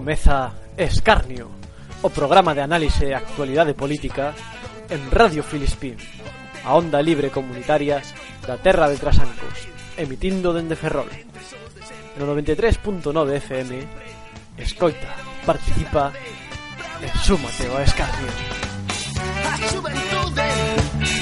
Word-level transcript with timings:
Comeza 0.00 0.50
Escarnio, 0.80 1.52
o 2.00 2.08
programa 2.08 2.56
de 2.56 2.64
análise 2.64 3.04
e 3.04 3.12
actualidade 3.12 3.76
política 3.76 4.32
en 4.88 5.12
Radio 5.12 5.44
Filispín, 5.44 5.92
a 6.64 6.72
onda 6.72 7.04
libre 7.04 7.28
comunitaria 7.28 8.00
da 8.48 8.56
Terra 8.56 8.88
de 8.88 8.96
Trasancos, 8.96 9.68
emitindo 10.00 10.56
dende 10.56 10.72
Ferrol. 10.72 11.04
No 12.16 12.24
93.9 12.32 13.12
FM, 13.44 13.76
escoita, 14.56 15.12
participa 15.44 16.16
e 17.04 17.08
súmate 17.20 17.68
ao 17.68 17.84
Escarnio. 17.84 18.32
A 19.52 19.54
xuventude 19.68 20.48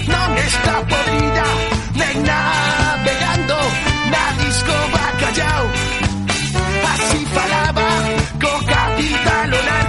non 0.07 0.29
está 0.39 0.75
podrida, 0.87 1.47
nen 1.99 2.17
navegando 2.23 3.59
na 4.07 4.25
disco 4.39 4.77
bacallao, 4.95 5.67
así 6.95 7.21
falaba 7.35 7.88
Barcelona 9.29 9.88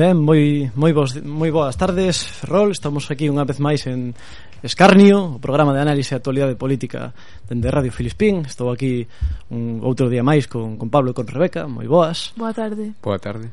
Ben, 0.00 0.16
moi, 0.16 0.72
moi, 0.80 0.96
bos, 0.96 1.20
moi 1.20 1.52
boas 1.52 1.76
tardes, 1.76 2.24
Ferrol 2.24 2.72
Estamos 2.72 3.12
aquí 3.12 3.28
unha 3.28 3.44
vez 3.44 3.60
máis 3.60 3.84
en 3.84 4.16
Escarnio 4.64 5.36
O 5.36 5.42
programa 5.44 5.76
de 5.76 5.84
análise 5.84 6.16
e 6.16 6.16
actualidade 6.16 6.56
política 6.56 7.12
Dende 7.44 7.68
Radio 7.68 7.92
Filispín. 7.92 8.48
Estou 8.48 8.72
aquí 8.72 9.04
un 9.52 9.84
outro 9.84 10.08
día 10.08 10.24
máis 10.24 10.48
con, 10.48 10.80
con 10.80 10.88
Pablo 10.88 11.12
e 11.12 11.16
con 11.20 11.28
Rebeca. 11.28 11.68
Moi 11.68 11.84
boas. 11.84 12.32
Boa 12.32 12.56
tarde. 12.56 12.96
Boa 13.04 13.20
tarde. 13.20 13.52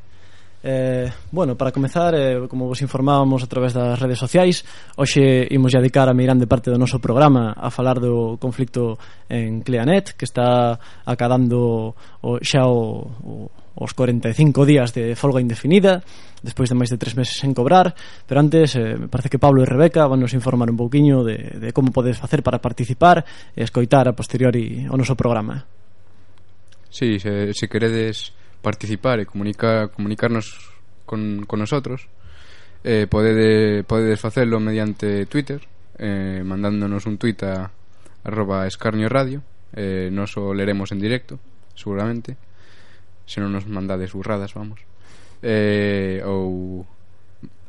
Eh, 0.63 1.11
bueno, 1.35 1.59
para 1.59 1.75
comezar, 1.75 2.15
eh, 2.15 2.47
como 2.47 2.71
vos 2.71 2.79
informábamos 2.79 3.43
a 3.43 3.51
través 3.51 3.75
das 3.75 3.99
redes 3.99 4.15
sociais 4.15 4.63
Hoxe 4.95 5.51
imos 5.51 5.75
a 5.75 5.83
dedicar 5.83 6.07
a 6.07 6.15
meirande 6.15 6.47
parte 6.47 6.71
do 6.71 6.79
noso 6.79 7.03
programa 7.03 7.59
A 7.59 7.67
falar 7.75 7.99
do 7.99 8.39
conflicto 8.39 8.95
en 9.27 9.67
Cleanet 9.67 10.15
Que 10.15 10.23
está 10.23 10.79
acadando 11.03 11.91
o, 12.23 12.39
xa 12.39 12.65
o, 12.65 13.03
o 13.21 13.66
os 13.77 13.93
45 13.93 14.65
días 14.65 14.91
de 14.97 15.13
folga 15.13 15.37
indefinida 15.37 16.01
despois 16.41 16.67
de 16.67 16.75
máis 16.77 16.89
de 16.89 16.97
tres 16.97 17.13
meses 17.13 17.37
sen 17.37 17.53
cobrar 17.53 17.93
pero 18.25 18.41
antes 18.41 18.73
eh, 18.73 18.97
me 18.97 19.07
parece 19.07 19.29
que 19.29 19.37
Pablo 19.37 19.61
e 19.61 19.69
Rebeca 19.69 20.09
van 20.09 20.19
nos 20.19 20.33
informar 20.33 20.73
un 20.73 20.77
pouquiño 20.81 21.21
de, 21.21 21.61
de 21.61 21.69
como 21.71 21.93
podes 21.93 22.17
facer 22.17 22.41
para 22.41 22.57
participar 22.57 23.21
e 23.53 23.61
escoitar 23.61 24.09
a 24.09 24.17
posteriori 24.17 24.89
o 24.89 24.97
noso 24.97 25.13
programa. 25.13 25.69
Si, 26.89 27.21
sí, 27.21 27.21
se, 27.21 27.53
se 27.53 27.69
queredes 27.69 28.33
participar 28.65 29.21
e 29.21 29.29
comunicar, 29.29 29.93
comunicarnos 29.93 30.73
con, 31.05 31.45
con 31.45 31.59
nosotros 31.61 32.09
eh, 32.83 33.07
podede, 33.09 33.83
podedes 33.83 34.19
facelo 34.19 34.59
mediante 34.59 35.25
Twitter 35.25 35.61
eh, 35.97 36.41
mandándonos 36.43 37.05
un 37.05 37.17
tweet 37.17 37.41
a 37.43 37.71
arroba 38.23 38.67
escarnio 38.67 39.09
radio 39.09 39.41
eh, 39.73 40.09
nos 40.11 40.37
o 40.37 40.53
leremos 40.53 40.91
en 40.91 40.99
directo 40.99 41.39
seguramente 41.75 42.37
se 43.27 43.43
non 43.43 43.51
nos 43.51 43.67
mandades 43.67 44.15
burradas, 44.15 44.55
vamos. 44.55 44.79
Eh, 45.43 46.23
ou 46.23 46.87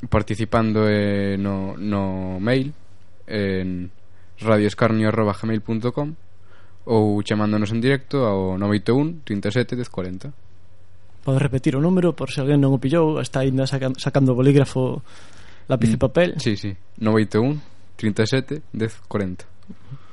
participando 0.06 0.86
eh, 0.86 1.34
no, 1.36 1.74
no 1.74 2.38
mail 2.38 2.72
en 3.26 3.90
radioescarnio.gmail.com 4.38 6.14
ou 6.88 7.20
chamándonos 7.26 7.74
en 7.74 7.82
directo 7.82 8.24
ao 8.24 8.56
981 8.56 9.26
37 9.26 9.76
1040 9.76 10.32
Podes 11.26 11.42
repetir 11.42 11.76
o 11.76 11.82
número 11.82 12.14
por 12.14 12.30
se 12.30 12.40
alguén 12.40 12.62
non 12.62 12.72
o 12.72 12.80
pillou 12.80 13.18
está 13.20 13.44
ainda 13.44 13.66
sacando, 13.66 13.98
sacando 13.98 14.38
bolígrafo 14.38 15.02
lápiz 15.68 15.90
mm. 15.92 15.96
e 15.98 15.98
papel 15.98 16.28
Sí, 16.40 16.54
sí, 16.56 16.72
981 17.02 17.60
37 17.98 18.62
1040 18.72 20.07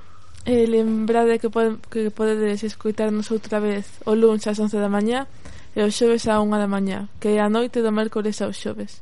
E 0.45 0.69
lembrade 0.69 1.41
que, 1.41 1.49
pode, 1.49 1.81
que 1.89 2.13
podedes 2.13 2.61
escoitarnos 2.61 3.33
outra 3.33 3.57
vez 3.57 3.89
o 4.05 4.13
lunes 4.13 4.45
ás 4.45 4.61
11 4.61 4.77
da 4.77 4.93
mañá 4.93 5.25
e 5.73 5.81
o 5.81 5.89
xoves 5.89 6.29
á 6.29 6.37
1 6.37 6.45
da 6.61 6.69
mañá, 6.69 7.09
que 7.17 7.33
é 7.33 7.41
a 7.41 7.49
noite 7.49 7.81
do 7.81 7.89
mércores 7.89 8.37
ao 8.45 8.53
xoves. 8.53 9.01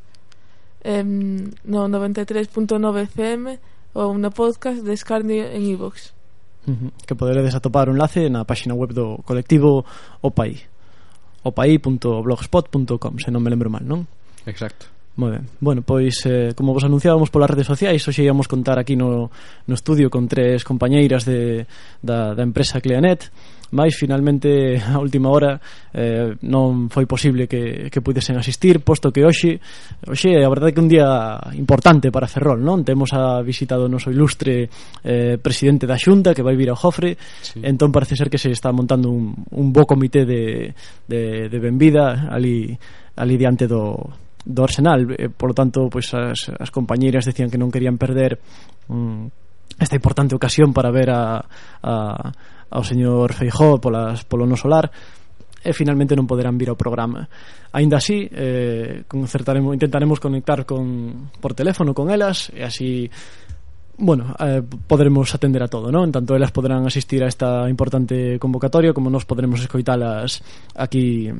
Eh, 0.88 1.04
no 1.04 1.92
93.9 1.92 3.12
FM 3.12 3.60
ou 3.92 4.16
no 4.16 4.32
podcast 4.32 4.80
de 4.88 4.96
Escarnio 4.96 5.52
en 5.52 5.68
iVox. 5.68 6.16
E 6.64 7.04
que 7.04 7.20
poderedes 7.20 7.60
atopar 7.60 7.92
un 7.92 8.00
enlace 8.00 8.32
na 8.32 8.48
páxina 8.48 8.72
web 8.72 8.96
do 8.96 9.20
colectivo 9.28 9.84
Opai 10.24 10.64
opaí.blogspot.com, 11.44 13.20
se 13.20 13.28
non 13.28 13.44
me 13.44 13.52
lembro 13.52 13.68
mal, 13.68 13.84
non? 13.84 14.08
Exacto. 14.48 14.93
Moi 15.16 15.30
ben. 15.30 15.46
Bueno, 15.62 15.86
pois, 15.86 16.26
eh, 16.26 16.58
como 16.58 16.74
vos 16.74 16.84
anunciábamos 16.84 17.30
polas 17.30 17.50
redes 17.50 17.70
sociais, 17.70 18.02
hoxe 18.02 18.26
íamos 18.26 18.50
contar 18.50 18.82
aquí 18.82 18.98
no, 18.98 19.30
no 19.30 19.74
estudio 19.78 20.10
con 20.10 20.26
tres 20.26 20.66
compañeiras 20.66 21.22
de, 21.22 21.70
da, 22.02 22.34
da 22.34 22.42
empresa 22.42 22.82
Cleanet, 22.82 23.30
mas 23.78 23.94
finalmente 23.94 24.82
a 24.82 24.98
última 24.98 25.30
hora 25.30 25.62
eh, 25.94 26.34
non 26.50 26.90
foi 26.90 27.06
posible 27.06 27.46
que, 27.46 27.94
que 27.94 28.02
pudesen 28.02 28.42
asistir, 28.42 28.82
posto 28.82 29.14
que 29.14 29.22
hoxe, 29.22 29.62
hoxe 30.02 30.34
a 30.34 30.50
verdade 30.50 30.74
que 30.74 30.82
un 30.82 30.90
día 30.90 31.38
importante 31.62 32.10
para 32.10 32.26
Ferrol, 32.26 32.66
non? 32.66 32.82
Temos 32.82 33.14
a 33.14 33.38
visitado 33.46 33.86
o 33.86 33.92
noso 33.94 34.10
ilustre 34.10 34.66
eh, 35.06 35.38
presidente 35.38 35.86
da 35.86 35.94
Xunta 35.94 36.34
que 36.34 36.42
vai 36.42 36.58
vir 36.58 36.74
ao 36.74 36.78
Jofre, 36.82 37.22
sí. 37.46 37.62
entón 37.62 37.94
parece 37.94 38.18
ser 38.18 38.34
que 38.34 38.42
se 38.42 38.50
está 38.50 38.74
montando 38.74 39.14
un, 39.14 39.30
un 39.54 39.70
bo 39.70 39.86
comité 39.86 40.26
de, 40.26 40.74
de, 41.06 41.54
de 41.54 41.58
benvida 41.62 42.34
ali, 42.34 42.74
ali 43.14 43.38
diante 43.38 43.70
do, 43.70 44.23
do 44.44 44.64
Arsenal, 44.64 45.16
eh, 45.16 45.32
por 45.32 45.52
lo 45.52 45.56
tanto, 45.56 45.88
pois 45.88 46.12
as, 46.14 46.52
as 46.52 46.70
compañeiras 46.70 47.24
decían 47.26 47.48
que 47.48 47.58
non 47.58 47.72
querían 47.72 47.96
perder 47.96 48.38
mm, 48.92 49.80
esta 49.80 49.96
importante 49.96 50.36
ocasión 50.36 50.76
para 50.76 50.92
ver 50.92 51.10
a, 51.10 51.42
a, 51.82 51.94
ao 52.70 52.84
señor 52.84 53.34
Feijó 53.34 53.80
polas, 53.80 54.28
polo 54.28 54.46
no 54.46 54.60
solar 54.60 54.92
e 55.64 55.72
finalmente 55.72 56.12
non 56.14 56.28
poderán 56.28 56.60
vir 56.60 56.68
ao 56.68 56.78
programa. 56.78 57.24
Aínda 57.72 57.98
así, 57.98 58.28
eh, 58.28 59.08
concertaremos, 59.08 59.72
intentaremos 59.72 60.20
conectar 60.20 60.68
con, 60.68 61.32
por 61.40 61.56
teléfono 61.56 61.96
con 61.96 62.12
elas 62.12 62.52
e 62.52 62.68
así 62.68 63.08
bueno, 63.96 64.36
eh, 64.40 64.62
poderemos 64.88 65.34
atender 65.34 65.64
a 65.64 65.72
todo, 65.72 65.92
¿no? 65.92 66.04
En 66.04 66.12
tanto 66.12 66.36
elas 66.36 66.52
poderán 66.52 66.86
asistir 66.86 67.24
a 67.24 67.30
esta 67.30 67.70
importante 67.70 68.38
convocatoria 68.40 68.92
como 68.92 69.10
nos 69.10 69.24
podremos 69.24 69.62
escoitalas 69.62 70.44
aquí 70.76 71.32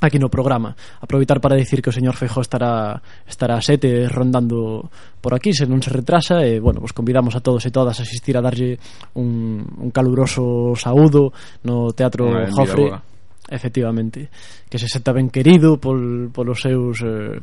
aquí 0.00 0.18
no 0.18 0.32
programa. 0.32 0.74
Aproveitar 1.00 1.40
para 1.40 1.56
dicir 1.56 1.84
que 1.84 1.90
o 1.90 1.94
señor 1.94 2.16
Feijó 2.16 2.40
estará 2.40 3.00
estará 3.28 3.56
a 3.56 3.62
sete 3.62 4.08
rondando 4.08 4.88
por 5.20 5.36
aquí, 5.36 5.52
se 5.52 5.68
non 5.68 5.84
se 5.84 5.92
retrasa 5.92 6.42
e 6.42 6.58
bueno, 6.58 6.80
vos 6.80 6.96
convidamos 6.96 7.36
a 7.36 7.44
todos 7.44 7.62
e 7.68 7.70
todas 7.70 8.00
a 8.00 8.04
asistir 8.04 8.34
a 8.36 8.44
darlle 8.44 8.80
un, 9.14 9.62
un 9.62 9.90
caluroso 9.92 10.72
saúdo 10.74 11.32
no 11.64 11.92
Teatro 11.92 12.26
Una 12.28 12.50
Jofre. 12.50 12.88
Boa. 12.88 13.02
Efectivamente, 13.50 14.30
que 14.70 14.78
se 14.78 14.86
senta 14.86 15.10
ben 15.10 15.28
querido 15.28 15.76
pol, 15.76 16.30
polos 16.30 16.62
seus 16.62 17.02
eh, 17.02 17.40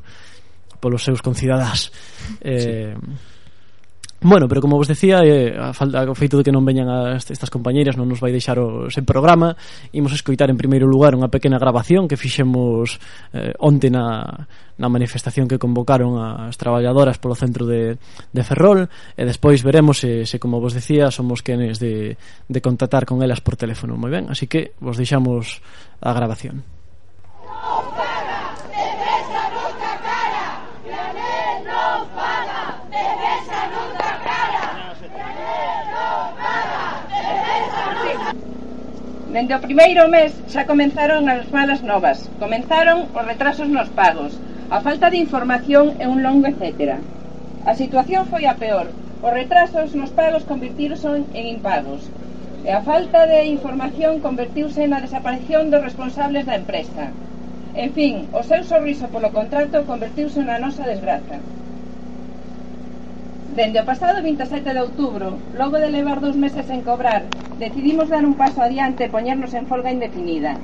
polos 0.80 1.04
seus 1.04 1.22
concidadas 1.22 1.92
Eh, 2.40 2.96
sí 2.96 3.28
Bueno, 4.20 4.48
pero 4.48 4.62
como 4.62 4.78
vos 4.78 4.88
decía, 4.88 5.22
eh, 5.24 5.56
a 5.56 5.74
falta 5.74 6.02
o 6.10 6.18
feito 6.18 6.42
de 6.42 6.44
que 6.44 6.50
non 6.50 6.66
veñan 6.66 6.90
as, 6.90 7.30
estas 7.30 7.54
compañeiras 7.54 8.02
non 8.02 8.10
nos 8.10 8.18
vai 8.18 8.34
deixar 8.34 8.58
o, 8.58 8.90
sen 8.90 9.06
programa 9.06 9.54
imos 9.94 10.10
escoitar 10.10 10.50
en 10.50 10.58
primeiro 10.58 10.90
lugar 10.90 11.14
unha 11.14 11.30
pequena 11.30 11.62
grabación 11.62 12.10
que 12.10 12.18
fixemos 12.18 12.98
eh, 13.38 13.54
onte 13.62 13.94
na, 13.94 14.26
na 14.82 14.90
manifestación 14.90 15.46
que 15.46 15.62
convocaron 15.62 16.18
as 16.18 16.58
traballadoras 16.58 17.22
polo 17.22 17.38
centro 17.38 17.70
de, 17.70 18.02
de 18.34 18.42
Ferrol 18.42 18.90
e 18.90 19.22
despois 19.22 19.62
veremos 19.62 20.02
se, 20.02 20.26
se 20.26 20.42
como 20.42 20.58
vos 20.58 20.74
decía 20.74 21.14
somos 21.14 21.46
quenes 21.46 21.78
de, 21.78 22.18
de 22.50 22.60
contactar 22.60 23.06
con 23.06 23.22
elas 23.22 23.46
por 23.46 23.54
teléfono. 23.54 24.02
Moi 24.02 24.10
ben, 24.10 24.34
así 24.34 24.50
que 24.50 24.74
vos 24.82 24.98
deixamos 24.98 25.62
a 26.02 26.10
grabación. 26.10 26.77
Dende 39.28 39.54
o 39.56 39.60
primeiro 39.68 40.08
mes 40.08 40.32
xa 40.54 40.64
comenzaron 40.72 41.28
as 41.28 41.52
malas 41.52 41.82
novas. 41.84 42.32
Comenzaron 42.40 43.12
os 43.12 43.28
retrasos 43.32 43.68
nos 43.68 43.92
pagos, 43.92 44.32
a 44.72 44.80
falta 44.80 45.12
de 45.12 45.20
información 45.26 45.86
e 46.00 46.08
un 46.08 46.24
longo 46.24 46.48
etcétera. 46.48 47.04
A 47.68 47.76
situación 47.76 48.24
foi 48.32 48.48
a 48.48 48.56
peor. 48.56 48.88
Os 49.20 49.32
retrasos 49.36 49.92
nos 50.00 50.16
pagos 50.16 50.48
convertíronse 50.48 51.12
en 51.12 51.44
impagos. 51.56 52.08
E 52.64 52.72
a 52.72 52.80
falta 52.88 53.28
de 53.28 53.52
información 53.52 54.24
convertiuse 54.24 54.88
na 54.88 55.04
desaparición 55.04 55.68
dos 55.68 55.84
responsables 55.84 56.48
da 56.48 56.56
empresa. 56.56 57.12
En 57.76 57.92
fin, 57.92 58.32
o 58.32 58.48
seu 58.48 58.64
sorriso 58.64 59.12
polo 59.12 59.36
contrato 59.36 59.84
convertiuse 59.84 60.40
na 60.48 60.56
nosa 60.56 60.88
desgraza. 60.88 61.44
Dende 63.58 63.82
o 63.82 63.90
pasado 63.90 64.22
27 64.22 64.70
de 64.70 64.82
outubro, 64.86 65.34
logo 65.58 65.82
de 65.82 65.90
levar 65.90 66.22
dous 66.22 66.38
meses 66.38 66.70
en 66.70 66.86
cobrar, 66.86 67.26
decidimos 67.58 68.06
dar 68.06 68.22
un 68.22 68.38
paso 68.38 68.62
adiante 68.62 69.10
e 69.10 69.10
poñernos 69.10 69.50
en 69.58 69.66
folga 69.66 69.90
indefinida. 69.90 70.62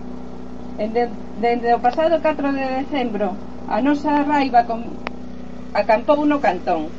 Dende 0.77 1.73
o 1.73 1.81
pasado 1.81 2.21
4 2.21 2.53
de 2.53 2.85
decembro, 2.85 3.33
a 3.65 3.81
nosa 3.81 4.21
raiva 4.21 4.69
con... 4.69 4.93
acampou 5.73 6.21
no 6.29 6.37
cantón. 6.37 6.93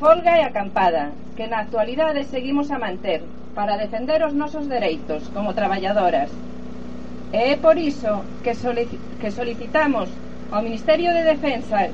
Folga 0.00 0.40
e 0.40 0.42
acampada, 0.48 1.12
que 1.36 1.52
na 1.52 1.60
actualidade 1.60 2.24
seguimos 2.32 2.72
a 2.72 2.80
manter, 2.80 3.20
para 3.52 3.76
defender 3.76 4.24
os 4.24 4.32
nosos 4.32 4.64
dereitos 4.72 5.28
como 5.36 5.52
traballadoras. 5.52 6.32
E 7.28 7.52
é 7.52 7.60
por 7.60 7.76
iso 7.76 8.24
que, 8.40 8.56
solic 8.56 8.88
que 9.20 9.28
solicitamos 9.28 10.08
ao 10.48 10.64
Ministerio 10.64 11.12
de 11.12 11.28
Defensa 11.28 11.92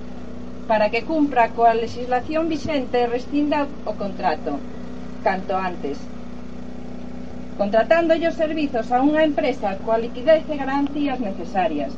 para 0.66 0.90
que 0.90 1.06
cumpra 1.06 1.54
coa 1.54 1.74
legislación 1.74 2.50
vixente 2.50 2.96
e 3.02 3.10
rescinda 3.16 3.70
o 3.86 3.92
contrato 3.94 4.52
canto 5.26 5.54
antes 5.54 5.96
contratándolle 7.56 8.28
os 8.28 8.36
servizos 8.36 8.92
a 8.92 9.00
unha 9.00 9.24
empresa 9.24 9.80
coa 9.80 9.96
liquidez 9.96 10.44
e 10.52 10.60
garantías 10.60 11.18
necesarias. 11.18 11.92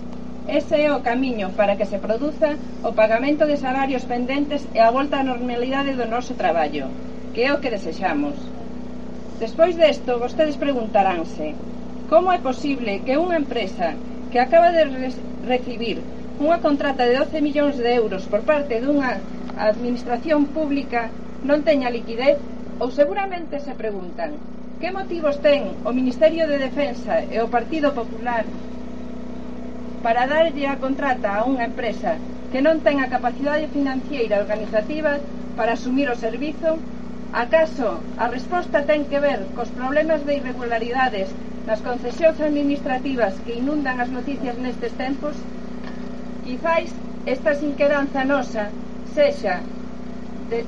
Ese 0.46 0.86
é 0.86 0.88
o 0.94 1.02
camiño 1.02 1.50
para 1.58 1.76
que 1.76 1.84
se 1.84 1.98
produza 1.98 2.56
o 2.86 2.94
pagamento 2.94 3.44
de 3.44 3.58
salarios 3.58 4.06
pendentes 4.06 4.64
e 4.72 4.78
a 4.80 4.94
volta 4.94 5.20
á 5.20 5.26
normalidade 5.26 5.98
do 5.98 6.06
noso 6.06 6.38
traballo, 6.38 6.86
que 7.34 7.44
é 7.44 7.50
o 7.52 7.60
que 7.60 7.74
desexamos. 7.74 8.38
Despois 9.42 9.74
desto, 9.76 10.22
vostedes 10.22 10.56
preguntaránse 10.56 11.58
como 12.08 12.32
é 12.32 12.38
posible 12.38 13.02
que 13.04 13.20
unha 13.20 13.36
empresa 13.42 13.98
que 14.30 14.38
acaba 14.40 14.72
de 14.72 14.82
recibir 15.44 16.00
Unha 16.38 16.62
contrata 16.62 17.02
de 17.02 17.18
12 17.18 17.42
millóns 17.42 17.76
de 17.82 17.90
euros 18.00 18.22
por 18.30 18.42
parte 18.50 18.78
dunha 18.78 19.18
administración 19.58 20.40
pública 20.56 21.10
non 21.48 21.66
teña 21.66 21.90
liquidez 21.90 22.38
ou 22.78 22.88
seguramente 22.94 23.58
se 23.58 23.74
preguntan 23.74 24.38
que 24.78 24.94
motivos 24.94 25.42
ten 25.42 25.74
o 25.82 25.90
Ministerio 25.98 26.46
de 26.46 26.62
Defensa 26.66 27.14
e 27.26 27.42
o 27.42 27.50
Partido 27.50 27.90
Popular 27.90 28.46
para 30.04 30.30
darlle 30.30 30.66
a 30.70 30.78
contrata 30.84 31.28
a 31.34 31.42
unha 31.42 31.66
empresa 31.70 32.22
que 32.54 32.62
non 32.62 32.78
ten 32.86 33.02
a 33.02 33.10
capacidade 33.10 33.66
financiera 33.76 34.38
organizativa 34.38 35.18
para 35.58 35.74
asumir 35.74 36.06
o 36.06 36.20
servizo 36.26 36.78
Acaso 37.28 38.00
a 38.16 38.26
resposta 38.32 38.88
ten 38.88 39.04
que 39.10 39.20
ver 39.20 39.52
cos 39.52 39.68
problemas 39.68 40.24
de 40.24 40.40
irregularidades 40.40 41.28
nas 41.68 41.84
concesións 41.84 42.40
administrativas 42.40 43.36
que 43.44 43.58
inundan 43.60 44.00
as 44.00 44.08
noticias 44.08 44.56
nestes 44.56 44.96
tempos? 44.96 45.36
Quizais 46.48 46.88
esta 47.26 47.52
sinquedanza 47.54 48.24
nosa 48.24 48.70
sexa 49.14 49.60
de... 50.48 50.64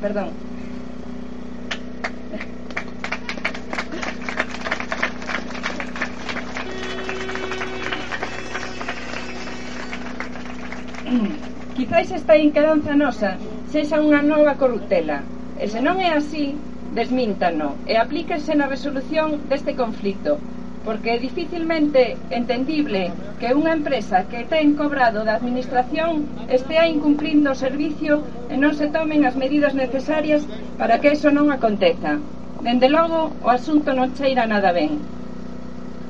Perdón, 0.00 0.30
Quizáis 11.74 12.12
esta 12.12 12.38
inquedanza 12.38 12.94
nosa 12.94 13.34
sexa 13.74 13.98
unha 13.98 14.22
nova 14.22 14.54
corruptela, 14.54 15.26
e 15.58 15.66
se 15.66 15.82
non 15.82 15.98
é 15.98 16.14
así, 16.14 16.54
desmíntano 16.94 17.74
e 17.90 17.98
aplíquese 17.98 18.54
na 18.54 18.70
resolución 18.70 19.42
deste 19.50 19.74
conflicto 19.74 20.38
porque 20.84 21.16
é 21.16 21.18
dificilmente 21.18 22.20
entendible 22.28 23.10
que 23.40 23.56
unha 23.56 23.72
empresa 23.72 24.28
que 24.28 24.44
ten 24.44 24.76
cobrado 24.76 25.24
da 25.24 25.40
administración 25.40 26.28
estea 26.52 26.84
incumplindo 26.86 27.48
o 27.50 27.60
servicio 27.64 28.20
e 28.52 28.54
non 28.60 28.76
se 28.76 28.92
tomen 28.92 29.24
as 29.24 29.34
medidas 29.34 29.72
necesarias 29.72 30.44
para 30.76 31.00
que 31.00 31.16
eso 31.16 31.32
non 31.32 31.48
aconteza. 31.48 32.20
Dende 32.60 32.92
logo, 32.92 33.32
o 33.40 33.48
asunto 33.48 33.96
non 33.96 34.12
cheira 34.12 34.44
nada 34.44 34.76
ben. 34.76 35.00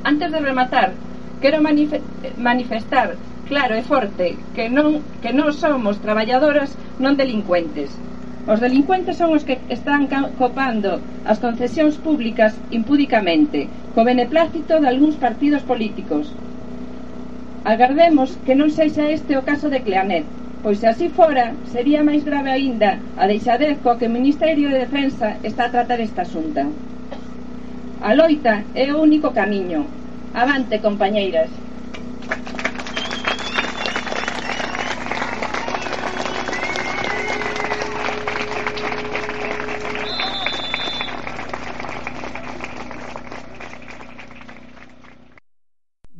Antes 0.03 0.29
de 0.35 0.41
rematar, 0.43 0.99
quero 1.38 1.62
manifestar 1.62 3.15
claro 3.47 3.79
e 3.79 3.82
forte 3.87 4.43
que 4.56 4.67
non 4.67 5.06
que 5.23 5.31
non 5.31 5.55
somos 5.55 6.03
traballadoras 6.03 6.75
non 6.99 7.15
delincuentes 7.15 7.94
Os 8.46 8.61
delincuentes 8.61 9.17
son 9.17 9.32
os 9.32 9.44
que 9.49 9.56
están 9.73 10.05
copando 10.37 11.00
as 11.25 11.41
concesións 11.41 11.96
públicas 11.96 12.52
impúdicamente, 12.69 13.73
co 13.96 14.05
beneplácito 14.05 14.85
de 14.85 14.88
algúns 14.93 15.17
partidos 15.17 15.64
políticos. 15.64 16.29
Agardemos 17.64 18.37
que 18.44 18.52
non 18.52 18.69
sexa 18.69 19.08
este 19.08 19.32
o 19.41 19.46
caso 19.49 19.73
de 19.73 19.81
Cleanet, 19.81 20.29
pois 20.61 20.76
se 20.76 20.87
así 20.93 21.08
fora, 21.08 21.56
sería 21.73 22.05
máis 22.05 22.20
grave 22.20 22.52
aínda 22.52 23.00
a 23.17 23.25
deixadez 23.25 23.81
coa 23.81 23.96
que 23.96 24.12
o 24.12 24.17
Ministerio 24.19 24.69
de 24.69 24.85
Defensa 24.85 25.41
está 25.41 25.73
a 25.73 25.73
tratar 25.73 26.05
esta 26.05 26.29
asunta. 26.29 26.69
A 28.05 28.12
loita 28.12 28.69
é 28.76 28.93
o 28.93 29.00
único 29.00 29.32
camiño. 29.32 29.88
Avante, 30.37 30.85
compañeiras. 30.85 31.64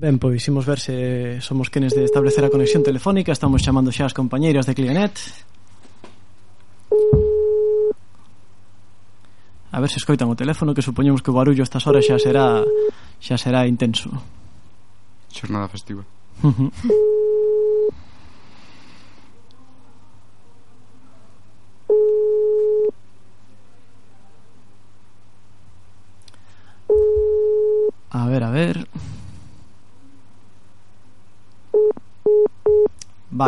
Ben, 0.05 0.19
pois 0.21 0.45
imos 0.53 0.69
ver 0.69 0.77
se 0.85 1.41
somos 1.41 1.73
quenes 1.73 1.97
de 1.97 2.05
establecer 2.05 2.45
a 2.45 2.53
conexión 2.53 2.85
telefónica. 2.85 3.33
Estamos 3.33 3.65
chamando 3.65 3.89
xa 3.89 4.05
as 4.05 4.13
compañeiras 4.13 4.69
de 4.69 4.77
Clienet 4.77 5.17
A 9.73 9.81
ver 9.81 9.89
se 9.89 9.97
escoitan 9.97 10.29
o 10.29 10.37
teléfono 10.37 10.77
Que 10.77 10.85
supoñemos 10.85 11.25
que 11.25 11.33
o 11.33 11.37
barullo 11.41 11.65
estas 11.65 11.89
horas 11.89 12.05
xa 12.05 12.21
será 12.21 12.61
Xa 13.17 13.41
será 13.41 13.65
intenso. 13.65 14.13
Xornada 15.33 15.73
festiva. 15.73 16.05
Uh 16.45 16.53
-huh. 16.53 16.69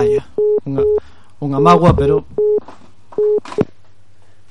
Vaya, 0.00 0.22
unha, 0.66 0.82
unha 1.40 1.58
magua, 1.60 1.96
pero 1.96 2.24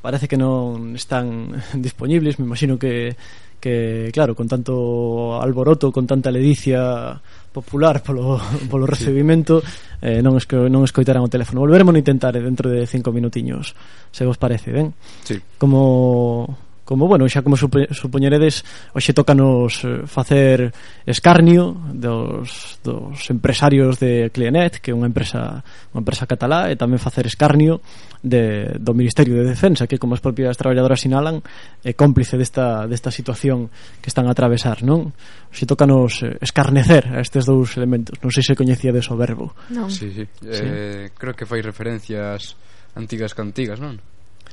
parece 0.02 0.30
que 0.30 0.38
non 0.38 0.94
están 0.94 1.54
disponibles, 1.82 2.38
me 2.38 2.46
imagino 2.46 2.78
que 2.78 3.18
que 3.66 4.12
claro, 4.14 4.36
con 4.36 4.48
tanto 4.48 5.42
alboroto, 5.42 5.92
con 5.92 6.06
tanta 6.06 6.30
ledicia 6.30 7.20
popular 7.52 8.04
polo, 8.04 8.38
polo 8.70 8.86
recibimento, 8.86 9.64
eh, 10.06 10.22
non, 10.22 10.38
esco, 10.38 10.70
non 10.70 10.86
escoitarán 10.86 11.26
o 11.26 11.34
teléfono. 11.34 11.66
Volveremos 11.66 11.98
a 11.98 12.02
intentar 12.04 12.38
eh, 12.38 12.46
dentro 12.46 12.70
de 12.70 12.86
cinco 12.86 13.10
minutiños, 13.10 13.74
se 14.14 14.22
vos 14.22 14.38
parece, 14.38 14.70
ben? 14.70 14.94
Sí. 15.26 15.42
Como 15.58 16.46
como, 16.86 17.10
bueno, 17.10 17.26
xa 17.26 17.42
como 17.42 17.58
supoñeredes, 17.58 18.62
hoxe 18.94 19.12
tocanos 19.12 19.82
eh, 19.82 20.06
facer 20.06 20.70
escarnio 21.10 21.74
dos, 21.90 22.78
dos 22.86 23.18
empresarios 23.34 23.98
de 23.98 24.30
Clienet, 24.30 24.78
que 24.78 24.94
é 24.94 24.96
unha 24.96 25.10
empresa 25.10 25.66
unha 25.92 26.02
empresa 26.06 26.30
catalá, 26.30 26.70
e 26.70 26.78
tamén 26.78 27.02
facer 27.02 27.26
escarnio 27.26 27.82
de, 28.22 28.78
do 28.78 28.94
Ministerio 28.94 29.42
de 29.42 29.50
Defensa, 29.50 29.90
que 29.90 29.98
como 29.98 30.14
as 30.14 30.22
propias 30.22 30.54
traballadoras 30.62 31.02
sinalan, 31.02 31.42
é 31.82 31.98
cómplice 31.98 32.38
desta, 32.38 32.86
desta 32.86 33.10
situación 33.10 33.74
que 33.98 34.14
están 34.14 34.30
a 34.30 34.38
atravesar, 34.38 34.86
non? 34.86 35.10
Hoxe 35.50 35.66
tocanos 35.66 36.22
eh, 36.22 36.38
escarnecer 36.38 37.10
a 37.10 37.20
estes 37.26 37.50
dous 37.50 37.82
elementos. 37.82 38.22
Non 38.22 38.30
sei 38.30 38.46
se 38.46 38.54
coñecía 38.54 38.94
deso 38.94 39.18
verbo. 39.18 39.58
Non. 39.74 39.90
Sí, 39.90 40.14
sí. 40.14 40.30
sí. 40.38 40.46
Eh, 40.46 41.10
creo 41.18 41.34
que 41.34 41.50
fai 41.50 41.66
referencias 41.66 42.54
antigas 42.94 43.34
cantigas, 43.34 43.82
non? 43.82 43.98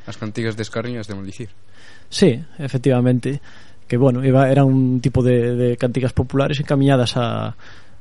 As 0.09 0.17
cantigas 0.17 0.57
de 0.57 0.65
escarnio 0.65 0.97
as 0.97 1.07
de 1.07 1.15
maldicir. 1.15 1.53
Sí, 2.13 2.39
efectivamente. 2.59 3.41
Que, 3.89 3.97
bueno, 3.97 4.23
iba, 4.23 4.51
era 4.51 4.65
un 4.65 5.01
tipo 5.01 5.23
de, 5.23 5.57
de 5.57 5.77
cantigas 5.79 6.13
populares 6.13 6.61
encaminadas 6.61 7.17
a, 7.17 7.57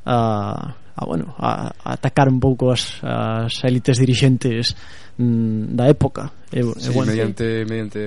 a, 0.05 0.75
a 0.95 1.05
bueno, 1.05 1.33
a, 1.37 1.71
a 1.83 1.93
atacar 1.93 2.27
un 2.27 2.39
pouco 2.39 2.71
as, 2.71 2.99
as 3.03 3.63
élites 3.63 3.97
dirixentes 3.97 4.75
mm, 5.15 5.71
da 5.79 5.87
época. 5.87 6.27
E, 6.51 6.59
sí, 6.59 6.91
e, 6.91 6.91
bueno, 6.91 7.11
mediante, 7.11 7.63
sí. 7.63 7.69
mediante 7.71 8.01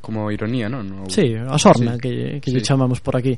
como 0.00 0.32
ironía, 0.32 0.72
non? 0.72 0.88
No, 0.88 1.04
sí, 1.12 1.36
a 1.36 1.58
sorna 1.60 2.00
sí. 2.00 2.00
que, 2.00 2.12
que 2.40 2.48
sí. 2.48 2.56
lle 2.56 2.64
chamamos 2.64 3.04
por 3.04 3.20
aquí. 3.20 3.36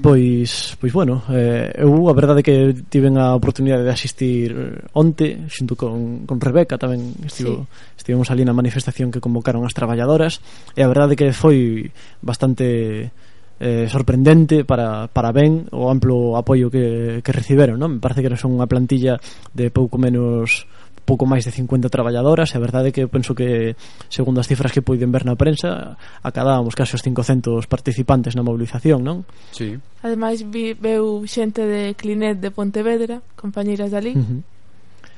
Pois, 0.00 0.72
pois 0.80 0.88
bueno, 0.88 1.20
eh, 1.28 1.68
eu 1.76 2.08
a 2.08 2.16
verdade 2.16 2.40
que 2.40 2.72
tiven 2.88 3.20
a 3.20 3.36
oportunidade 3.36 3.84
de 3.84 3.92
asistir 3.92 4.48
eh, 4.56 4.96
onte 4.96 5.44
xunto 5.52 5.76
con, 5.76 6.24
con 6.24 6.40
Rebeca 6.40 6.80
tamén 6.80 7.12
estivo, 7.28 7.68
sí. 7.68 8.00
estivemos 8.00 8.32
ali 8.32 8.40
na 8.40 8.56
manifestación 8.56 9.12
que 9.12 9.20
convocaron 9.20 9.68
as 9.68 9.76
traballadoras 9.76 10.40
e 10.72 10.80
a 10.80 10.88
verdade 10.88 11.12
que 11.12 11.36
foi 11.36 11.92
bastante 12.24 13.12
eh, 13.60 13.84
sorprendente 13.92 14.64
para, 14.64 15.12
para 15.12 15.28
ben 15.28 15.68
o 15.76 15.92
amplo 15.92 16.40
apoio 16.40 16.72
que, 16.72 17.20
que 17.20 17.36
reciberon 17.36 17.76
non? 17.76 18.00
me 18.00 18.00
parece 18.00 18.24
que 18.24 18.32
era 18.32 18.40
son 18.40 18.56
unha 18.56 18.64
plantilla 18.64 19.20
de 19.52 19.68
pouco 19.68 20.00
menos 20.00 20.64
pouco 21.04 21.26
máis 21.26 21.42
de 21.42 21.50
50 21.50 21.90
traballadoras 21.90 22.54
e 22.54 22.56
a 22.56 22.62
verdade 22.62 22.88
é 22.88 22.92
que 22.94 23.02
eu 23.02 23.10
penso 23.10 23.34
que 23.34 23.74
segundo 24.06 24.38
as 24.38 24.46
cifras 24.46 24.70
que 24.70 24.82
poiden 24.82 25.10
ver 25.10 25.26
na 25.26 25.34
prensa 25.34 25.98
acabábamos 26.22 26.78
case 26.78 26.94
os 26.94 27.02
500 27.02 27.66
participantes 27.66 28.38
na 28.38 28.46
mobilización, 28.46 29.02
non? 29.02 29.26
Sí. 29.50 29.76
Ademais 30.02 30.46
vi, 30.46 30.74
veu 30.78 31.26
xente 31.26 31.66
de 31.66 31.98
Clinet 31.98 32.38
de 32.38 32.54
Pontevedra, 32.54 33.18
compañeiras 33.34 33.90
dali. 33.90 34.14
Uh 34.14 34.22
-huh. 34.22 34.40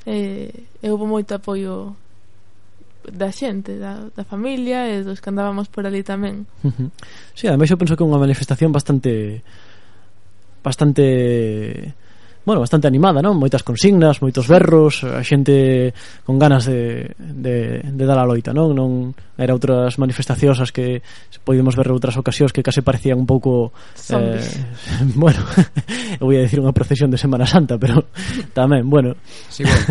Eh, 0.04 0.52
e 0.84 0.86
houve 0.88 1.08
moito 1.08 1.36
apoio 1.36 1.96
da 3.04 3.28
xente, 3.28 3.76
da, 3.76 4.08
da 4.16 4.24
familia 4.24 4.88
e 4.88 5.04
dos 5.04 5.20
que 5.20 5.28
andábamos 5.28 5.68
por 5.68 5.84
ali 5.84 6.00
tamén. 6.00 6.48
Uh 6.64 6.72
-huh. 6.72 6.88
Sí, 7.36 7.44
ademais 7.48 7.68
eu 7.68 7.76
penso 7.76 7.96
que 7.96 8.02
é 8.04 8.08
unha 8.08 8.20
manifestación 8.20 8.72
bastante 8.72 9.44
bastante 10.64 11.92
bueno, 12.44 12.60
bastante 12.60 12.86
animada, 12.86 13.24
non? 13.24 13.40
Moitas 13.40 13.64
consignas, 13.64 14.20
moitos 14.20 14.44
berros, 14.44 15.00
a 15.00 15.24
xente 15.24 15.96
con 16.28 16.36
ganas 16.36 16.68
de, 16.68 17.16
de, 17.16 17.80
de 17.80 18.04
dar 18.04 18.20
a 18.20 18.28
loita, 18.28 18.52
non? 18.52 18.76
Non 18.76 19.16
era 19.40 19.56
outras 19.56 19.96
manifestacións 19.96 20.60
as 20.60 20.68
que 20.68 21.00
podemos 21.40 21.72
ver 21.72 21.88
outras 21.88 22.20
ocasións 22.20 22.52
que 22.52 22.60
case 22.60 22.84
parecían 22.84 23.16
un 23.16 23.28
pouco 23.28 23.72
Zombies. 23.96 24.60
eh, 24.60 25.16
bueno, 25.16 25.40
eu 26.20 26.28
a 26.28 26.44
dicir 26.44 26.60
unha 26.60 26.76
procesión 26.76 27.08
de 27.08 27.16
Semana 27.16 27.48
Santa, 27.48 27.80
pero 27.80 28.12
tamén, 28.58 28.84
bueno. 28.92 29.16
Sí, 29.48 29.64
bueno, 29.64 29.84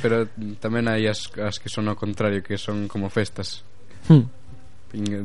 pero 0.00 0.16
tamén 0.64 0.88
hai 0.88 1.04
as, 1.04 1.28
as 1.36 1.60
que 1.60 1.68
son 1.68 1.92
ao 1.92 1.96
contrario, 2.00 2.40
que 2.40 2.56
son 2.56 2.88
como 2.88 3.12
festas. 3.12 3.68
Hmm. 4.08 4.24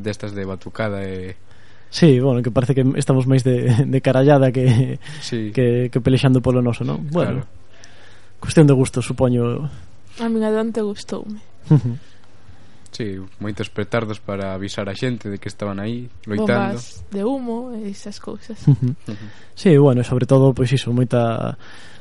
Destas 0.03 0.35
de 0.35 0.43
batucada 0.43 1.07
e 1.07 1.31
eh 1.31 1.52
Sí, 1.93 2.19
bueno, 2.19 2.41
que 2.41 2.49
parece 2.49 2.73
que 2.73 2.81
estamos 2.97 3.29
máis 3.29 3.45
de, 3.45 3.85
de 3.85 3.99
carallada 4.01 4.49
que, 4.49 4.97
sí. 5.21 5.53
que, 5.53 5.93
que 5.93 6.01
pelexando 6.01 6.41
polo 6.41 6.57
noso, 6.57 6.81
non? 6.81 7.05
Bueno, 7.05 7.45
claro. 7.45 8.41
cuestión 8.41 8.65
de 8.65 8.73
gusto, 8.73 8.97
supoño. 8.97 9.69
A 10.17 10.25
min 10.25 10.41
adante 10.41 10.81
gustoume. 10.81 11.37
sí, 12.97 13.21
moitos 13.37 13.69
petardos 13.69 14.17
para 14.17 14.57
avisar 14.57 14.89
a 14.89 14.97
xente 14.97 15.29
de 15.29 15.37
que 15.37 15.53
estaban 15.53 15.77
aí 15.77 16.09
loitando. 16.25 16.81
Bombas 16.81 17.05
de 17.13 17.21
humo 17.21 17.77
e 17.77 17.93
esas 17.93 18.17
cousas. 18.17 18.57
sí, 19.53 19.77
bueno, 19.77 20.01
sobre 20.01 20.25
todo, 20.25 20.49
pois 20.49 20.73
pues, 20.73 20.81
iso, 20.81 20.89
moita 20.89 21.53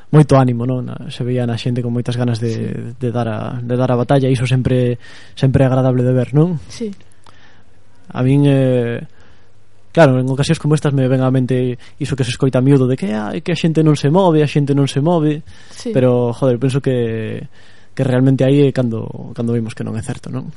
moito 0.09 0.33
ánimo, 0.41 0.65
non? 0.65 0.89
Se 1.13 1.21
veía 1.21 1.45
na 1.45 1.53
xente 1.53 1.85
con 1.85 1.93
moitas 1.93 2.17
ganas 2.17 2.41
de, 2.41 2.49
sí. 2.49 2.65
de, 2.97 3.09
dar 3.13 3.29
a, 3.29 3.61
de 3.61 3.77
dar 3.77 3.93
a 3.93 4.01
batalla, 4.01 4.25
iso 4.25 4.49
sempre 4.49 4.97
sempre 5.37 5.61
é 5.61 5.69
agradable 5.69 6.01
de 6.01 6.17
ver, 6.17 6.33
non? 6.33 6.57
Sí. 6.65 6.89
A 8.09 8.25
min 8.25 8.49
eh, 8.49 9.05
Claro, 9.93 10.17
en 10.17 10.25
ocasións 10.25 10.57
como 10.57 10.73
estas 10.73 10.89
me 10.89 11.05
ven 11.05 11.21
a 11.21 11.29
mente 11.29 11.77
iso 12.01 12.17
que 12.17 12.25
se 12.25 12.33
escoita 12.33 12.65
miúdo 12.65 12.89
de 12.89 12.97
que 12.97 13.13
ai, 13.13 13.45
que 13.45 13.53
a 13.53 13.59
xente 13.59 13.85
non 13.85 13.93
se 13.93 14.09
move, 14.09 14.41
a 14.41 14.49
xente 14.49 14.73
non 14.73 14.89
se 14.89 15.05
move, 15.05 15.45
sí. 15.69 15.93
pero 15.93 16.33
joder, 16.33 16.57
penso 16.57 16.81
que 16.81 17.45
que 17.93 18.01
realmente 18.01 18.41
aí 18.41 18.65
é 18.65 18.73
cando 18.73 19.05
cando 19.37 19.53
vimos 19.53 19.77
que 19.77 19.85
non 19.85 19.93
é 19.93 20.01
certo, 20.01 20.33
non? 20.33 20.49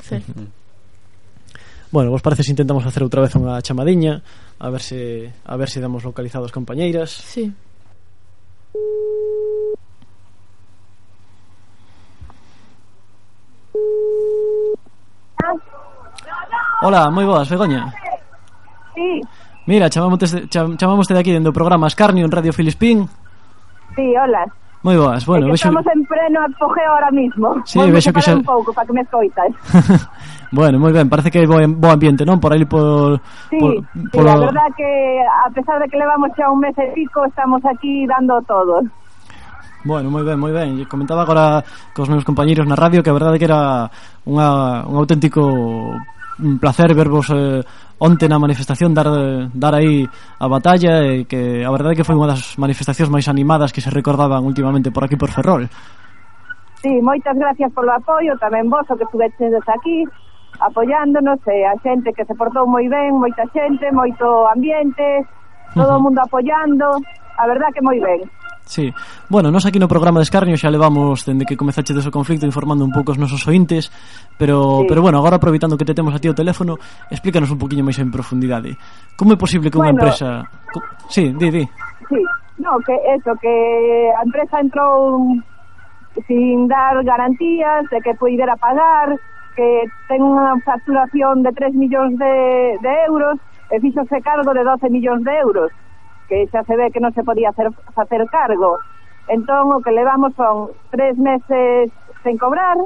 Sí. 0.00 0.16
Bueno, 1.92 2.08
vos 2.08 2.24
parece 2.24 2.48
se 2.48 2.56
intentamos 2.56 2.80
facer 2.80 3.04
outra 3.04 3.20
vez 3.20 3.36
unha 3.36 3.60
chamadiña, 3.60 4.24
a 4.56 4.72
ver 4.72 4.80
se 4.80 5.28
a 5.44 5.54
ver 5.60 5.68
se 5.68 5.84
damos 5.84 6.00
localizados 6.08 6.48
compañeiras. 6.48 7.12
Sí. 7.12 7.52
Hola, 16.80 17.12
moi 17.12 17.28
boas, 17.28 17.52
Begoña. 17.52 18.05
Sí. 18.96 19.20
Mira, 19.66 19.90
chamámoste, 19.90 20.48
chamámoste 20.48 21.12
de 21.12 21.20
aquí 21.20 21.30
dentro 21.30 21.52
do 21.52 21.58
programa 21.58 21.86
Escarnio 21.86 22.24
en 22.24 22.32
Radio 22.32 22.56
Filispín. 22.56 23.04
Sí, 23.94 24.06
hola. 24.16 24.48
Moi 24.86 24.94
boas, 24.94 25.26
bueno, 25.26 25.50
vexo... 25.50 25.68
Estamos 25.68 25.84
en 25.90 26.06
pleno 26.06 26.38
apogeo 26.46 26.92
ahora 26.92 27.10
mismo. 27.10 27.58
Sí, 27.66 27.78
Vamos 27.78 27.98
vexo 27.98 28.12
que 28.14 28.22
xa... 28.22 28.38
un 28.38 28.46
pouco 28.46 28.72
para 28.72 28.86
que 28.86 28.94
me 28.94 29.02
escoitas. 29.02 29.50
bueno, 30.54 30.78
moi 30.78 30.94
ben, 30.94 31.10
parece 31.10 31.28
que 31.28 31.42
hai 31.42 31.48
bo, 31.50 31.58
bo 31.58 31.90
ambiente, 31.90 32.22
non? 32.22 32.38
Por 32.38 32.54
aí 32.54 32.62
por... 32.64 33.18
Sí, 33.50 33.58
por, 33.58 33.82
sí 33.82 34.14
por... 34.14 34.30
a 34.30 34.38
verdad 34.38 34.70
que 34.78 34.86
a 35.26 35.50
pesar 35.50 35.82
de 35.82 35.90
que 35.90 35.98
levamos 35.98 36.30
xa 36.38 36.46
un 36.48 36.62
mes 36.62 36.76
e 36.78 36.86
pico, 36.94 37.26
estamos 37.26 37.60
aquí 37.66 38.06
dando 38.06 38.38
todo. 38.46 38.86
Bueno, 39.82 40.06
moi 40.14 40.22
ben, 40.22 40.38
moi 40.38 40.54
ben. 40.54 40.86
Comentaba 40.86 41.26
agora 41.26 41.66
cos 41.90 42.06
meus 42.06 42.22
compañeiros 42.22 42.70
na 42.70 42.78
radio 42.78 43.02
que 43.02 43.10
a 43.10 43.18
verdade 43.18 43.42
que 43.42 43.50
era 43.50 43.90
unha, 44.22 44.86
un 44.86 44.94
auténtico 45.02 45.42
un 46.42 46.58
placer 46.58 46.92
vervos 46.94 47.32
eh, 47.32 47.62
onte 47.98 48.28
na 48.28 48.38
manifestación 48.38 48.92
dar, 48.92 49.08
dar 49.54 49.74
aí 49.74 50.04
a 50.38 50.46
batalla 50.48 51.00
e 51.04 51.24
que 51.24 51.64
a 51.64 51.70
verdade 51.72 51.96
é 51.96 51.98
que 52.00 52.06
foi 52.06 52.16
unha 52.16 52.28
das 52.28 52.60
manifestacións 52.60 53.08
máis 53.08 53.26
animadas 53.28 53.72
que 53.72 53.80
se 53.80 53.88
recordaban 53.88 54.44
últimamente 54.44 54.92
por 54.92 55.04
aquí 55.04 55.16
por 55.16 55.32
Ferrol 55.32 55.68
Sí, 56.84 56.92
moitas 57.00 57.34
gracias 57.34 57.72
polo 57.72 57.90
apoio 57.96 58.36
tamén 58.36 58.68
vos 58.68 58.84
o 58.86 58.94
que 58.94 59.08
estuveches 59.08 59.52
aquí 59.64 60.04
apoiándonos 60.60 61.40
e 61.48 61.64
a 61.64 61.74
xente 61.80 62.12
que 62.12 62.24
se 62.24 62.34
portou 62.36 62.68
moi 62.68 62.84
ben, 62.88 63.16
moita 63.16 63.44
xente, 63.52 63.88
moito 63.92 64.24
ambiente, 64.48 65.24
todo 65.74 65.84
o 65.84 65.88
uh 65.88 65.96
-huh. 65.96 66.04
mundo 66.04 66.20
apoiando, 66.24 66.88
a 67.36 67.44
verdad 67.46 67.72
que 67.74 67.84
moi 67.84 67.98
ben. 68.00 68.20
Sí. 68.66 68.92
Bueno, 69.30 69.54
nós 69.54 69.62
aquí 69.62 69.78
no 69.78 69.86
programa 69.86 70.18
de 70.18 70.26
Escarnio 70.26 70.58
xa 70.58 70.74
levamos 70.74 71.22
dende 71.22 71.46
que 71.46 71.54
comezache 71.54 71.94
deso 71.94 72.10
conflicto 72.10 72.50
informando 72.50 72.82
un 72.82 72.90
pouco 72.90 73.14
os 73.14 73.18
nosos 73.18 73.46
ointes, 73.46 73.94
pero 74.34 74.82
sí. 74.82 74.90
pero 74.90 75.00
bueno, 75.06 75.22
agora 75.22 75.38
aproveitando 75.38 75.78
que 75.78 75.86
te 75.86 75.94
temos 75.94 76.10
a 76.10 76.18
ti 76.18 76.26
o 76.26 76.34
teléfono, 76.34 76.74
explícanos 77.06 77.46
un 77.54 77.62
poquinho 77.62 77.86
máis 77.86 78.02
en 78.02 78.10
profundidade. 78.10 78.74
Como 79.14 79.32
é 79.32 79.38
posible 79.38 79.70
que 79.70 79.78
unha 79.78 79.94
bueno, 79.94 80.02
empresa 80.02 80.50
Co... 80.74 80.82
Sí, 81.06 81.30
di, 81.38 81.48
di. 81.54 81.64
Sí. 82.10 82.20
No, 82.58 82.74
que 82.82 82.98
eso, 83.14 83.38
que 83.38 83.54
a 84.10 84.22
empresa 84.26 84.58
entrou 84.58 85.22
sin 86.26 86.66
dar 86.66 86.98
garantías 87.06 87.86
de 87.86 88.02
que 88.02 88.18
puidera 88.18 88.58
pagar, 88.58 89.14
que 89.54 89.86
ten 90.10 90.26
unha 90.26 90.58
facturación 90.66 91.46
de 91.46 91.54
3 91.54 91.70
millóns 91.78 92.18
de, 92.18 92.34
de 92.82 92.92
euros 93.06 93.38
e 93.70 93.78
fixose 93.78 94.18
cargo 94.26 94.50
de 94.50 94.66
12 94.66 94.90
millóns 94.90 95.22
de 95.22 95.34
euros 95.38 95.70
que 96.28 96.46
xa 96.50 96.62
se 96.64 96.74
ve 96.76 96.90
que 96.90 97.00
non 97.00 97.14
se 97.14 97.22
podía 97.22 97.50
hacer, 97.50 97.70
facer 97.94 98.22
cargo. 98.30 98.78
Entón, 99.26 99.74
o 99.74 99.82
que 99.82 99.90
levamos 99.90 100.34
son 100.38 100.70
tres 100.90 101.18
meses 101.18 101.90
sen 102.22 102.38
cobrar, 102.38 102.78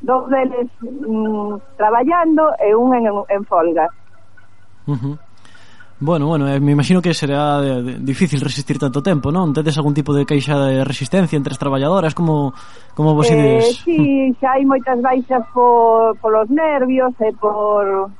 dos 0.00 0.30
deles 0.30 0.70
mm, 0.82 1.76
traballando 1.76 2.54
e 2.58 2.74
un 2.74 2.94
en, 2.94 3.06
en 3.28 3.42
folga. 3.44 3.88
Uh 4.86 4.94
-huh. 4.94 5.16
Bueno, 6.00 6.26
bueno, 6.26 6.48
eh, 6.48 6.60
me 6.60 6.72
imagino 6.72 7.00
que 7.00 7.14
será 7.14 7.60
de, 7.60 7.82
de, 7.82 7.98
difícil 7.98 8.40
resistir 8.40 8.78
tanto 8.78 9.00
tempo, 9.00 9.30
non? 9.30 9.54
Tedes 9.54 9.78
algún 9.78 9.94
tipo 9.94 10.10
de 10.10 10.26
queixa 10.26 10.58
de 10.58 10.82
resistencia 10.82 11.38
entre 11.38 11.54
as 11.54 11.62
traballadoras? 11.62 12.12
Como, 12.18 12.52
como 12.98 13.14
vos 13.14 13.30
eh, 13.30 13.38
ides? 13.38 13.80
Sí, 13.86 14.34
xa 14.42 14.58
hai 14.58 14.66
moitas 14.66 14.98
baixas 14.98 15.46
por, 15.54 16.18
polos 16.18 16.50
nervios 16.50 17.14
e 17.22 17.30
por, 17.38 18.10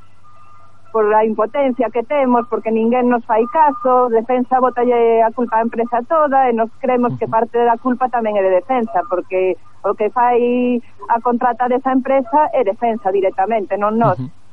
por 0.95 1.11
a 1.11 1.27
impotencia 1.27 1.91
que 1.91 2.07
temos, 2.07 2.47
porque 2.47 2.71
ninguén 2.71 3.11
nos 3.11 3.27
fai 3.27 3.43
caso, 3.51 4.07
defensa 4.15 4.63
botalle 4.63 5.27
a 5.27 5.35
culpa 5.35 5.59
á 5.59 5.67
empresa 5.67 5.99
toda 6.07 6.47
e 6.47 6.55
nos 6.55 6.71
cremos 6.79 7.19
que 7.19 7.27
parte 7.27 7.59
da 7.59 7.75
culpa 7.83 8.07
tamén 8.07 8.39
é 8.39 8.43
de 8.47 8.63
defensa, 8.63 9.03
porque 9.11 9.59
o 9.83 9.91
que 9.99 10.07
fai 10.15 10.79
a 11.11 11.19
contrata 11.19 11.67
desa 11.67 11.91
empresa 11.91 12.47
é 12.55 12.63
defensa 12.63 13.11
directamente, 13.11 13.75
non 13.75 13.99
nós. 13.99 14.23
Uh 14.23 14.31
-huh. 14.31 14.45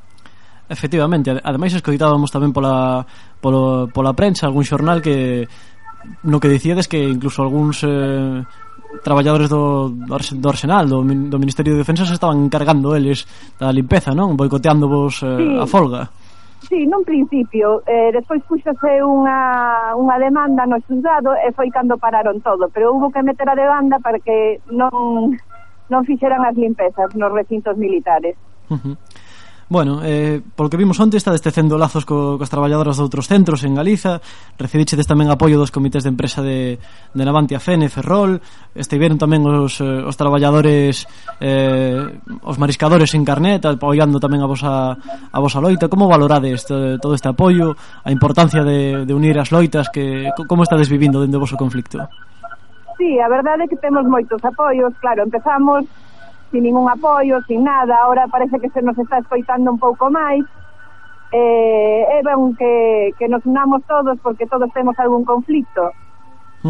Efectivamente, 0.66 1.30
ademais 1.30 1.78
escoitábamos 1.78 2.34
tamén 2.34 2.50
pola, 2.50 3.06
polo, 3.38 3.86
pola 3.94 4.18
prensa 4.18 4.50
algún 4.50 4.66
xornal 4.66 4.98
que 4.98 5.46
no 6.26 6.42
que 6.42 6.50
dicíades 6.50 6.90
que 6.90 7.06
incluso 7.06 7.46
algúns 7.46 7.86
eh, 7.86 8.42
traballadores 9.06 9.46
do, 9.46 9.94
do 9.94 10.48
Arsenal, 10.50 10.90
do, 10.90 11.06
do 11.06 11.38
Ministerio 11.38 11.78
de 11.78 11.86
Defensa 11.86 12.02
se 12.10 12.18
estaban 12.18 12.42
encargando 12.42 12.98
eles 12.98 13.30
da 13.62 13.70
limpeza, 13.70 14.18
non? 14.18 14.34
Boicoteando 14.34 14.90
vos 14.90 15.22
eh, 15.22 15.38
sí. 15.38 15.46
a 15.62 15.70
folga. 15.70 16.10
Sí, 16.70 16.86
nun 16.86 17.02
principio, 17.04 17.82
eh, 17.90 18.14
despois 18.14 18.46
puxase 18.46 19.02
unha, 19.02 19.98
unha 19.98 20.18
demanda 20.22 20.70
no 20.70 20.78
xuzgado 20.86 21.34
e 21.34 21.50
foi 21.58 21.74
cando 21.74 21.98
pararon 21.98 22.38
todo, 22.46 22.70
pero 22.70 22.94
hubo 22.94 23.10
que 23.10 23.26
meter 23.26 23.50
a 23.50 23.58
demanda 23.58 23.98
para 23.98 24.22
que 24.22 24.62
non, 24.70 25.34
non 25.90 26.02
fixeran 26.06 26.46
as 26.46 26.54
limpezas 26.54 27.10
nos 27.18 27.34
recintos 27.34 27.76
militares. 27.82 28.38
Uh 28.70 28.78
-huh. 28.78 28.96
Bueno, 29.72 30.02
eh, 30.04 30.42
polo 30.44 30.68
que 30.70 30.76
vimos 30.76 31.00
onte 31.00 31.16
está 31.16 31.32
destecendo 31.32 31.80
lazos 31.80 32.04
co, 32.04 32.36
cos 32.36 32.52
traballadoras 32.52 33.00
de 33.00 33.08
outros 33.08 33.32
centros 33.32 33.64
en 33.64 33.72
Galiza 33.72 34.20
Recibichedes 34.60 35.08
tamén 35.08 35.32
apoio 35.32 35.56
dos 35.56 35.72
comités 35.72 36.04
de 36.04 36.12
empresa 36.12 36.44
de, 36.44 36.76
de 36.76 37.24
Navantia 37.24 37.56
Fene, 37.56 37.88
Ferrol 37.88 38.44
Estiveron 38.76 39.16
tamén 39.16 39.48
os, 39.48 39.80
eh, 39.80 40.04
os 40.04 40.20
traballadores 40.20 41.08
eh, 41.40 42.04
os 42.44 42.60
mariscadores 42.60 43.16
en 43.16 43.24
Carnet 43.24 43.64
apoiando 43.64 44.20
tamén 44.20 44.44
a 44.44 44.48
vosa, 44.52 44.92
a 45.32 45.40
vosa 45.40 45.64
loita 45.64 45.88
Como 45.88 46.12
valorades 46.12 46.68
este, 46.68 47.00
todo 47.00 47.16
este 47.16 47.32
apoio? 47.32 47.72
A 48.04 48.12
importancia 48.12 48.68
de, 48.68 49.08
de 49.08 49.14
unir 49.16 49.40
as 49.40 49.56
loitas 49.56 49.88
que 49.88 50.36
Como 50.52 50.68
estades 50.68 50.92
vivindo 50.92 51.24
dende 51.24 51.40
o 51.40 51.44
vosso 51.48 51.56
conflicto? 51.56 52.04
Sí, 53.00 53.24
a 53.24 53.32
verdade 53.32 53.64
é 53.64 53.68
que 53.72 53.80
temos 53.80 54.04
moitos 54.04 54.44
apoios 54.44 54.92
Claro, 55.00 55.24
empezamos 55.24 55.88
sin 56.52 56.64
ningún 56.64 56.90
apoio, 56.90 57.42
sin 57.48 57.64
nada, 57.64 57.96
ahora 58.04 58.28
parece 58.28 58.60
que 58.60 58.70
se 58.70 58.82
nos 58.82 58.98
está 58.98 59.20
escoitando 59.20 59.72
un 59.72 59.80
pouco 59.80 60.12
máis, 60.12 60.44
eh, 61.32 62.20
é 62.20 62.22
ben 62.24 62.56
que, 62.60 63.16
que 63.18 63.28
nos 63.32 63.46
unamos 63.46 63.82
todos 63.88 64.20
porque 64.20 64.46
todos 64.46 64.72
temos 64.74 65.00
algún 65.00 65.24
conflicto. 65.24 65.92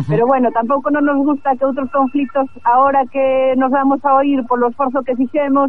Pero 0.07 0.25
bueno, 0.25 0.51
tampouco 0.55 0.87
non 0.87 1.03
nos 1.03 1.19
gusta 1.19 1.51
que 1.59 1.67
outros 1.67 1.91
conflictos, 1.91 2.47
ahora 2.63 3.03
que 3.11 3.59
nos 3.59 3.75
vamos 3.75 3.99
a 4.07 4.15
oír 4.15 4.39
polo 4.47 4.71
esforzo 4.71 5.03
que 5.03 5.19
fixemos, 5.19 5.67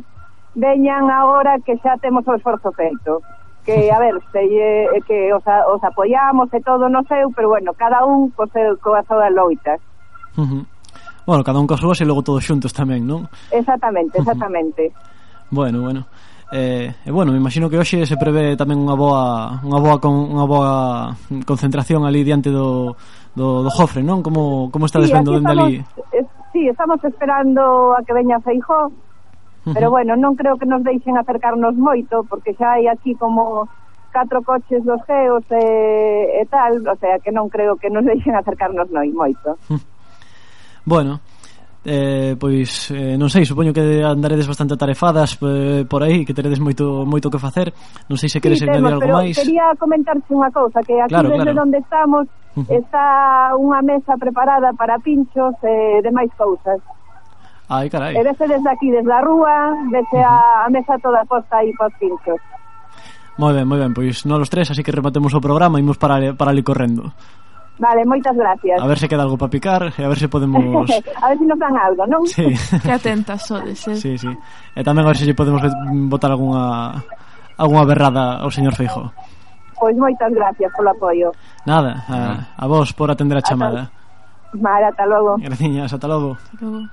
veñan 0.54 1.10
agora 1.10 1.58
que 1.58 1.74
xa 1.82 1.98
temos 1.98 2.22
o 2.30 2.36
esforzo 2.38 2.70
feito. 2.70 3.18
Que, 3.66 3.90
a 3.90 3.98
ver, 3.98 4.14
se, 4.30 4.46
eh, 4.46 4.86
eh 4.94 5.02
que 5.02 5.34
os, 5.34 5.42
os 5.42 5.82
apoiamos 5.82 6.54
e 6.54 6.62
todo 6.62 6.86
no 6.86 7.02
seu, 7.10 7.34
pero 7.34 7.50
bueno, 7.50 7.74
cada 7.74 8.06
un 8.06 8.30
co 8.30 8.46
seu, 8.54 8.78
coa 8.78 9.02
súa 9.10 9.26
loitas. 9.26 9.82
Uh 10.38 10.46
-huh. 10.46 10.62
Bueno, 11.26 11.44
cada 11.44 11.60
un 11.60 11.66
coas 11.66 11.80
súas 11.80 12.00
e 12.02 12.04
logo 12.04 12.26
todos 12.26 12.42
xuntos 12.42 12.74
tamén, 12.74 13.06
non? 13.06 13.30
Exactamente, 13.50 14.18
exactamente. 14.22 14.90
bueno, 15.50 15.82
bueno. 15.82 16.02
Eh, 16.52 16.92
e 17.06 17.10
bueno, 17.10 17.32
me 17.32 17.38
imagino 17.38 17.70
que 17.70 17.80
hoxe 17.80 18.04
se 18.04 18.20
prevé 18.20 18.52
tamén 18.60 18.76
unha 18.76 18.92
boa 18.92 19.56
unha 19.64 19.80
boa 19.80 19.96
con, 19.96 20.12
unha 20.36 20.44
boa 20.44 20.72
concentración 21.48 22.04
ali 22.04 22.20
diante 22.20 22.52
do 22.52 22.92
do, 23.32 23.64
do 23.64 23.70
Jofre, 23.72 24.04
non? 24.04 24.20
Como 24.20 24.68
como 24.68 24.84
está 24.84 25.00
sí, 25.00 25.08
dende 25.08 25.48
ali? 25.48 25.80
Es, 26.12 26.28
sí, 26.52 26.68
estamos 26.68 27.00
esperando 27.00 27.96
a 27.96 28.04
que 28.04 28.12
veña 28.12 28.36
Feijó. 28.44 28.92
Pero 29.62 29.94
bueno, 29.94 30.18
non 30.18 30.34
creo 30.34 30.58
que 30.58 30.66
nos 30.66 30.82
deixen 30.82 31.14
acercarnos 31.16 31.78
moito 31.78 32.26
porque 32.26 32.52
xa 32.58 32.76
hai 32.76 32.90
aquí 32.90 33.14
como 33.14 33.70
catro 34.12 34.42
coches 34.42 34.84
dos 34.84 35.00
geos 35.06 35.46
e, 35.48 36.42
e 36.42 36.44
tal, 36.50 36.84
o 36.84 36.96
sea 37.00 37.16
que 37.22 37.32
non 37.32 37.48
creo 37.48 37.78
que 37.80 37.88
nos 37.88 38.04
deixen 38.04 38.34
acercarnos 38.36 38.90
noi 38.90 39.08
moito. 39.14 39.56
Bueno, 40.84 41.20
eh, 41.84 42.36
pois 42.38 42.90
eh, 42.94 43.18
non 43.18 43.26
sei, 43.26 43.42
supoño 43.42 43.74
que 43.74 44.06
andaredes 44.06 44.46
bastante 44.46 44.78
atarefadas 44.78 45.34
eh, 45.42 45.82
por 45.86 46.06
aí, 46.06 46.22
que 46.22 46.34
teredes 46.34 46.62
moito 46.62 47.02
moito 47.02 47.26
que 47.26 47.42
facer. 47.42 47.74
Non 48.06 48.14
sei 48.14 48.30
se 48.30 48.38
queres 48.38 48.62
sí, 48.62 48.66
temos, 48.70 48.94
algo 48.94 49.10
máis. 49.10 49.34
Quería 49.34 49.74
comentarche 49.74 50.30
unha 50.30 50.50
cousa, 50.54 50.78
que 50.86 50.94
aquí 51.02 51.10
claro, 51.10 51.34
desde 51.34 51.50
claro. 51.50 51.66
onde 51.66 51.78
estamos 51.82 52.24
está 52.70 53.06
unha 53.58 53.82
mesa 53.82 54.14
preparada 54.14 54.70
para 54.78 55.00
pinchos 55.02 55.58
e 55.66 55.98
eh, 55.98 55.98
demais 56.06 56.30
cousas. 56.38 56.78
Ai, 57.66 57.90
carai. 57.90 58.14
E 58.14 58.22
vese 58.22 58.44
desde 58.46 58.68
aquí, 58.70 58.92
desde 58.92 59.10
a 59.10 59.18
rúa, 59.24 59.74
vese 59.90 60.18
uh 60.18 60.26
-huh. 60.26 60.66
a 60.66 60.70
mesa 60.70 60.94
toda 61.02 61.26
posta 61.26 61.58
aí 61.58 61.74
para 61.74 61.90
pinchos. 61.98 62.38
Moi 63.40 63.50
ben, 63.56 63.64
moi 63.64 63.80
ben, 63.80 63.90
pois 63.90 64.22
non 64.28 64.38
os 64.38 64.52
tres, 64.52 64.68
así 64.70 64.84
que 64.84 64.92
rematemos 64.92 65.32
o 65.32 65.40
programa 65.40 65.80
e 65.80 65.82
imos 65.82 65.98
para, 65.98 66.36
para 66.36 66.52
ali 66.52 66.62
correndo. 66.62 67.10
Vale, 67.78 68.04
moitas 68.04 68.36
gracias. 68.36 68.78
A 68.80 68.86
ver 68.86 68.98
se 68.98 69.08
queda 69.08 69.22
algo 69.24 69.36
para 69.40 69.50
picar 69.50 69.92
e 69.96 70.02
a 70.04 70.08
ver 70.08 70.18
se 70.18 70.28
podemos... 70.28 70.62
a 71.22 71.28
ver 71.32 71.36
se 71.36 71.42
si 71.42 71.46
nos 71.48 71.58
dan 71.58 71.74
algo, 71.76 72.04
non? 72.06 72.22
Sí. 72.28 72.52
que 72.82 72.92
atentas 72.92 73.48
sodes, 73.48 73.80
eh? 73.88 73.96
Sí, 73.96 74.18
sí. 74.20 74.28
E 74.76 74.80
tamén 74.84 75.02
a 75.02 75.10
ver 75.10 75.18
se 75.18 75.24
si 75.24 75.32
podemos 75.32 75.64
botar 76.06 76.30
algunha, 76.30 77.00
algunha 77.56 77.84
berrada 77.88 78.38
ao 78.44 78.52
señor 78.52 78.76
Feijo. 78.76 79.10
Pois 79.82 79.96
moitas 79.98 80.30
gracias 80.30 80.70
polo 80.78 80.94
apoio. 80.94 81.34
Nada, 81.66 82.06
a, 82.06 82.18
a 82.54 82.64
vos 82.70 82.94
por 82.94 83.10
atender 83.10 83.40
a 83.40 83.42
chamada. 83.42 83.90
Vale, 84.54 84.86
ata 84.86 85.02
logo. 85.08 85.40
Graciñas, 85.42 85.90
ata 85.90 86.06
logo. 86.06 86.38
Logo. 86.60 86.86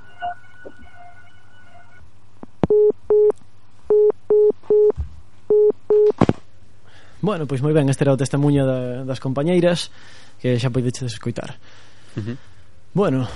Bueno, 7.21 7.45
pois 7.45 7.59
moi 7.59 7.75
ben, 7.75 7.91
este 7.91 8.07
era 8.07 8.15
o 8.15 8.17
testemunho 8.17 8.63
da, 8.63 9.03
das 9.03 9.19
compañeiras 9.19 9.91
que 10.41 10.59
xa 10.59 10.71
podedes 10.71 11.03
escoitar. 11.03 11.59
Uh 12.15 12.23
-huh. 12.23 12.37
Bueno, 12.93 13.27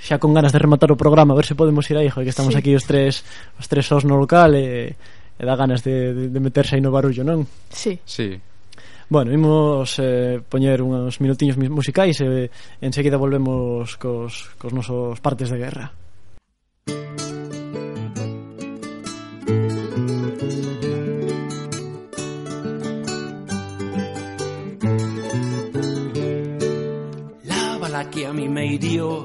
xa 0.00 0.18
con 0.18 0.34
ganas 0.34 0.52
de 0.52 0.58
rematar 0.58 0.90
o 0.90 0.96
programa, 0.96 1.32
a 1.34 1.38
ver 1.38 1.46
se 1.46 1.54
podemos 1.54 1.84
ir 1.90 1.96
aí, 1.96 2.08
joder, 2.08 2.26
que 2.26 2.34
estamos 2.34 2.54
sí. 2.54 2.58
aquí 2.58 2.72
os 2.74 2.84
tres 2.84 3.22
os 3.60 3.68
tres 3.68 3.86
sós 3.86 4.04
no 4.04 4.16
local 4.16 4.56
e, 4.56 4.96
e 5.38 5.42
dá 5.44 5.54
ganas 5.54 5.84
de, 5.84 6.14
de, 6.14 6.24
de 6.32 6.40
meterse 6.40 6.74
aí 6.76 6.82
no 6.82 6.90
barullo, 6.90 7.22
non? 7.22 7.46
Sí. 7.70 8.00
Sí. 8.02 8.40
Bueno, 9.08 9.32
imos 9.32 9.96
eh, 10.00 10.36
poñer 10.44 10.84
uns 10.84 11.16
minutiños 11.24 11.56
musicais 11.56 12.20
e 12.20 12.48
eh, 12.48 12.84
enseguida 12.84 13.16
volvemos 13.16 13.96
cos, 13.96 14.52
cos 14.60 14.72
nosos 14.72 15.16
partes 15.24 15.48
de 15.48 15.56
guerra. 15.56 15.92
Música 16.88 17.27
La 27.88 28.00
bala 28.00 28.10
que 28.10 28.26
a 28.26 28.34
mí 28.34 28.46
me 28.50 28.66
hirió 28.66 29.24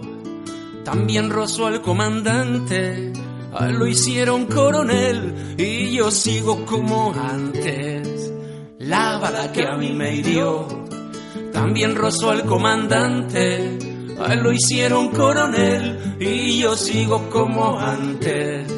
también 0.85 1.29
rozó 1.29 1.67
al 1.67 1.81
comandante. 1.81 3.11
A 3.53 3.67
lo 3.67 3.85
hicieron 3.85 4.45
coronel 4.45 5.55
y 5.57 5.91
yo 5.97 6.09
sigo 6.09 6.65
como 6.65 7.13
antes. 7.13 8.31
La 8.79 9.17
bala 9.17 9.51
que 9.51 9.67
a 9.67 9.75
mí 9.75 9.91
me 9.91 10.15
hirió 10.15 10.65
también 11.51 11.95
rozó 11.95 12.29
al 12.29 12.45
comandante. 12.45 13.79
A 14.25 14.33
lo 14.35 14.53
hicieron 14.53 15.09
coronel 15.09 16.15
y 16.21 16.59
yo 16.59 16.77
sigo 16.77 17.29
como 17.29 17.77
antes. 17.77 18.71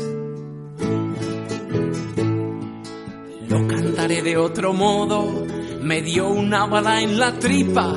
Lo 3.47 3.67
cantaré 3.67 4.23
de 4.23 4.35
otro 4.35 4.73
modo. 4.73 5.45
Me 5.83 6.01
dio 6.01 6.27
una 6.29 6.65
bala 6.65 7.03
en 7.03 7.19
la 7.19 7.37
tripa. 7.37 7.93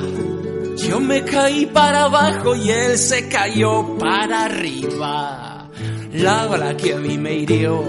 Yo 0.87 0.99
me 0.99 1.23
caí 1.23 1.65
para 1.65 2.03
abajo 2.05 2.55
y 2.55 2.69
él 2.69 2.97
se 2.97 3.27
cayó 3.27 3.97
para 3.97 4.45
arriba. 4.45 5.69
La 6.13 6.45
bala 6.47 6.75
que 6.75 6.93
a 6.93 6.97
mí 6.97 7.17
me 7.17 7.35
hirió 7.35 7.83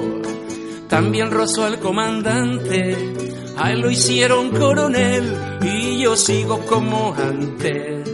también 0.88 1.30
rozó 1.30 1.64
al 1.64 1.78
comandante. 1.78 2.96
A 3.56 3.72
él 3.72 3.80
lo 3.80 3.90
hicieron 3.90 4.50
coronel 4.50 5.34
y 5.62 6.00
yo 6.00 6.16
sigo 6.16 6.60
como 6.66 7.14
antes. 7.14 8.10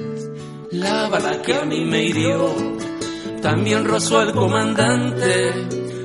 La 0.73 1.09
bala 1.09 1.41
que 1.41 1.55
a 1.55 1.65
mí 1.65 1.85
me 1.85 2.05
hirió 2.05 2.55
también 3.41 3.85
rozó 3.85 4.19
al 4.19 4.33
comandante. 4.33 5.53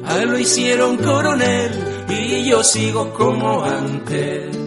A 0.05 0.21
él 0.21 0.29
lo 0.29 0.39
hicieron 0.39 0.97
coronel 0.97 1.71
y 2.07 2.45
yo 2.45 2.63
sigo 2.63 3.11
como 3.13 3.63
antes. 3.63 4.60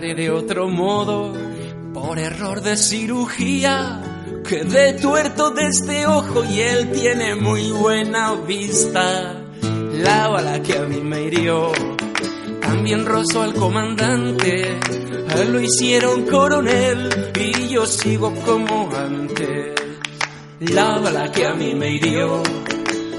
De 0.00 0.30
otro 0.30 0.68
modo, 0.68 1.34
por 1.92 2.20
error 2.20 2.60
de 2.60 2.76
cirugía. 2.76 4.00
Quedé 4.48 4.92
tuerto 4.92 5.50
de 5.50 5.66
este 5.66 6.06
ojo 6.06 6.44
y 6.44 6.60
él 6.60 6.92
tiene 6.92 7.34
muy 7.34 7.72
buena 7.72 8.34
vista. 8.34 9.42
La 9.94 10.28
bala 10.28 10.62
que 10.62 10.78
a 10.78 10.82
mí 10.82 11.00
me 11.00 11.22
hirió 11.22 11.72
también 12.60 13.06
rozó 13.06 13.42
al 13.42 13.54
comandante. 13.54 14.78
Lo 15.50 15.60
hicieron 15.60 16.26
coronel 16.26 17.32
y 17.34 17.66
yo 17.66 17.84
sigo 17.84 18.32
como 18.46 18.88
antes. 18.94 19.74
La 20.60 20.98
bala 21.00 21.32
que 21.32 21.44
a 21.44 21.54
mí 21.54 21.74
me 21.74 21.90
hirió 21.90 22.40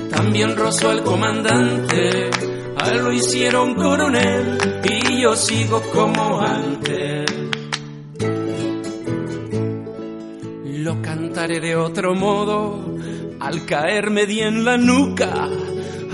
también 0.10 0.56
rozó 0.56 0.92
al 0.92 1.04
comandante. 1.04 2.30
Lo 2.94 3.12
hicieron 3.12 3.76
coronel 3.76 4.58
y 4.84 4.99
yo 5.22 5.36
sigo 5.36 5.82
como 5.94 6.40
antes. 6.40 7.26
Lo 10.66 11.02
cantaré 11.02 11.60
de 11.60 11.76
otro 11.76 12.16
modo 12.16 12.98
al 13.40 13.66
caerme 13.66 14.26
di 14.26 14.40
en 14.42 14.64
la 14.64 14.78
nuca. 14.78 15.50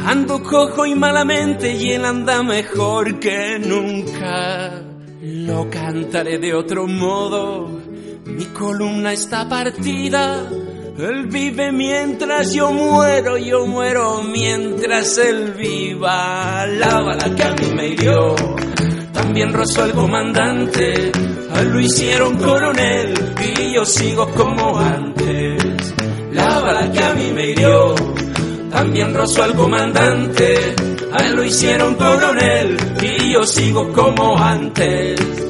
Ando 0.06 0.41
cojo 0.44 0.86
y 0.86 0.96
malamente 0.96 1.74
y 1.74 1.91
él 1.91 2.06
anda 2.06 2.44
mejor 2.44 3.20
que 3.20 3.60
nunca. 3.60 4.82
Lo 5.22 5.70
cantaré 5.70 6.38
de 6.39 6.54
otro 6.54 6.88
modo. 6.88 7.82
Mi 8.26 8.46
columna 8.46 9.13
está 9.13 9.48
partida. 9.48 10.50
Él 10.98 11.28
vive 11.28 11.72
mientras 11.72 12.54
yo 12.54 12.72
muero, 12.72 13.38
yo 13.38 13.68
muero 13.68 14.24
mientras 14.24 15.18
él 15.18 15.54
viva. 15.54 16.65
La 16.68 17.02
bala 17.02 17.36
que 17.36 17.44
a 17.44 17.52
mí 17.52 17.74
me 17.76 17.88
hirió 17.89 18.36
también 19.36 19.54
rozó 19.54 19.84
al 19.84 19.91
comandante. 19.91 21.12
A 21.54 21.62
lo 21.63 21.82
hicieron 21.82 22.38
coronel 22.38 23.13
y 23.58 23.76
yo 23.76 23.84
sigo 23.84 24.30
como 24.30 24.80
antes. 24.80 25.93
La 26.32 26.62
bala 26.62 26.89
que 26.89 27.04
a 27.04 27.13
mí 27.15 27.34
me 27.34 27.48
hirió 27.48 27.95
también 28.71 29.13
rozó 29.13 29.43
al 29.43 29.54
comandante. 29.54 30.74
A 31.12 31.28
lo 31.32 31.43
hicieron 31.43 31.95
coronel 31.95 32.78
y 33.02 33.34
yo 33.34 33.43
sigo 33.43 33.91
como 33.91 34.38
antes. 34.38 35.44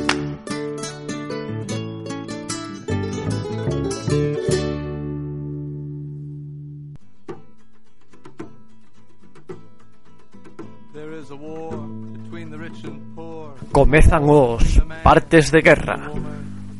Comezan 13.96 14.28
os 14.28 14.84
Partes 15.08 15.56
de 15.56 15.64
Guerra 15.64 16.12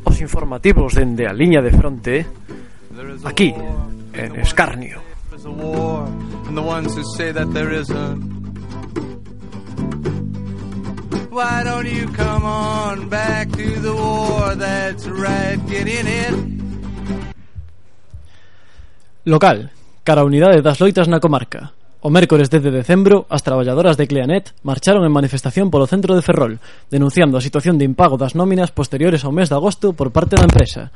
Os 0.04 0.20
informativos 0.20 1.00
dende 1.00 1.24
a 1.24 1.32
liña 1.32 1.64
de 1.64 1.72
fronte 1.72 2.28
Aquí, 3.24 3.56
en 4.12 4.36
Escarnio 4.36 5.00
Why 11.32 11.64
don't 11.64 11.88
you 11.88 12.12
come 12.12 12.44
on 12.44 13.08
back 13.08 13.48
to 13.56 13.80
the 13.80 13.96
war? 13.96 14.52
That's 14.60 15.08
right, 15.08 15.60
get 15.72 15.88
in 15.88 16.08
it. 16.08 16.36
Local, 19.24 19.72
cara 20.04 20.20
a 20.20 20.28
unidade 20.28 20.62
das 20.62 20.80
loitas 20.80 21.08
na 21.08 21.20
comarca. 21.20 21.76
O 22.06 22.14
mércores 22.14 22.54
10 22.54 22.62
de 22.62 22.86
decembro, 22.86 23.26
as 23.34 23.42
traballadoras 23.42 23.98
de 23.98 24.06
Cleanet 24.06 24.54
marcharon 24.62 25.10
en 25.10 25.10
manifestación 25.10 25.74
polo 25.74 25.90
centro 25.90 26.14
de 26.14 26.22
Ferrol, 26.22 26.62
denunciando 26.94 27.34
a 27.34 27.42
situación 27.42 27.82
de 27.82 27.90
impago 27.90 28.14
das 28.14 28.38
nóminas 28.38 28.70
posteriores 28.70 29.26
ao 29.26 29.34
mes 29.34 29.50
de 29.50 29.58
agosto 29.58 29.98
por 29.98 30.14
parte 30.14 30.38
da 30.38 30.46
empresa. 30.46 30.94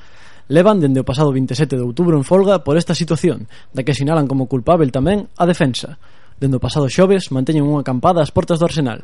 Levan 0.53 0.77
dende 0.77 1.01
o 1.01 1.09
pasado 1.09 1.33
27 1.33 1.65
de 1.73 1.81
outubro 1.81 2.13
en 2.13 2.21
folga 2.21 2.61
por 2.61 2.77
esta 2.77 2.93
situación, 2.93 3.49
da 3.73 3.81
que 3.81 3.97
sinalan 3.97 4.29
como 4.29 4.45
culpável 4.45 4.93
tamén 4.93 5.25
a 5.33 5.49
defensa. 5.49 5.97
Dende 6.37 6.61
o 6.61 6.63
pasado 6.63 6.85
xoves 6.85 7.33
manteñen 7.33 7.65
unha 7.65 7.81
acampada 7.81 8.21
ás 8.21 8.29
portas 8.29 8.61
do 8.61 8.69
Arsenal. 8.69 9.01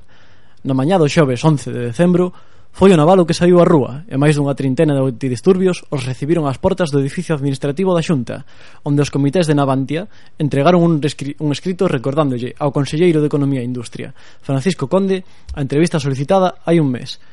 Na 0.62 0.78
mañá 0.78 1.02
do 1.02 1.10
xoves 1.10 1.42
11 1.42 1.74
de 1.74 1.90
decembro, 1.90 2.38
Foi 2.76 2.92
o 2.92 3.00
naval 3.00 3.24
o 3.24 3.26
que 3.26 3.32
saiu 3.32 3.64
á 3.64 3.66
rúa, 3.66 4.04
e 4.04 4.20
máis 4.20 4.36
dunha 4.36 4.52
trintena 4.52 4.92
de 4.92 5.00
antidisturbios 5.00 5.88
os 5.96 6.04
recibiron 6.04 6.44
ás 6.44 6.60
portas 6.60 6.92
do 6.92 7.00
edificio 7.00 7.32
administrativo 7.32 7.96
da 7.96 8.04
Xunta, 8.04 8.44
onde 8.84 9.00
os 9.00 9.08
comités 9.08 9.48
de 9.48 9.56
Navantia 9.56 10.12
entregaron 10.36 10.84
un, 10.84 11.00
un 11.00 11.50
escrito 11.56 11.88
recordándolle 11.88 12.52
ao 12.60 12.76
Conselleiro 12.76 13.24
de 13.24 13.32
Economía 13.32 13.64
e 13.64 13.70
Industria, 13.72 14.12
Francisco 14.44 14.92
Conde, 14.92 15.24
a 15.56 15.64
entrevista 15.64 16.04
solicitada 16.04 16.60
hai 16.68 16.84
un 16.84 16.92
mes. 16.92 17.24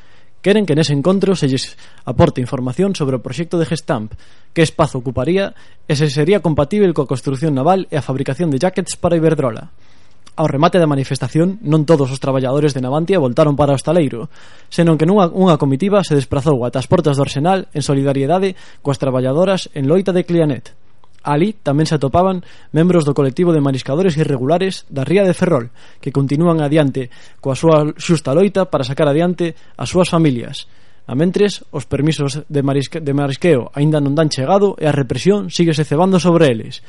Queren 0.46 0.62
que 0.62 0.78
nese 0.78 0.94
encontro 0.94 1.34
se 1.34 1.50
lles 1.50 1.74
aporte 2.06 2.38
información 2.38 2.94
sobre 2.94 3.18
o 3.18 3.24
proxecto 3.26 3.58
de 3.58 3.66
Gestamp, 3.66 4.14
que 4.54 4.62
espazo 4.62 5.02
ocuparía 5.02 5.58
e 5.90 5.98
se 5.98 6.06
sería 6.06 6.38
compatible 6.38 6.94
coa 6.94 7.10
construción 7.10 7.50
naval 7.50 7.90
e 7.90 7.98
a 7.98 8.06
fabricación 8.06 8.46
de 8.46 8.62
jackets 8.62 8.94
para 8.94 9.18
Iberdrola. 9.18 9.74
Ao 10.32 10.48
remate 10.48 10.80
da 10.80 10.88
manifestación, 10.88 11.60
non 11.60 11.84
todos 11.84 12.08
os 12.08 12.16
traballadores 12.16 12.72
de 12.72 12.80
Navantia 12.80 13.20
voltaron 13.20 13.52
para 13.52 13.76
o 13.76 13.80
estaleiro, 13.80 14.32
senón 14.72 14.96
que 14.96 15.04
nunha 15.04 15.28
unha 15.28 15.60
comitiva 15.60 16.00
se 16.00 16.16
desplazou 16.16 16.64
ata 16.64 16.80
as 16.80 16.88
portas 16.88 17.20
do 17.20 17.24
Arsenal 17.28 17.68
en 17.76 17.84
solidariedade 17.84 18.56
coas 18.80 18.96
traballadoras 18.96 19.68
en 19.76 19.84
loita 19.84 20.16
de 20.16 20.24
Clianet. 20.24 20.72
Ali 21.20 21.52
tamén 21.52 21.84
se 21.84 22.00
atopaban 22.00 22.40
membros 22.72 23.04
do 23.04 23.12
colectivo 23.12 23.52
de 23.52 23.60
mariscadores 23.60 24.16
irregulares 24.16 24.88
da 24.88 25.04
Ría 25.04 25.28
de 25.28 25.36
Ferrol, 25.36 25.68
que 26.00 26.16
continúan 26.16 26.64
adiante 26.64 27.12
coa 27.44 27.52
súa 27.52 27.92
xusta 28.00 28.32
loita 28.32 28.72
para 28.72 28.88
sacar 28.88 29.12
adiante 29.12 29.52
as 29.76 29.92
súas 29.92 30.08
familias. 30.08 30.64
A 31.04 31.12
mentres, 31.12 31.60
os 31.76 31.84
permisos 31.84 32.40
de, 32.48 32.62
marisque, 32.64 33.04
de 33.04 33.12
marisqueo 33.12 33.68
aínda 33.76 34.00
non 34.00 34.16
dan 34.16 34.32
chegado 34.32 34.80
e 34.80 34.88
a 34.88 34.96
represión 34.96 35.52
síguese 35.52 35.84
cebando 35.84 36.16
sobre 36.16 36.48
eles. 36.48 36.80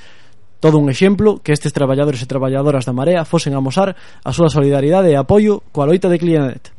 Todo 0.64 0.80
un 0.80 0.88
exemplo 0.88 1.44
que 1.44 1.52
estes 1.52 1.76
traballadores 1.76 2.24
e 2.24 2.32
traballadoras 2.32 2.88
da 2.88 2.96
Marea 2.96 3.28
fosen 3.28 3.52
amosar 3.52 4.00
a 4.00 4.32
súa 4.32 4.48
solidaridade 4.48 5.12
e 5.12 5.20
apoio 5.20 5.60
coa 5.76 5.84
loita 5.84 6.08
de 6.08 6.16
Clianet. 6.16 6.72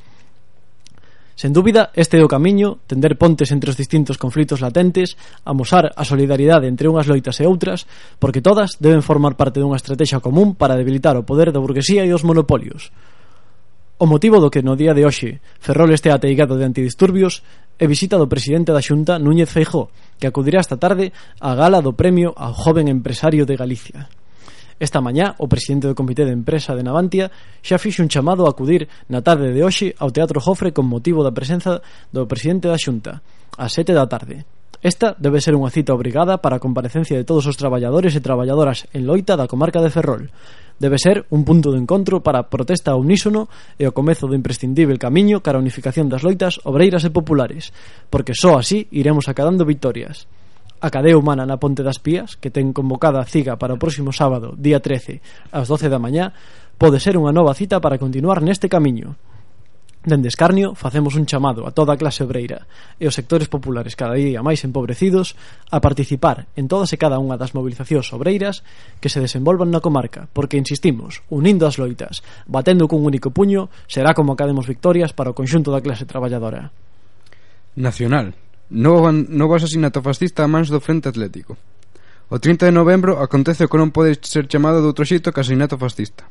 Sen 1.36 1.52
dúbida, 1.52 1.92
este 1.92 2.16
é 2.16 2.24
o 2.24 2.32
camiño, 2.32 2.80
tender 2.88 3.20
pontes 3.20 3.52
entre 3.52 3.68
os 3.68 3.76
distintos 3.76 4.16
conflitos 4.16 4.64
latentes, 4.64 5.20
amosar 5.44 5.92
a 5.92 6.00
solidaridade 6.00 6.64
entre 6.64 6.88
unhas 6.88 7.04
loitas 7.04 7.36
e 7.36 7.44
outras, 7.44 7.84
porque 8.16 8.40
todas 8.40 8.80
deben 8.80 9.04
formar 9.04 9.36
parte 9.36 9.60
dunha 9.60 9.76
estrategia 9.76 10.24
común 10.24 10.56
para 10.56 10.80
debilitar 10.80 11.20
o 11.20 11.28
poder 11.28 11.52
da 11.52 11.60
burguesía 11.60 12.08
e 12.08 12.10
os 12.16 12.24
monopolios. 12.24 12.88
O 13.96 14.10
motivo 14.10 14.42
do 14.42 14.50
que 14.50 14.58
no 14.58 14.74
día 14.74 14.90
de 14.90 15.06
hoxe 15.06 15.38
Ferrol 15.62 15.94
estea 15.94 16.18
ateigado 16.18 16.58
de 16.58 16.66
antidisturbios 16.66 17.46
é 17.78 17.86
visita 17.86 18.18
do 18.18 18.26
presidente 18.26 18.74
da 18.74 18.82
Xunta 18.82 19.22
Núñez 19.22 19.46
Feijó, 19.46 19.86
que 20.18 20.26
acudirá 20.26 20.58
esta 20.58 20.74
tarde 20.74 21.14
á 21.38 21.54
gala 21.54 21.78
do 21.78 21.94
premio 21.94 22.34
ao 22.34 22.50
joven 22.50 22.90
empresario 22.90 23.46
de 23.46 23.54
Galicia. 23.54 24.10
Esta 24.82 24.98
mañá, 24.98 25.38
o 25.38 25.46
presidente 25.46 25.86
do 25.86 25.94
Comité 25.94 26.26
de 26.26 26.34
Empresa 26.34 26.74
de 26.74 26.82
Navantia 26.82 27.30
xa 27.62 27.78
fixe 27.78 28.02
un 28.02 28.10
chamado 28.10 28.50
a 28.50 28.50
acudir 28.50 28.90
na 29.06 29.22
tarde 29.22 29.54
de 29.54 29.62
hoxe 29.62 29.94
ao 30.02 30.10
Teatro 30.10 30.42
Jofre 30.42 30.74
con 30.74 30.90
motivo 30.90 31.22
da 31.22 31.30
presenza 31.30 31.78
do 32.10 32.26
presidente 32.26 32.66
da 32.66 32.74
Xunta, 32.74 33.22
ás 33.54 33.70
sete 33.78 33.94
da 33.94 34.10
tarde. 34.10 34.42
Esta 34.82 35.14
debe 35.14 35.38
ser 35.38 35.54
unha 35.54 35.70
cita 35.70 35.94
obrigada 35.94 36.42
para 36.42 36.58
a 36.58 36.62
comparecencia 36.62 37.14
de 37.14 37.24
todos 37.24 37.46
os 37.46 37.54
traballadores 37.54 38.18
e 38.18 38.20
traballadoras 38.20 38.90
en 38.90 39.06
loita 39.06 39.38
da 39.38 39.46
comarca 39.46 39.78
de 39.78 39.94
Ferrol, 39.94 40.34
debe 40.78 40.98
ser 40.98 41.26
un 41.30 41.44
punto 41.44 41.72
de 41.72 41.78
encontro 41.78 42.22
para 42.22 42.50
protesta 42.50 42.96
unísono 42.98 43.48
e 43.78 43.86
o 43.86 43.94
comezo 43.94 44.26
do 44.26 44.34
imprescindível 44.34 44.98
camiño 44.98 45.40
cara 45.40 45.58
a 45.58 45.64
unificación 45.64 46.10
das 46.10 46.26
loitas 46.26 46.58
obreiras 46.66 47.06
e 47.06 47.14
populares, 47.14 47.70
porque 48.10 48.34
só 48.34 48.58
así 48.58 48.90
iremos 48.90 49.30
acadando 49.30 49.68
vitorias. 49.68 50.26
A 50.84 50.92
cadea 50.92 51.16
humana 51.16 51.48
na 51.48 51.56
Ponte 51.56 51.80
das 51.80 51.96
Pías, 51.96 52.36
que 52.36 52.52
ten 52.52 52.76
convocada 52.76 53.16
a 53.22 53.28
ciga 53.28 53.56
para 53.56 53.72
o 53.72 53.80
próximo 53.80 54.12
sábado, 54.12 54.52
día 54.58 54.84
13, 54.84 55.24
ás 55.48 55.66
12 55.70 55.88
da 55.88 56.02
mañá, 56.02 56.36
pode 56.76 57.00
ser 57.00 57.16
unha 57.16 57.32
nova 57.32 57.56
cita 57.56 57.80
para 57.80 57.96
continuar 57.96 58.44
neste 58.44 58.68
camiño. 58.68 59.16
Dende 60.04 60.28
Escarnio 60.28 60.74
facemos 60.76 61.16
un 61.16 61.24
chamado 61.24 61.64
a 61.64 61.72
toda 61.72 61.96
a 61.96 61.96
clase 61.96 62.20
obreira 62.20 62.68
e 63.00 63.08
os 63.08 63.16
sectores 63.16 63.48
populares 63.48 63.96
cada 63.96 64.20
día 64.20 64.44
máis 64.44 64.60
empobrecidos 64.60 65.32
a 65.72 65.80
participar 65.80 66.44
en 66.60 66.68
todas 66.68 66.92
e 66.92 67.00
cada 67.00 67.16
unha 67.16 67.40
das 67.40 67.56
movilizacións 67.56 68.12
obreiras 68.12 68.60
que 69.00 69.08
se 69.08 69.24
desenvolvan 69.24 69.72
na 69.72 69.80
comarca, 69.80 70.28
porque 70.36 70.60
insistimos, 70.60 71.24
unindo 71.32 71.64
as 71.64 71.80
loitas, 71.80 72.20
batendo 72.44 72.84
cun 72.84 73.00
único 73.00 73.32
puño, 73.32 73.72
será 73.88 74.12
como 74.12 74.36
academos 74.36 74.68
victorias 74.68 75.16
para 75.16 75.32
o 75.32 75.36
conxunto 75.36 75.72
da 75.72 75.80
clase 75.80 76.04
traballadora. 76.04 76.68
Nacional. 77.72 78.36
Novo, 78.68 79.08
novo 79.08 79.56
asasinato 79.56 80.04
fascista 80.04 80.44
a 80.44 80.52
mans 80.52 80.68
do 80.68 80.84
Frente 80.84 81.08
Atlético. 81.08 81.56
O 82.28 82.36
30 82.36 82.68
de 82.68 82.76
novembro 82.76 83.24
acontece 83.24 83.64
o 83.64 83.70
que 83.72 83.80
non 83.80 83.88
pode 83.88 84.20
ser 84.20 84.44
chamado 84.52 84.84
de 84.84 84.88
outro 84.92 85.08
xeito 85.08 85.32
que 85.32 85.40
asasinato 85.40 85.80
fascista. 85.80 86.28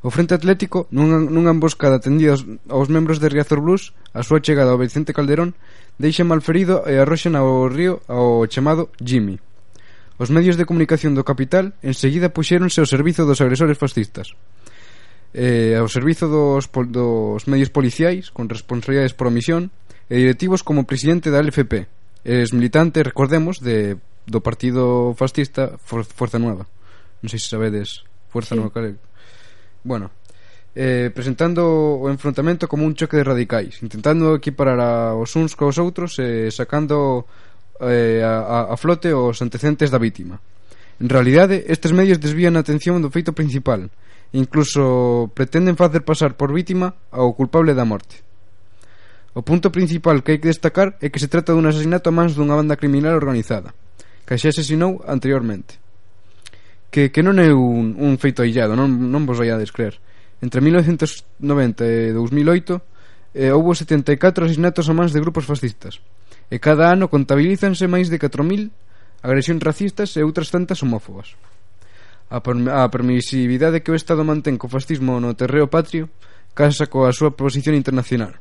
O 0.00 0.08
Frente 0.08 0.32
Atlético, 0.32 0.88
nunha, 0.88 1.20
nunha 1.20 1.52
emboscada 1.52 2.00
tendida 2.00 2.32
aos, 2.32 2.42
aos 2.72 2.88
membros 2.88 3.20
de 3.20 3.28
Riazor 3.28 3.60
Blues, 3.60 3.92
a 4.16 4.24
súa 4.24 4.40
chegada 4.40 4.72
ao 4.72 4.80
Vicente 4.80 5.12
Calderón, 5.12 5.52
deixa 6.00 6.24
malferido 6.24 6.80
e 6.88 6.96
arroxan 6.96 7.36
ao 7.36 7.68
río 7.68 8.00
ao 8.08 8.48
chamado 8.48 8.88
Jimmy. 8.96 9.36
Os 10.20 10.28
medios 10.32 10.56
de 10.56 10.64
comunicación 10.64 11.12
do 11.16 11.24
capital 11.24 11.72
enseguida 11.84 12.32
puxéronse 12.32 12.80
ao 12.80 12.88
servizo 12.88 13.24
dos 13.24 13.40
agresores 13.40 13.80
fascistas 13.80 14.36
eh, 15.32 15.76
ao 15.78 15.88
servizo 15.88 16.28
dos, 16.28 16.68
pol, 16.68 16.88
dos 16.88 17.46
medios 17.48 17.70
policiais 17.70 18.28
con 18.28 18.48
responsabilidades 18.48 19.14
por 19.14 19.28
omisión 19.28 19.70
e 20.10 20.20
directivos 20.20 20.60
como 20.60 20.84
presidente 20.84 21.32
da 21.32 21.40
LFP 21.40 21.88
Es 22.20 22.52
militante, 22.52 23.00
recordemos, 23.00 23.64
de, 23.64 23.96
do 24.28 24.44
partido 24.44 25.16
fascista 25.16 25.80
For, 25.80 26.04
Forza 26.04 26.36
Nueva 26.36 26.68
non 27.24 27.32
sei 27.32 27.40
se 27.40 27.48
sabedes 27.48 28.04
Forza 28.28 28.52
sí. 28.52 28.60
Nueva, 28.60 28.96
bueno, 29.84 30.10
eh, 30.74 31.10
presentando 31.14 31.98
o 31.98 32.06
enfrontamento 32.10 32.68
como 32.68 32.86
un 32.86 32.94
choque 32.94 33.16
de 33.16 33.24
radicais, 33.24 33.82
intentando 33.82 34.34
equiparar 34.34 34.78
a 34.78 35.14
os 35.18 35.34
uns 35.34 35.58
cos 35.58 35.78
outros 35.82 36.18
e 36.22 36.46
eh, 36.46 36.50
sacando 36.54 37.26
eh, 37.82 38.22
a, 38.22 38.70
a 38.70 38.76
flote 38.76 39.10
os 39.10 39.40
antecedentes 39.42 39.90
da 39.90 39.98
vítima. 39.98 40.38
En 41.00 41.08
realidade, 41.08 41.64
estes 41.66 41.96
medios 41.96 42.20
desvían 42.20 42.54
a 42.54 42.62
atención 42.62 43.00
do 43.00 43.10
feito 43.10 43.32
principal, 43.32 43.88
e 44.30 44.38
incluso 44.38 45.32
pretenden 45.34 45.74
facer 45.74 46.06
pasar 46.06 46.38
por 46.38 46.54
vítima 46.54 46.94
ao 47.10 47.34
culpable 47.34 47.74
da 47.74 47.88
morte. 47.88 48.22
O 49.34 49.42
punto 49.42 49.70
principal 49.70 50.22
que 50.22 50.34
hai 50.34 50.40
que 50.42 50.50
destacar 50.50 50.98
é 51.02 51.10
que 51.10 51.22
se 51.22 51.30
trata 51.30 51.54
dun 51.54 51.66
asesinato 51.66 52.10
a 52.10 52.14
mans 52.14 52.34
dunha 52.34 52.54
banda 52.54 52.78
criminal 52.78 53.18
organizada, 53.18 53.74
que 54.22 54.38
xa 54.38 54.54
asesinou 54.54 55.02
anteriormente 55.06 55.82
que, 56.90 57.14
que 57.14 57.22
non 57.22 57.38
é 57.38 57.54
un, 57.54 57.94
un 57.96 58.18
feito 58.18 58.42
aillado, 58.42 58.74
non, 58.74 58.90
non 58.90 59.22
vos 59.24 59.38
vaiades 59.38 59.70
creer. 59.70 59.96
Entre 60.42 60.58
1990 60.58 61.86
e 61.86 62.12
2008 62.12 63.38
eh, 63.38 63.54
houbo 63.54 63.72
74 63.72 64.44
asesinatos 64.44 64.90
a 64.90 64.94
mans 64.94 65.14
de 65.14 65.22
grupos 65.22 65.46
fascistas 65.46 66.02
e 66.50 66.58
cada 66.58 66.90
ano 66.90 67.06
contabilízanse 67.06 67.86
máis 67.86 68.10
de 68.10 68.18
4.000 68.18 68.74
agresións 69.22 69.62
racistas 69.62 70.18
e 70.18 70.24
outras 70.26 70.50
tantas 70.50 70.82
homófobas. 70.82 71.38
A, 72.30 72.42
perm 72.42 72.66
a 72.66 72.86
permisividade 72.90 73.82
que 73.82 73.94
o 73.94 73.98
Estado 73.98 74.26
mantén 74.26 74.58
co 74.58 74.66
fascismo 74.66 75.22
no 75.22 75.38
terreo 75.38 75.70
patrio 75.70 76.10
casa 76.58 76.90
coa 76.90 77.14
súa 77.14 77.30
posición 77.38 77.78
internacional. 77.78 78.34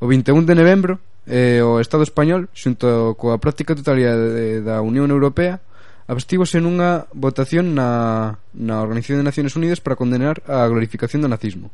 O 0.00 0.08
21 0.08 0.44
de 0.44 0.56
novembro, 0.56 0.92
eh, 1.24 1.64
o 1.64 1.80
Estado 1.80 2.04
español, 2.04 2.52
xunto 2.52 3.16
coa 3.16 3.40
práctica 3.40 3.76
totalidade 3.76 4.60
da 4.60 4.84
Unión 4.84 5.08
Europea, 5.08 5.64
abstívose 6.10 6.58
nunha 6.58 7.06
votación 7.14 7.78
na, 7.78 8.42
na 8.50 8.82
Organización 8.82 9.22
de 9.22 9.30
Naciones 9.30 9.54
Unidas 9.54 9.78
para 9.78 9.94
condenar 9.94 10.42
a 10.50 10.66
glorificación 10.66 11.22
do 11.22 11.30
nazismo. 11.30 11.70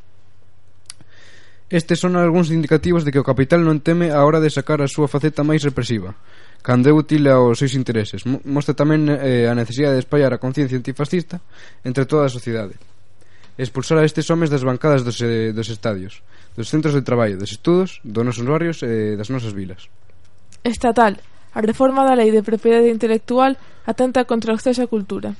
Estes 1.72 1.98
son 1.98 2.14
algúns 2.14 2.52
indicativos 2.52 3.02
de 3.02 3.10
que 3.10 3.18
o 3.18 3.26
capital 3.26 3.64
non 3.64 3.80
teme 3.80 4.12
a 4.12 4.22
hora 4.22 4.38
de 4.38 4.52
sacar 4.52 4.84
a 4.84 4.92
súa 4.92 5.08
faceta 5.08 5.40
máis 5.40 5.64
represiva, 5.64 6.14
cando 6.60 6.86
é 6.86 6.94
útil 6.94 7.26
aos 7.32 7.58
seus 7.58 7.72
intereses. 7.72 8.28
Mostra 8.28 8.76
tamén 8.76 9.08
eh, 9.08 9.48
a 9.48 9.56
necesidade 9.56 9.96
de 9.96 10.04
espallar 10.04 10.36
a 10.36 10.42
conciencia 10.42 10.76
antifascista 10.76 11.40
entre 11.82 12.04
toda 12.04 12.28
a 12.28 12.30
sociedade. 12.30 12.76
Expulsar 13.56 13.98
a 13.98 14.06
estes 14.06 14.28
homes 14.28 14.52
das 14.52 14.62
bancadas 14.62 15.00
dos, 15.00 15.16
eh, 15.24 15.56
dos 15.56 15.72
estadios, 15.72 16.20
dos 16.52 16.68
centros 16.68 16.92
de 16.92 17.00
traballo, 17.00 17.40
dos 17.40 17.50
estudos, 17.50 18.04
dos 18.04 18.22
nosos 18.22 18.44
barrios 18.44 18.84
e 18.84 18.86
eh, 18.86 19.12
das 19.16 19.32
nosas 19.32 19.56
vilas. 19.56 19.88
Estatal. 20.60 21.16
A 21.56 21.64
reforma 21.64 22.04
da 22.04 22.12
Lei 22.12 22.28
de 22.36 22.44
Propiedade 22.44 22.92
Intelectual 22.92 23.56
atenta 23.88 24.28
contra 24.28 24.52
o 24.52 24.56
acceso 24.60 24.84
á 24.84 24.92
cultura. 24.92 25.32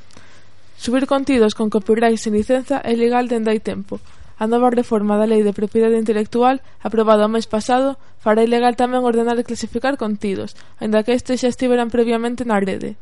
Subir 0.80 1.04
contidos 1.04 1.52
con 1.52 1.68
copyright 1.68 2.16
sen 2.16 2.32
licenza 2.32 2.80
é 2.80 2.96
legal 2.96 3.28
dende 3.28 3.52
hai 3.52 3.60
tempo. 3.60 4.00
A 4.40 4.48
nova 4.48 4.72
reforma 4.72 5.20
da 5.20 5.28
Lei 5.28 5.44
de 5.44 5.52
Propiedade 5.52 6.00
Intelectual, 6.00 6.64
aprobada 6.80 7.28
o 7.28 7.32
mes 7.36 7.44
pasado, 7.44 8.00
fará 8.16 8.40
ilegal 8.40 8.72
tamén 8.80 9.04
ordenar 9.04 9.36
e 9.36 9.44
clasificar 9.44 10.00
contidos, 10.00 10.56
aínda 10.80 11.04
que 11.04 11.12
estes 11.12 11.44
xa 11.44 11.52
estiveran 11.52 11.92
previamente 11.92 12.48
na 12.48 12.56
rede. 12.64 12.96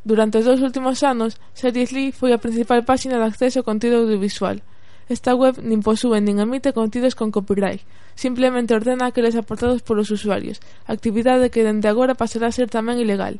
Durante 0.00 0.40
os 0.40 0.48
dous 0.48 0.64
últimos 0.64 1.04
anos, 1.04 1.36
Series 1.52 1.92
Lee 1.92 2.16
foi 2.16 2.32
a 2.32 2.40
principal 2.40 2.80
páxina 2.88 3.20
de 3.20 3.28
acceso 3.28 3.60
ao 3.60 3.68
contido 3.68 4.00
audiovisual– 4.00 4.64
Esta 5.08 5.36
web 5.36 5.60
nin 5.60 5.84
posúe 5.84 6.16
nin 6.24 6.40
emite 6.40 6.72
contidos 6.72 7.12
con 7.12 7.28
copyright, 7.28 7.84
simplemente 8.16 8.72
ordena 8.72 9.12
aqueles 9.12 9.36
aportados 9.36 9.84
polos 9.84 10.08
usuarios, 10.08 10.64
actividade 10.88 11.52
que 11.52 11.60
dende 11.60 11.92
agora 11.92 12.16
pasará 12.16 12.48
a 12.48 12.56
ser 12.56 12.72
tamén 12.72 12.96
ilegal. 12.96 13.36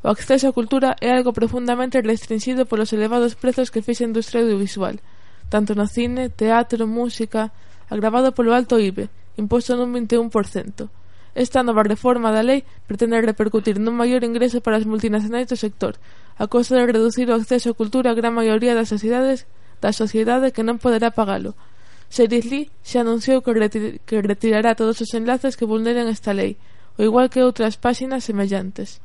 O 0.00 0.08
acceso 0.08 0.48
á 0.48 0.56
cultura 0.56 0.96
é 1.04 1.12
algo 1.12 1.36
profundamente 1.36 2.00
restringido 2.00 2.64
polos 2.64 2.96
elevados 2.96 3.36
prezos 3.36 3.68
que 3.68 3.84
fixa 3.84 4.08
a 4.08 4.10
industria 4.10 4.40
audiovisual, 4.40 5.04
tanto 5.52 5.76
no 5.76 5.84
cine, 5.84 6.32
teatro, 6.32 6.88
música, 6.88 7.52
agravado 7.92 8.32
polo 8.32 8.56
alto 8.56 8.80
IBE, 8.80 9.12
imposto 9.36 9.76
nun 9.76 9.92
21%. 9.92 10.88
Esta 11.36 11.60
nova 11.60 11.84
reforma 11.84 12.32
da 12.32 12.40
lei 12.40 12.64
pretende 12.88 13.20
repercutir 13.20 13.76
nun 13.76 14.00
maior 14.00 14.24
ingreso 14.24 14.64
para 14.64 14.80
as 14.80 14.88
multinacionais 14.88 15.44
do 15.44 15.60
sector, 15.60 16.00
a 16.40 16.48
costa 16.48 16.80
de 16.80 16.88
reducir 16.88 17.28
o 17.28 17.36
acceso 17.36 17.72
á 17.72 17.76
cultura 17.76 18.12
a 18.12 18.16
gran 18.16 18.32
maioría 18.32 18.72
das 18.72 18.88
sociedades 18.88 19.44
da 19.82 19.90
sociedade 19.90 20.54
que 20.54 20.62
non 20.62 20.78
poderá 20.78 21.10
pagalo. 21.10 21.58
Seris 22.06 22.46
Lee 22.46 22.70
xa 22.86 23.02
anunciou 23.02 23.42
que, 23.42 23.50
retir 23.50 23.98
que 24.06 24.22
retirará 24.22 24.78
todos 24.78 25.02
os 25.02 25.10
enlaces 25.18 25.58
que 25.58 25.66
vulneren 25.66 26.06
esta 26.06 26.30
lei, 26.30 26.54
o 26.94 27.02
igual 27.02 27.26
que 27.26 27.42
outras 27.42 27.74
páxinas 27.74 28.22
semellantes. 28.22 29.02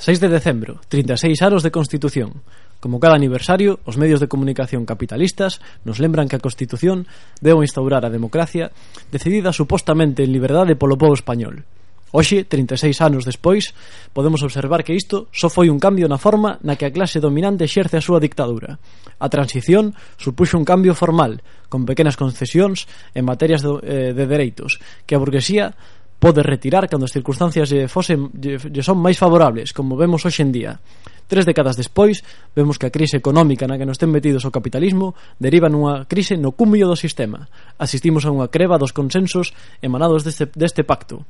6 0.00 0.18
de 0.18 0.28
decembro, 0.32 0.80
36 0.88 1.44
anos 1.44 1.62
de 1.62 1.70
Constitución. 1.70 2.42
Como 2.80 3.00
cada 3.00 3.14
aniversario, 3.14 3.80
os 3.84 3.96
medios 4.00 4.18
de 4.18 4.28
comunicación 4.28 4.88
capitalistas 4.88 5.60
nos 5.84 6.00
lembran 6.00 6.26
que 6.26 6.36
a 6.36 6.42
Constitución 6.42 7.06
deu 7.44 7.62
instaurar 7.62 8.02
a 8.02 8.12
democracia 8.12 8.72
decidida 9.12 9.52
supostamente 9.52 10.24
en 10.24 10.32
liberdade 10.32 10.74
polo 10.74 10.98
povo 10.98 11.14
español. 11.14 11.68
Hoxe, 12.14 12.46
36 12.46 13.02
anos 13.02 13.26
despois, 13.26 13.74
podemos 14.14 14.46
observar 14.46 14.86
que 14.86 14.94
isto 14.94 15.26
só 15.34 15.50
foi 15.50 15.66
un 15.66 15.82
cambio 15.82 16.06
na 16.06 16.14
forma 16.14 16.62
na 16.62 16.78
que 16.78 16.86
a 16.86 16.94
clase 16.94 17.18
dominante 17.18 17.66
exerce 17.66 17.98
a 17.98 18.06
súa 18.06 18.22
dictadura. 18.22 18.78
A 19.18 19.26
transición 19.26 19.98
supuxo 20.14 20.54
un 20.54 20.62
cambio 20.62 20.94
formal, 20.94 21.42
con 21.66 21.82
pequenas 21.82 22.14
concesións 22.14 22.86
en 23.18 23.26
materias 23.26 23.66
de, 23.66 23.70
eh, 23.82 24.12
de 24.14 24.30
dereitos, 24.30 24.78
que 25.10 25.18
a 25.18 25.22
burguesía 25.22 25.74
pode 26.22 26.46
retirar 26.46 26.86
cando 26.86 27.02
as 27.02 27.10
circunstancias 27.10 27.66
lle, 27.66 27.90
fosen, 27.90 28.30
lle, 28.38 28.62
lle 28.62 28.86
son 28.86 29.02
máis 29.02 29.18
favorables, 29.18 29.74
como 29.74 29.98
vemos 29.98 30.22
hoxe 30.22 30.46
en 30.46 30.54
día. 30.54 30.78
Tres 31.26 31.42
décadas 31.42 31.74
despois, 31.74 32.22
vemos 32.54 32.78
que 32.78 32.86
a 32.86 32.94
crise 32.94 33.18
económica 33.18 33.66
na 33.66 33.74
que 33.74 33.90
nos 33.90 33.98
ten 33.98 34.14
metidos 34.14 34.46
o 34.46 34.54
capitalismo 34.54 35.18
deriva 35.42 35.66
nunha 35.66 36.06
crise 36.06 36.38
no 36.38 36.54
cúmulo 36.54 36.86
do 36.86 36.94
sistema. 36.94 37.50
Asistimos 37.74 38.22
a 38.22 38.30
unha 38.30 38.46
creva 38.46 38.78
dos 38.78 38.94
consensos 38.94 39.50
emanados 39.82 40.22
deste, 40.22 40.46
deste 40.54 40.86
pacto. 40.86 41.26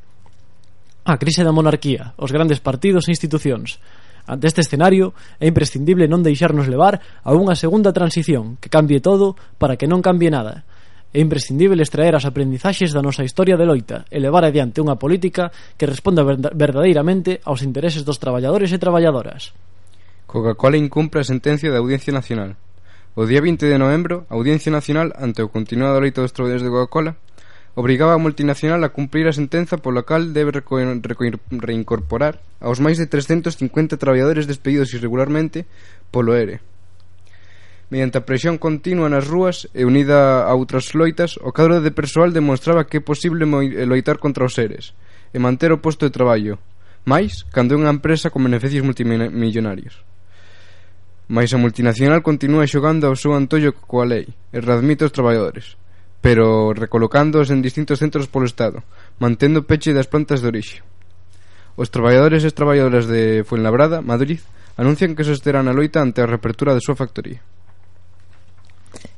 A 1.04 1.20
crise 1.20 1.44
da 1.44 1.52
monarquía, 1.52 2.16
os 2.16 2.32
grandes 2.32 2.64
partidos 2.64 3.04
e 3.06 3.12
institucións. 3.12 3.76
Ante 4.24 4.48
este 4.48 4.64
escenario, 4.64 5.12
é 5.36 5.44
imprescindible 5.44 6.08
non 6.08 6.24
deixarnos 6.24 6.64
levar 6.64 6.96
a 7.20 7.36
unha 7.36 7.52
segunda 7.52 7.92
transición 7.92 8.56
que 8.56 8.72
cambie 8.72 9.04
todo 9.04 9.36
para 9.60 9.76
que 9.76 9.84
non 9.84 10.00
cambie 10.00 10.32
nada. 10.32 10.64
É 11.12 11.20
imprescindible 11.20 11.84
extraer 11.84 12.16
as 12.16 12.24
aprendizaxes 12.24 12.96
da 12.96 13.04
nosa 13.04 13.20
historia 13.20 13.60
de 13.60 13.68
loita 13.68 14.08
e 14.08 14.16
levar 14.16 14.48
adiante 14.48 14.80
unha 14.80 14.96
política 14.96 15.52
que 15.76 15.84
responda 15.84 16.24
verdadeiramente 16.24 17.36
aos 17.44 17.60
intereses 17.60 18.00
dos 18.00 18.16
traballadores 18.16 18.72
e 18.72 18.80
traballadoras. 18.80 19.52
Coca-Cola 20.24 20.80
incumpre 20.80 21.20
a 21.20 21.28
sentencia 21.28 21.68
da 21.68 21.84
Audiencia 21.84 22.16
Nacional. 22.16 22.56
O 23.12 23.28
día 23.28 23.44
20 23.44 23.68
de 23.68 23.76
novembro, 23.76 24.24
a 24.26 24.40
Audiencia 24.40 24.72
Nacional, 24.72 25.12
ante 25.20 25.44
o 25.44 25.52
continuado 25.52 26.00
leito 26.00 26.24
dos 26.24 26.32
traballadores 26.32 26.64
de 26.64 26.72
Coca-Cola, 26.72 27.20
obrigaba 27.74 28.14
a 28.14 28.22
multinacional 28.22 28.82
a 28.87 28.94
cumprir 28.94 29.26
a 29.26 29.34
sentenza 29.34 29.82
pola 29.82 30.06
cal 30.06 30.30
debe 30.30 30.54
reco 30.54 30.78
reco 30.78 31.26
reincorporar 31.50 32.38
aos 32.62 32.78
máis 32.78 32.96
de 32.98 33.10
350 33.10 33.98
traballadores 33.98 34.46
despedidos 34.46 34.94
irregularmente 34.94 35.66
polo 36.14 36.38
ERE. 36.38 36.62
Mediante 37.90 38.18
a 38.18 38.26
presión 38.26 38.56
continua 38.56 39.12
nas 39.12 39.28
rúas 39.28 39.68
e 39.76 39.84
unida 39.84 40.48
a 40.48 40.52
outras 40.56 40.96
loitas, 40.96 41.37
o 41.42 41.52
cadro 41.52 41.84
de 41.84 41.92
persoal 41.92 42.32
demostraba 42.32 42.88
que 42.88 42.98
é 42.98 43.04
posible 43.04 43.44
eh, 43.44 43.84
loitar 43.84 44.16
contra 44.18 44.46
os 44.46 44.56
seres 44.56 44.96
e 45.34 45.38
manter 45.38 45.70
o 45.74 45.82
posto 45.82 46.06
de 46.06 46.14
traballo, 46.14 46.58
máis 47.04 47.44
cando 47.52 47.74
é 47.74 47.78
unha 47.78 47.92
empresa 47.92 48.32
con 48.32 48.46
beneficios 48.46 48.87
multimillonarios. 48.87 50.00
Mas 51.28 51.52
a 51.52 51.60
multinacional 51.60 52.24
continúa 52.24 52.66
xogando 52.66 53.04
ao 53.04 53.18
seu 53.18 53.37
antollo 53.37 53.76
coa 53.84 54.08
lei 54.08 54.32
e 54.54 54.56
readmite 54.58 55.04
os 55.04 55.12
traballadores, 55.12 55.76
pero 56.24 56.72
recolocándoos 56.72 57.52
en 57.52 57.60
distintos 57.60 58.00
centros 58.00 58.32
polo 58.32 58.48
Estado, 58.48 58.80
mantendo 59.20 59.60
o 59.60 59.68
peche 59.68 59.92
das 59.92 60.08
plantas 60.08 60.40
de 60.40 60.48
orixe. 60.48 60.80
Os 61.76 61.92
traballadores 61.92 62.48
e 62.48 62.56
traballadoras 62.56 63.04
de 63.04 63.44
Fuenlabrada, 63.44 64.00
Madrid, 64.00 64.40
anuncian 64.80 65.12
que 65.12 65.28
sosterán 65.28 65.68
a 65.68 65.76
loita 65.76 66.00
ante 66.00 66.24
a 66.24 66.30
reapertura 66.30 66.72
da 66.72 66.80
súa 66.80 66.96
factoría. 66.96 67.44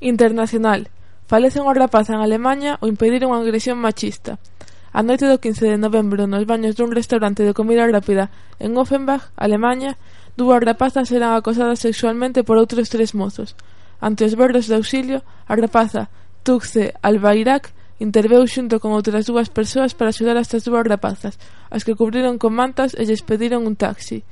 Internacional. 0.02 0.90
Falece 1.30 1.62
unha 1.62 1.78
rapaza 1.78 2.18
en 2.18 2.26
Alemanha 2.26 2.74
ao 2.74 2.90
impedir 2.90 3.22
unha 3.22 3.38
agresión 3.38 3.78
machista. 3.78 4.42
A 4.90 5.06
noite 5.06 5.30
do 5.30 5.38
15 5.38 5.62
de 5.62 5.78
novembro, 5.78 6.26
nos 6.26 6.42
baños 6.42 6.74
dun 6.74 6.90
restaurante 6.90 7.46
de 7.46 7.54
comida 7.54 7.86
rápida 7.86 8.34
en 8.58 8.74
Offenbach, 8.74 9.30
Alemanha, 9.38 9.94
dúas 10.34 10.58
rapazas 10.58 11.06
eran 11.14 11.38
acosadas 11.38 11.78
sexualmente 11.78 12.42
por 12.42 12.58
outros 12.58 12.90
tres 12.90 13.14
mozos. 13.14 13.54
Ante 14.02 14.26
os 14.26 14.34
berros 14.34 14.66
de 14.66 14.74
auxilio, 14.74 15.22
a 15.46 15.54
rapaza, 15.54 16.10
Tuxte 16.46 16.94
Albairác 17.02 17.74
interveu 17.98 18.46
xunto 18.46 18.78
con 18.78 18.94
outras 18.94 19.26
dúas 19.26 19.50
persoas 19.50 19.98
para 19.98 20.14
axudar 20.14 20.38
a 20.38 20.46
estas 20.46 20.62
dúas 20.62 20.86
rapazas, 20.86 21.34
as 21.74 21.82
que 21.82 21.98
cubriron 21.98 22.38
con 22.38 22.54
mantas 22.54 22.94
e 22.94 23.02
lles 23.02 23.26
pediron 23.26 23.66
un 23.66 23.74
taxi. 23.74 24.22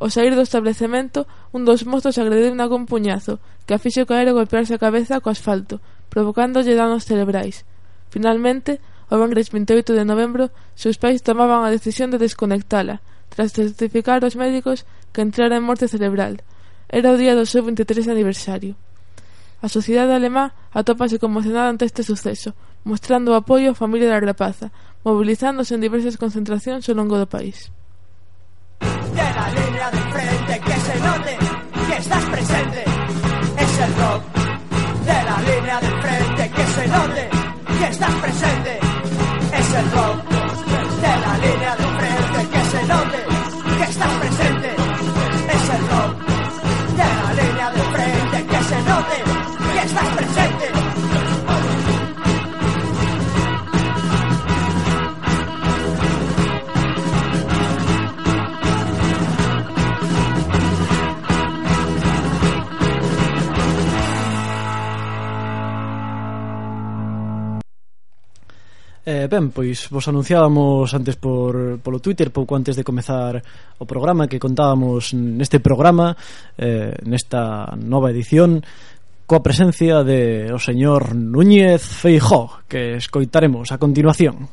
Ao 0.00 0.08
saír 0.08 0.32
do 0.32 0.40
establecemento, 0.40 1.28
un 1.52 1.68
dos 1.68 1.84
mozos 1.84 2.16
unha 2.16 2.72
con 2.72 2.88
puñazo, 2.88 3.36
que 3.68 3.76
a 3.76 3.82
fixo 3.84 4.08
caer 4.08 4.32
e 4.32 4.36
golpearse 4.38 4.72
a 4.72 4.80
cabeza 4.80 5.20
co 5.20 5.28
asfalto, 5.28 5.84
provocándolle 6.08 6.72
danos 6.72 7.04
cerebrais. 7.04 7.68
Finalmente, 8.08 8.80
o 9.12 9.20
venres 9.20 9.52
28 9.52 9.92
de 9.92 10.08
novembro, 10.08 10.48
seus 10.72 10.96
pais 10.96 11.20
tomaban 11.20 11.68
a 11.68 11.74
decisión 11.76 12.08
de 12.08 12.16
desconectala, 12.16 13.04
tras 13.28 13.52
certificar 13.52 14.24
aos 14.24 14.40
médicos 14.40 14.88
que 15.12 15.20
entrara 15.20 15.60
en 15.60 15.68
morte 15.68 15.84
cerebral. 15.84 16.40
Era 16.88 17.12
o 17.12 17.20
día 17.20 17.36
do 17.36 17.44
seu 17.44 17.60
23 17.60 18.08
aniversario. 18.08 18.72
A 19.62 19.68
sociedade 19.70 20.12
alemá 20.12 20.50
atópase 20.74 21.22
conmocionada 21.22 21.70
ante 21.70 21.86
este 21.86 22.02
suceso, 22.02 22.50
mostrando 22.82 23.30
o 23.30 23.38
apoio 23.38 23.70
á 23.70 23.78
familia 23.78 24.10
da 24.10 24.18
rapaza, 24.18 24.74
movilizándose 25.06 25.78
en 25.78 25.84
diversas 25.86 26.18
concentracións 26.18 26.84
ao 26.90 26.98
longo 26.98 27.14
do 27.14 27.30
país. 27.30 27.70
de 41.02 41.58
la 41.62 41.81
Eh, 69.04 69.26
ben, 69.26 69.50
pois 69.50 69.90
vos 69.90 70.06
anunciábamos 70.06 70.94
antes 70.94 71.18
por 71.18 71.82
polo 71.82 71.98
Twitter 71.98 72.30
pouco 72.30 72.54
antes 72.54 72.78
de 72.78 72.86
comezar 72.86 73.42
o 73.42 73.82
programa 73.82 74.30
que 74.30 74.38
contábamos 74.38 75.10
neste 75.10 75.58
programa 75.58 76.14
eh, 76.54 76.94
nesta 77.02 77.74
nova 77.74 78.14
edición 78.14 78.62
coa 79.26 79.42
presencia 79.42 80.06
de 80.06 80.54
o 80.54 80.58
señor 80.62 81.18
Núñez 81.18 81.82
Feijó 81.82 82.62
que 82.70 83.02
escoitaremos 83.02 83.74
a 83.74 83.82
continuación. 83.82 84.46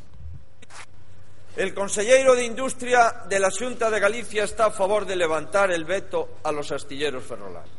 El 1.53 1.77
conselleiro 1.77 2.33
de 2.33 2.49
Industria 2.49 3.29
de 3.29 3.37
la 3.37 3.53
Xunta 3.53 3.93
de 3.93 4.01
Galicia 4.01 4.49
está 4.49 4.67
a 4.67 4.73
favor 4.73 5.05
de 5.05 5.13
levantar 5.13 5.69
el 5.69 5.85
veto 5.85 6.41
a 6.41 6.49
los 6.49 6.73
astilleros 6.73 7.21
ferrolanos. 7.21 7.69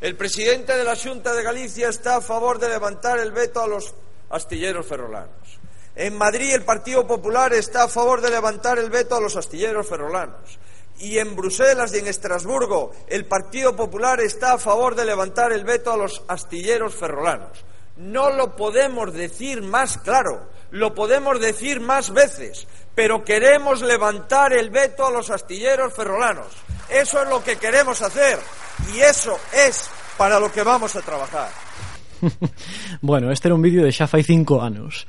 El 0.00 0.16
presidente 0.16 0.72
de 0.72 0.88
la 0.88 0.96
Xunta 0.96 1.36
de 1.36 1.44
Galicia 1.44 1.92
está 1.92 2.16
a 2.16 2.24
favor 2.24 2.56
de 2.56 2.72
levantar 2.72 3.20
el 3.20 3.28
veto 3.28 3.60
a 3.60 3.68
los 3.68 3.92
astilleros 4.30 4.88
ferrolanos. 4.88 5.60
En 5.94 6.16
Madrid 6.16 6.54
el 6.54 6.64
Partido 6.64 7.06
Popular 7.06 7.52
está 7.52 7.84
a 7.84 7.88
favor 7.88 8.22
de 8.22 8.30
levantar 8.30 8.78
el 8.78 8.88
veto 8.88 9.14
a 9.14 9.20
los 9.20 9.36
astilleros 9.36 9.86
ferrolanos. 9.86 10.58
Y 10.98 11.18
en 11.18 11.36
Bruselas 11.36 11.94
y 11.94 11.98
en 11.98 12.06
Estrasburgo 12.06 12.92
el 13.08 13.26
Partido 13.26 13.76
Popular 13.76 14.20
está 14.20 14.54
a 14.54 14.58
favor 14.58 14.94
de 14.94 15.04
levantar 15.04 15.52
el 15.52 15.64
veto 15.64 15.92
a 15.92 15.96
los 15.96 16.22
astilleros 16.28 16.94
ferrolanos. 16.94 17.64
No 17.96 18.30
lo 18.30 18.56
podemos 18.56 19.12
decir 19.12 19.60
más 19.60 19.98
claro, 19.98 20.48
lo 20.70 20.94
podemos 20.94 21.38
decir 21.38 21.80
más 21.80 22.10
veces, 22.10 22.66
pero 22.94 23.22
queremos 23.22 23.82
levantar 23.82 24.54
el 24.54 24.70
veto 24.70 25.06
a 25.06 25.10
los 25.10 25.28
astilleros 25.30 25.92
ferrolanos. 25.92 26.46
Eso 26.88 27.22
es 27.22 27.28
lo 27.28 27.44
que 27.44 27.56
queremos 27.56 28.00
hacer 28.00 28.38
y 28.94 29.00
eso 29.00 29.38
es 29.52 29.90
para 30.16 30.40
lo 30.40 30.50
que 30.50 30.62
vamos 30.62 30.96
a 30.96 31.02
trabajar. 31.02 31.50
bueno, 33.02 33.30
este 33.30 33.48
era 33.48 33.54
un 33.54 33.62
vídeo 33.62 33.84
de 33.84 33.92
xa 33.92 34.06
fai 34.06 34.22
cinco 34.22 34.62
anos 34.62 35.06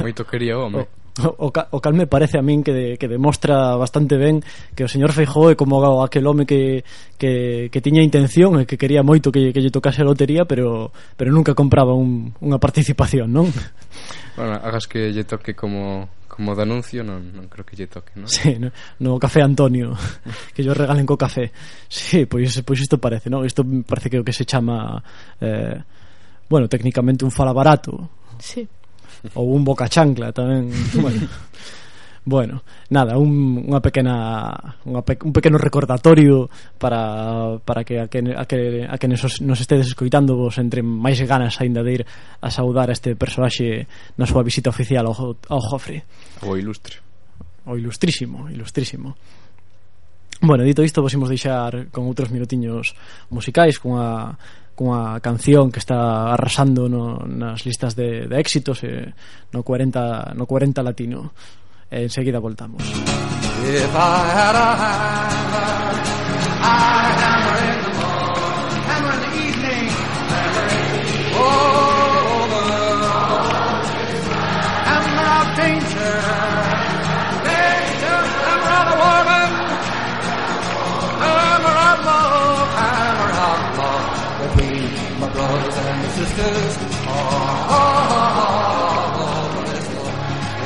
Moito 0.00 0.24
quería 0.24 0.58
o 0.58 0.66
home. 0.66 0.86
O, 1.22 1.46
o, 1.46 1.52
o 1.54 1.78
cal 1.78 1.94
me 1.94 2.10
parece 2.10 2.38
a 2.38 2.42
min 2.42 2.66
que, 2.66 2.74
de, 2.74 2.86
que 2.98 3.06
demostra 3.06 3.78
bastante 3.78 4.18
ben 4.18 4.42
que 4.74 4.82
o 4.82 4.90
señor 4.90 5.14
Feijó 5.14 5.46
é 5.46 5.54
como 5.54 6.02
aquel 6.02 6.26
home 6.26 6.42
que, 6.42 6.82
que, 7.14 7.70
que 7.70 7.78
tiña 7.78 8.02
intención 8.02 8.58
e 8.58 8.66
que 8.66 8.74
quería 8.74 9.06
moito 9.06 9.30
que, 9.30 9.54
que 9.54 9.62
lle 9.62 9.70
tocase 9.70 10.02
a 10.02 10.08
lotería 10.10 10.42
pero, 10.42 10.90
pero 11.14 11.30
nunca 11.30 11.54
compraba 11.54 11.94
un, 11.94 12.34
unha 12.42 12.58
participación, 12.58 13.30
non? 13.30 13.46
Bueno, 14.34 14.58
hagas 14.58 14.90
que 14.90 15.14
lle 15.14 15.22
toque 15.22 15.54
como, 15.54 16.10
como 16.26 16.58
de 16.58 16.66
anuncio 16.66 17.06
non, 17.06 17.30
non 17.30 17.46
creo 17.46 17.62
que 17.62 17.78
lle 17.78 17.86
toque, 17.86 18.18
non? 18.18 18.26
Sí, 18.26 18.58
no, 18.58 18.74
no 18.98 19.14
Café 19.22 19.46
Antonio, 19.46 19.94
que 20.50 20.66
yo 20.66 20.74
regalen 20.74 21.06
co 21.06 21.14
café. 21.14 21.54
Sí, 21.86 22.26
pois 22.26 22.58
pois 22.66 22.82
isto 22.82 22.98
parece, 22.98 23.30
non? 23.30 23.46
Isto 23.46 23.62
parece 23.86 24.10
que 24.10 24.18
o 24.18 24.26
que 24.26 24.34
se 24.34 24.42
chama 24.42 24.98
eh, 25.38 25.78
bueno, 26.50 26.66
técnicamente 26.66 27.22
un 27.22 27.30
fala 27.30 27.54
barato. 27.54 28.10
Sí. 28.42 28.66
ou 29.38 29.56
un 29.56 29.64
boca 29.64 29.88
chancla 29.88 30.32
tamén. 30.32 30.68
Bueno, 30.94 31.28
bueno 32.24 32.64
nada, 32.88 33.20
un, 33.20 33.68
unha 33.68 33.84
pequena 33.84 34.56
unha 34.88 35.04
pe, 35.04 35.20
un 35.20 35.32
pequeno 35.32 35.60
recordatorio 35.60 36.48
para, 36.80 37.60
para 37.60 37.84
que 37.84 38.00
a 38.00 38.08
que, 38.08 38.24
a 38.32 38.44
que, 38.48 38.88
a 38.88 38.96
que 38.96 39.08
nos, 39.08 39.44
nos 39.44 39.60
estedes 39.60 39.92
escoitando 39.92 40.32
vos 40.32 40.56
entre 40.56 40.80
máis 40.80 41.20
ganas 41.28 41.60
aínda 41.60 41.84
de 41.84 42.00
ir 42.00 42.02
a 42.40 42.48
saudar 42.48 42.88
a 42.88 42.96
este 42.96 43.12
personaxe 43.12 43.84
na 44.16 44.24
súa 44.24 44.40
visita 44.40 44.72
oficial 44.72 45.04
ao, 45.04 45.36
ao 45.36 45.60
Jofre 45.60 46.08
o 46.40 46.56
ilustre. 46.56 47.04
O 47.64 47.76
ilustrísimo, 47.76 48.48
ilustrísimo. 48.52 49.16
Bueno, 50.40 50.64
dito 50.64 50.82
isto, 50.82 51.00
vos 51.00 51.14
imos 51.14 51.32
deixar 51.32 51.88
con 51.88 52.04
outros 52.04 52.28
minutiños 52.28 52.92
musicais 53.32 53.80
cunha 53.80 54.36
cunha 54.74 55.18
canción 55.22 55.70
que 55.70 55.78
está 55.78 56.34
arrasando 56.34 56.90
no, 56.90 57.22
nas 57.24 57.64
listas 57.64 57.94
de, 57.94 58.26
de 58.26 58.36
éxitos 58.38 58.82
eh, 58.82 59.14
no 59.54 59.62
40 59.62 60.34
no 60.34 60.44
40 60.46 60.82
latino. 60.82 61.32
E 61.90 62.10
enseguida 62.10 62.42
voltamos. 62.42 62.82
If 62.82 63.94
I 63.94 64.18
had 64.34 64.56
a 64.58 64.68
hammer, 64.74 65.94
I'd 66.60 67.18
had 67.22 67.43
sisters, 86.34 86.74
oh, 87.06 87.70
oh, 87.70 87.84
oh, 87.94 88.28
oh. 89.18 89.64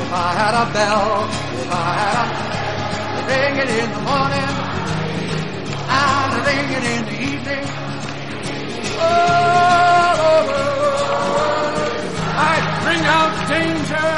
If 0.02 0.12
I 0.12 0.30
had 0.40 0.54
a 0.54 0.66
bell, 0.72 1.28
if 1.60 1.70
I 1.70 1.92
had 2.00 2.16
a 2.16 3.22
ring 3.28 3.56
it 3.62 3.68
in 3.68 3.88
the 3.92 4.02
morning 4.08 4.52
and 6.00 6.32
ring 6.48 6.68
it 6.78 6.84
in 6.94 7.02
the 7.04 7.16
evening. 7.28 7.66
All 8.98 10.18
over, 10.32 10.64
I'd 12.48 12.66
bring 12.84 13.04
out 13.16 13.32
danger, 13.52 14.10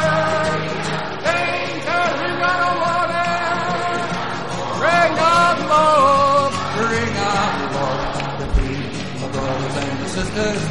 danger, 1.26 2.02
ring 2.22 2.40
out 2.46 2.74
warning, 2.84 3.98
ring 4.86 5.14
out 5.34 5.58
love, 5.72 6.52
ring 6.78 7.14
out 7.30 7.58
love 7.74 8.38
between 8.38 8.86
my 9.20 9.28
brothers 9.32 9.76
and 9.82 9.92
my 10.00 10.06
sisters. 10.06 10.69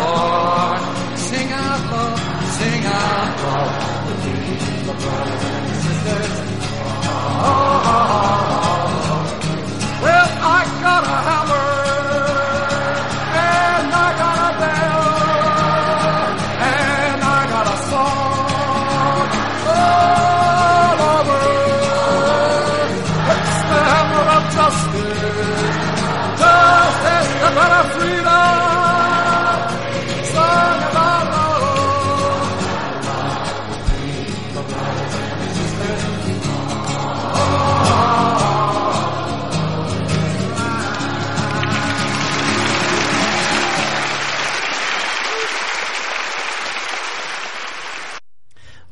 horn. 0.00 0.80
Sing 1.18 1.48
out 1.52 1.80
love, 1.92 2.20
sing 2.58 2.84
out 2.86 3.30
love. 3.44 3.72
Believe 4.06 4.86
the 4.86 4.94
brothers 5.02 5.44
and 5.56 5.66
sisters. 5.84 6.34
oh. 7.08 7.42
oh, 7.48 8.50
oh. 8.50 8.55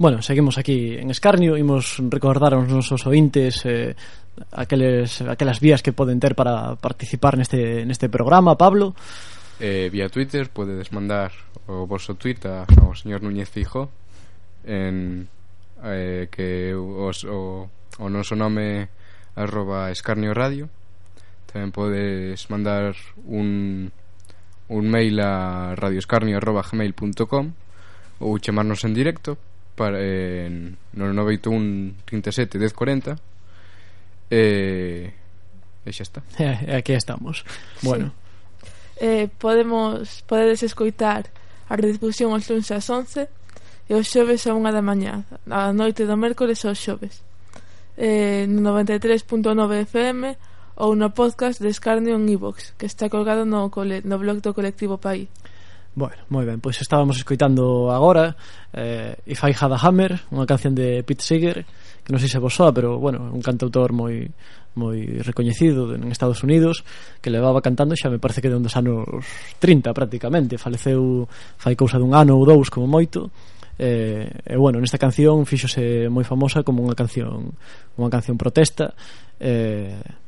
Bueno, 0.05 0.21
seguimos 0.21 0.59
aquí 0.59 0.99
en 0.99 1.11
Escarnio, 1.11 1.57
imos 1.57 1.97
recordar 2.11 2.53
aos 2.53 2.69
nosos 2.69 3.07
ointes 3.09 3.65
eh, 3.65 3.97
aqueles, 4.53 5.25
aquelas 5.25 5.65
vías 5.65 5.81
que 5.81 5.97
poden 5.97 6.21
ter 6.21 6.37
para 6.37 6.77
participar 6.77 7.41
neste, 7.41 7.89
neste 7.89 8.13
programa, 8.13 8.53
Pablo. 8.53 8.93
Eh, 9.57 9.89
vía 9.89 10.13
Twitter 10.13 10.53
podedes 10.53 10.93
mandar 10.93 11.33
o 11.65 11.89
vosso 11.89 12.21
tweet 12.21 12.45
a, 12.45 12.69
ao 12.85 12.93
señor 12.93 13.25
Núñez 13.25 13.49
Fijo 13.49 13.89
en 14.69 15.25
eh, 15.81 16.29
que 16.29 16.77
os, 16.77 17.25
o, 17.25 17.73
o 17.73 18.07
noso 18.13 18.37
nome 18.37 18.93
arroba 19.41 19.89
escarnio 19.89 20.37
radio 20.37 20.69
tamén 21.49 21.73
podes 21.73 22.45
mandar 22.53 22.93
un, 23.25 23.89
un 24.69 24.85
mail 24.85 25.17
a 25.25 25.73
radioescarnio 25.81 26.37
arroba 26.37 26.61
gmail.com 26.61 27.57
ou 28.21 28.37
chamarnos 28.37 28.85
en 28.85 28.93
directo 28.93 29.41
para, 29.75 29.99
en 30.01 30.77
no 30.95 31.13
981 31.13 31.95
37 32.05 32.59
1040 32.59 33.19
e, 34.31 35.11
eh, 35.11 35.13
e 35.85 35.91
xa 35.93 36.03
está. 36.03 36.21
E 36.69 36.75
aquí 36.79 36.95
estamos. 36.95 37.45
Bueno. 37.83 38.11
Sí. 38.11 38.25
eh, 39.01 39.29
podemos 39.39 40.23
podedes 40.23 40.63
escoitar 40.63 41.31
a 41.69 41.77
redifusión 41.77 42.33
aos 42.33 42.47
lunes 42.49 42.71
ás 42.71 42.87
11 42.89 43.27
e 43.89 43.93
os 43.93 44.07
xoves 44.09 44.47
a 44.47 44.55
unha 44.55 44.71
da 44.71 44.81
mañá 44.81 45.27
a 45.51 45.75
noite 45.75 46.07
do 46.07 46.17
mércores 46.17 46.63
aos 46.65 46.79
xoves. 46.79 47.21
Eh, 47.99 48.47
no 48.51 48.75
93.9 48.75 49.87
FM 49.87 50.35
ou 50.75 50.99
no 50.99 51.15
podcast 51.15 51.63
de 51.63 51.71
Escarnio 51.71 52.19
en 52.19 52.27
iVox, 52.27 52.75
que 52.75 52.87
está 52.87 53.07
colgado 53.07 53.47
no, 53.47 53.71
cole, 53.71 54.03
no 54.03 54.19
blog 54.19 54.43
do 54.43 54.51
colectivo 54.51 54.99
País 54.99 55.31
Bueno, 55.95 56.19
moi 56.27 56.43
ben, 56.43 56.59
pois 56.59 56.75
estábamos 56.83 57.23
escoitando 57.23 57.95
agora 57.95 58.35
eh, 58.75 59.15
If 59.31 59.47
I 59.47 59.55
Had 59.55 59.71
a 59.71 59.79
Hammer, 59.79 60.27
unha 60.35 60.43
canción 60.43 60.75
de 60.75 61.07
Pete 61.07 61.23
Seeger 61.23 61.63
que 62.03 62.11
non 62.11 62.19
sei 62.19 62.27
se 62.27 62.43
vos 62.43 62.51
soa, 62.51 62.75
pero 62.75 62.99
bueno, 62.99 63.31
un 63.31 63.39
cantautor 63.39 63.95
moi 63.95 64.27
moi 64.75 64.99
recoñecido 65.23 65.95
en 65.95 66.11
Estados 66.11 66.43
Unidos 66.43 66.83
que 67.23 67.31
levaba 67.31 67.63
cantando 67.63 67.95
xa 67.95 68.11
me 68.11 68.19
parece 68.19 68.43
que 68.43 68.51
de 68.51 68.59
un 68.59 68.67
dos 68.67 68.75
anos 68.75 69.07
30 69.63 69.95
prácticamente. 69.95 70.59
Faleceu 70.59 71.31
fai 71.63 71.79
cousa 71.79 72.03
dun 72.03 72.11
ano 72.11 72.35
ou 72.35 72.43
dous 72.43 72.75
como 72.75 72.91
moito. 72.91 73.31
Eh, 73.79 74.27
e 74.27 74.55
bueno, 74.59 74.83
nesta 74.83 74.99
canción 74.99 75.47
fíxose 75.47 76.11
moi 76.11 76.27
famosa 76.27 76.67
como 76.67 76.83
unha 76.83 76.99
canción 76.99 77.55
unha 77.95 78.11
canción 78.11 78.35
protesta. 78.35 78.99
Eh, 79.39 80.24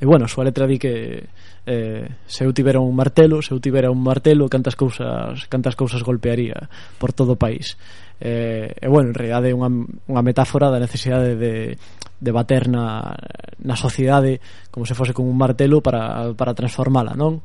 E 0.00 0.08
bueno, 0.08 0.24
a 0.24 0.32
súa 0.32 0.48
letra 0.48 0.64
di 0.64 0.80
que 0.80 1.28
eh, 1.68 2.08
se 2.24 2.48
eu 2.48 2.56
tivera 2.56 2.80
un 2.80 2.96
martelo, 2.96 3.44
se 3.44 3.52
eu 3.52 3.60
tivera 3.60 3.92
un 3.92 4.00
martelo, 4.00 4.48
cantas 4.48 4.72
cousas, 4.72 5.44
cantas 5.52 5.76
cousas 5.76 6.00
golpearía 6.00 6.56
por 6.96 7.12
todo 7.12 7.36
o 7.36 7.40
país. 7.40 7.76
Eh, 8.16 8.72
e 8.80 8.88
bueno, 8.88 9.12
en 9.12 9.16
realidade 9.20 9.52
é 9.52 9.54
unha, 9.54 9.68
unha 10.08 10.22
metáfora 10.24 10.72
da 10.72 10.80
necesidade 10.80 11.36
de, 11.36 11.76
de 12.16 12.30
bater 12.32 12.72
na, 12.72 13.12
na 13.60 13.76
sociedade 13.76 14.40
como 14.72 14.88
se 14.88 14.96
fose 14.96 15.12
con 15.12 15.28
un 15.28 15.36
martelo 15.36 15.84
para, 15.84 16.32
para 16.32 16.56
transformala, 16.56 17.12
non? 17.12 17.44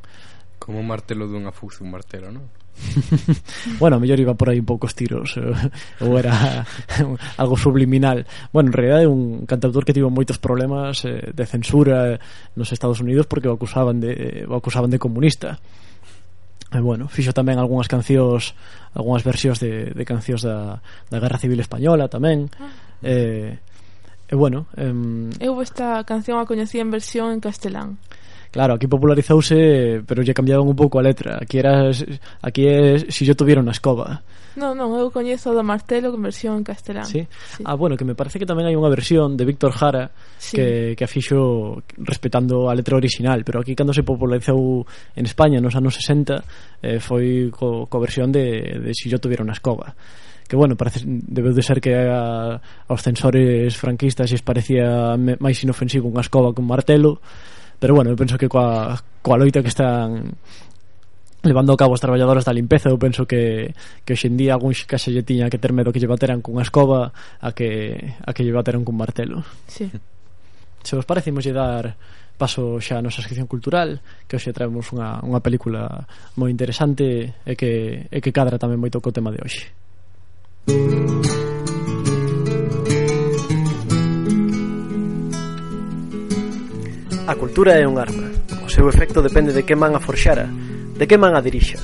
Como 0.55 0.79
un 0.79 0.87
martelo 0.87 1.27
dunha 1.27 1.51
fuxe, 1.51 1.83
un 1.83 1.91
martelo, 1.91 2.31
non? 2.31 2.47
bueno, 3.79 3.99
mellor 3.99 4.19
iba 4.19 4.33
por 4.35 4.49
aí 4.49 4.59
un 4.59 4.67
poucos 4.67 4.95
tiros 4.95 5.37
eh, 5.37 5.55
ou 6.03 6.19
era 6.19 6.65
algo 7.41 7.55
subliminal. 7.57 8.25
Bueno, 8.51 8.69
en 8.69 8.75
realidad 8.75 9.01
é 9.03 9.07
un 9.07 9.47
cantautor 9.47 9.85
que 9.85 9.95
tivo 9.95 10.11
moitos 10.11 10.37
problemas 10.37 11.03
eh, 11.07 11.31
de 11.31 11.45
censura 11.45 12.15
eh, 12.15 12.19
nos 12.55 12.71
Estados 12.71 12.99
Unidos 12.99 13.27
porque 13.27 13.47
o 13.47 13.55
acusaban 13.55 13.99
de 13.99 14.43
o 14.47 14.53
acusaban 14.55 14.91
de 14.91 14.99
comunista. 14.99 15.59
E 16.75 16.81
bueno, 16.83 17.07
fixo 17.07 17.31
tamén 17.31 17.55
algunhas 17.55 17.87
cancións, 17.87 18.51
algunhas 18.91 19.23
versións 19.23 19.63
de, 19.63 19.95
de 19.95 20.03
cancións 20.03 20.43
da, 20.43 20.83
da 21.07 21.17
Guerra 21.23 21.39
Civil 21.39 21.63
Española 21.63 22.11
tamén. 22.11 22.51
Ah. 22.59 22.67
Eh, 22.99 23.55
e 24.27 24.35
bueno, 24.35 24.67
eh, 24.75 24.91
eu 25.39 25.55
esta 25.63 26.03
canción 26.03 26.41
a 26.41 26.49
coñecía 26.49 26.83
en 26.83 26.91
versión 26.91 27.31
en 27.31 27.39
castelán. 27.39 28.01
Claro, 28.51 28.75
aquí 28.75 28.87
popularizouse, 28.87 30.01
pero 30.05 30.23
lle 30.23 30.33
cambiaban 30.33 30.67
un 30.67 30.75
pouco 30.75 30.99
a 30.99 31.03
letra. 31.03 31.39
Aquí 31.41 31.59
era 31.59 31.91
aquí 32.41 32.63
é 32.67 33.11
si 33.11 33.25
yo 33.25 33.35
tuviera 33.35 33.61
unha 33.61 33.75
escoba. 33.75 34.23
Non, 34.55 34.71
non, 34.79 34.95
eu 34.95 35.11
coñezo 35.11 35.51
do 35.51 35.67
martelo 35.67 36.15
con 36.15 36.23
versión 36.23 36.63
castelán. 36.63 37.03
Sí? 37.03 37.27
sí. 37.27 37.61
Ah, 37.67 37.75
bueno, 37.75 37.99
que 37.99 38.07
me 38.07 38.15
parece 38.15 38.39
que 38.39 38.47
tamén 38.47 38.71
hai 38.71 38.75
unha 38.79 38.87
versión 38.87 39.35
de 39.35 39.43
Víctor 39.43 39.75
Jara 39.75 40.15
sí. 40.39 40.55
que 40.55 40.67
que 40.95 41.05
fixo 41.11 41.83
respetando 41.99 42.71
a 42.71 42.73
letra 42.73 42.95
original, 42.95 43.43
pero 43.43 43.59
aquí 43.59 43.75
cando 43.75 43.91
se 43.91 44.07
popularizou 44.07 44.87
en 45.15 45.27
España 45.27 45.59
nos 45.59 45.75
anos 45.75 45.99
60 45.99 46.39
eh, 46.79 47.03
foi 47.03 47.51
co, 47.51 47.91
co 47.91 47.95
versión 47.99 48.31
de, 48.31 48.79
de 48.79 48.91
si 48.95 49.11
yo 49.11 49.19
tuviera 49.19 49.43
unha 49.43 49.51
escoba 49.51 49.91
que 50.47 50.55
bueno, 50.55 50.75
parece, 50.77 51.01
debeu 51.05 51.53
de 51.53 51.63
ser 51.65 51.81
que 51.81 51.97
a, 51.97 52.61
aos 52.87 53.01
censores 53.01 53.75
franquistas 53.75 54.29
lles 54.29 54.45
parecía 54.45 55.17
máis 55.17 55.57
inofensivo 55.65 56.07
unha 56.07 56.21
escoba 56.21 56.53
con 56.53 56.69
martelo 56.69 57.19
pero 57.79 57.95
bueno, 57.95 58.11
eu 58.11 58.17
penso 58.17 58.37
que 58.37 58.47
coa, 58.47 58.97
coa 59.21 59.39
loita 59.39 59.61
que 59.61 59.71
están 59.71 60.35
levando 61.45 61.73
a 61.73 61.77
cabo 61.77 61.93
os 61.93 62.01
traballadores 62.01 62.43
da 62.43 62.53
limpeza 62.53 62.89
eu 62.89 62.97
penso 62.97 63.29
que, 63.29 63.73
que 64.03 64.13
hoxendía 64.17 64.57
algún 64.57 64.73
case 64.89 65.13
lle 65.13 65.21
tiña 65.21 65.49
que 65.49 65.61
ter 65.61 65.71
medo 65.71 65.93
que 65.93 66.01
lle 66.01 66.09
bateran 66.09 66.41
cunha 66.41 66.65
escoba 66.65 67.13
a 67.39 67.49
que, 67.53 68.01
a 68.25 68.33
que 68.33 68.41
lle 68.41 68.51
bateran 68.51 68.81
cun 68.81 68.97
martelo 68.97 69.45
sí. 69.69 69.85
se 70.81 70.93
vos 70.97 71.05
parecimos 71.05 71.45
lle 71.45 71.53
dar 71.53 71.95
paso 72.35 72.81
xa 72.81 72.99
a 72.99 73.05
nosa 73.05 73.21
sección 73.21 73.45
cultural 73.45 74.01
que 74.25 74.35
hoxe 74.35 74.51
traemos 74.51 74.89
unha, 74.91 75.21
unha 75.21 75.39
película 75.39 76.09
moi 76.35 76.49
interesante 76.49 77.37
e 77.45 77.53
que, 77.53 78.09
e 78.09 78.17
que 78.19 78.33
cadra 78.33 78.59
tamén 78.59 78.81
moito 78.81 78.99
co 78.99 79.13
tema 79.13 79.29
de 79.29 79.39
hoxe 79.39 79.69
Música 80.65 81.54
A 87.27 87.33
cultura 87.33 87.73
é 87.73 87.87
un 87.89 87.97
arma. 87.97 88.29
O 88.61 88.69
seu 88.69 88.85
efecto 88.85 89.17
depende 89.17 89.49
de 89.49 89.65
que 89.65 89.73
man 89.73 89.97
a 89.97 89.99
forxara, 89.99 90.45
de 90.45 91.09
que 91.09 91.17
man 91.17 91.33
a 91.33 91.41
dirixa. 91.41 91.81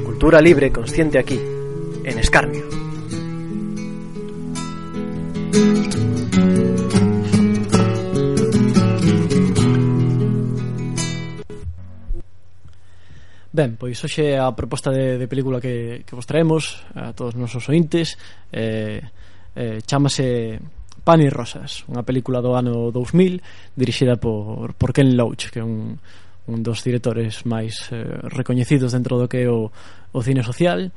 Cultura 0.00 0.40
libre 0.40 0.72
consciente 0.72 1.20
aquí, 1.20 1.36
en 1.36 2.16
Escarnio. 2.16 2.64
Ben, 13.52 13.76
pois 13.76 14.00
hoxe 14.00 14.40
a 14.40 14.48
proposta 14.56 14.88
de, 14.88 15.20
de 15.20 15.28
película 15.28 15.60
que, 15.60 16.00
que 16.08 16.16
vos 16.16 16.24
traemos 16.24 16.80
a 16.96 17.12
todos 17.12 17.36
os 17.36 17.40
nosos 17.44 17.68
ointes 17.68 18.16
eh, 18.56 19.04
eh, 19.52 19.84
chamase 19.84 20.56
Pan 21.02 21.20
e 21.24 21.28
Rosas, 21.32 21.82
unha 21.88 22.04
película 22.04 22.44
do 22.44 22.54
ano 22.54 22.92
2000 22.92 23.40
dirixida 23.74 24.20
por, 24.20 24.76
por 24.76 24.92
Ken 24.92 25.16
Loach, 25.16 25.50
que 25.50 25.60
é 25.60 25.64
un, 25.64 25.98
un 26.46 26.58
dos 26.62 26.84
directores 26.84 27.42
máis 27.48 27.88
eh, 27.90 28.04
recoñecidos 28.30 28.92
dentro 28.92 29.16
do 29.16 29.26
que 29.26 29.44
é 29.44 29.48
o, 29.48 29.72
o 30.12 30.20
cine 30.20 30.44
social. 30.44 30.92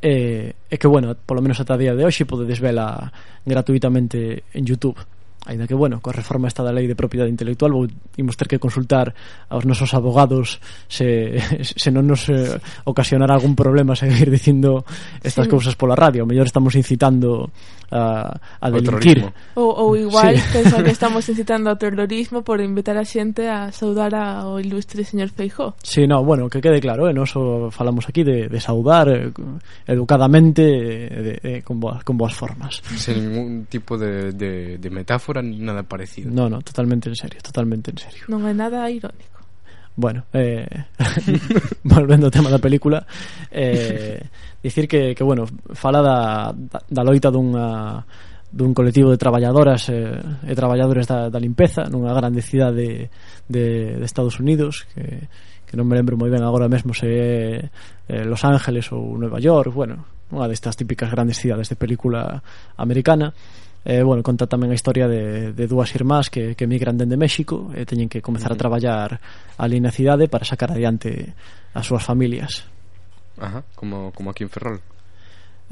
E, 0.00 0.56
e 0.56 0.74
que, 0.80 0.88
bueno, 0.88 1.12
polo 1.12 1.44
menos 1.44 1.60
ata 1.60 1.76
día 1.76 1.92
de 1.92 2.08
hoxe 2.08 2.24
podedes 2.24 2.56
vela 2.56 3.12
gratuitamente 3.44 4.48
en 4.56 4.64
Youtube. 4.64 4.96
Ainda 5.50 5.66
que, 5.66 5.74
bueno, 5.74 5.98
coa 5.98 6.14
reforma 6.14 6.46
esta 6.46 6.62
da 6.62 6.70
lei 6.70 6.86
de 6.86 6.94
propiedade 6.94 7.26
intelectual 7.26 7.74
vou, 7.74 7.90
imos 8.14 8.38
ter 8.38 8.46
que 8.46 8.62
consultar 8.62 9.10
aos 9.50 9.66
nosos 9.66 9.90
abogados 9.98 10.62
se, 10.86 11.42
se 11.82 11.90
non 11.90 12.06
nos 12.06 12.30
eh, 12.30 12.54
ocasionará 12.86 13.34
algún 13.34 13.58
problema 13.58 13.98
seguir 13.98 14.30
dicindo 14.36 14.86
estas 15.18 15.44
sí. 15.46 15.50
cousas 15.50 15.74
pola 15.74 15.98
radio. 15.98 16.22
O 16.22 16.28
mellor 16.30 16.46
estamos 16.46 16.78
incitando 16.78 17.50
a, 17.90 18.38
a 18.62 18.66
delinquir. 18.70 19.26
Ou, 19.58 19.74
ou 19.74 19.88
igual 19.98 20.38
sí. 20.38 20.62
pensa 20.62 20.78
que 20.82 20.94
estamos 20.96 21.26
incitando 21.26 21.66
ao 21.66 21.76
terrorismo 21.76 22.46
por 22.46 22.62
invitar 22.62 22.94
a 22.94 23.02
xente 23.02 23.50
a 23.50 23.74
saudar 23.74 24.14
ao 24.14 24.62
ilustre 24.62 25.02
señor 25.02 25.34
Feijó. 25.34 25.74
Sí, 25.82 26.06
no, 26.06 26.22
bueno, 26.22 26.46
que 26.46 26.62
quede 26.62 26.78
claro, 26.78 27.10
eh, 27.10 27.14
Nos 27.14 27.34
falamos 27.74 28.08
aquí 28.08 28.22
de, 28.22 28.48
de 28.48 28.60
saudar 28.60 29.08
eh, 29.08 29.32
educadamente 29.86 30.62
eh, 30.62 31.22
de, 31.22 31.40
eh, 31.42 31.62
con, 31.62 31.80
boas, 31.80 32.04
con 32.04 32.16
boas 32.16 32.34
formas. 32.34 32.82
Sen 32.96 33.18
ningún 33.18 33.66
tipo 33.66 33.98
de, 33.98 34.32
de, 34.32 34.78
de 34.78 34.90
metáfora 34.90 35.39
ni 35.42 35.58
nada 35.58 35.82
parecido. 35.82 36.30
No, 36.30 36.48
no, 36.48 36.60
totalmente 36.62 37.08
en 37.08 37.16
serio, 37.16 37.40
totalmente 37.42 37.90
en 37.90 37.98
serio. 37.98 38.24
Non 38.28 38.44
é 38.46 38.52
nada 38.52 38.88
irónico. 38.88 39.40
Bueno, 39.96 40.24
eh, 40.32 40.64
volvendo 41.84 42.30
ao 42.30 42.34
tema 42.34 42.48
da 42.48 42.62
película, 42.62 43.04
eh, 43.50 44.22
dicir 44.62 44.88
que, 44.88 45.12
que 45.12 45.24
bueno, 45.24 45.44
fala 45.74 46.00
da, 46.00 46.18
da 46.88 47.02
loita 47.02 47.28
dunha 47.28 48.00
dun 48.50 48.74
colectivo 48.74 49.14
de 49.14 49.18
traballadoras 49.18 49.86
eh, 49.94 50.18
e 50.42 50.52
traballadores 50.58 51.06
da, 51.06 51.30
da 51.30 51.38
limpeza 51.38 51.86
nunha 51.86 52.10
grande 52.10 52.42
cidade 52.42 52.74
de, 52.74 52.90
de, 53.46 53.64
de 54.02 54.04
Estados 54.04 54.42
Unidos 54.42 54.90
que, 54.90 55.30
que 55.70 55.78
non 55.78 55.86
me 55.86 55.94
lembro 55.94 56.18
moi 56.18 56.26
ben 56.26 56.42
agora 56.42 56.66
mesmo 56.66 56.90
se 56.90 57.06
é 57.06 57.70
eh, 58.10 58.24
Los 58.26 58.42
Ángeles 58.42 58.90
ou 58.90 59.14
Nueva 59.14 59.38
York, 59.38 59.70
bueno, 59.70 60.02
unha 60.34 60.50
destas 60.50 60.74
típicas 60.74 61.14
grandes 61.14 61.38
cidades 61.38 61.70
de 61.70 61.78
película 61.78 62.42
americana 62.74 63.30
Eh, 63.84 64.04
bueno, 64.04 64.20
conta 64.20 64.44
tamén 64.44 64.68
a 64.68 64.76
historia 64.76 65.08
de, 65.08 65.56
de 65.56 65.64
dúas 65.64 65.88
irmás 65.96 66.28
que, 66.28 66.52
que 66.52 66.68
emigran 66.68 67.00
dende 67.00 67.16
México 67.16 67.72
e 67.72 67.88
teñen 67.88 68.12
que 68.12 68.20
comenzar 68.20 68.52
a 68.52 68.60
traballar 68.60 69.16
ali 69.56 69.80
na 69.80 69.88
cidade 69.88 70.28
para 70.28 70.44
sacar 70.44 70.76
adiante 70.76 71.32
as 71.72 71.88
súas 71.88 72.04
familias. 72.04 72.68
Ajá, 73.40 73.64
como, 73.72 74.12
como 74.12 74.28
aquí 74.28 74.44
en 74.44 74.52
Ferrol. 74.52 74.78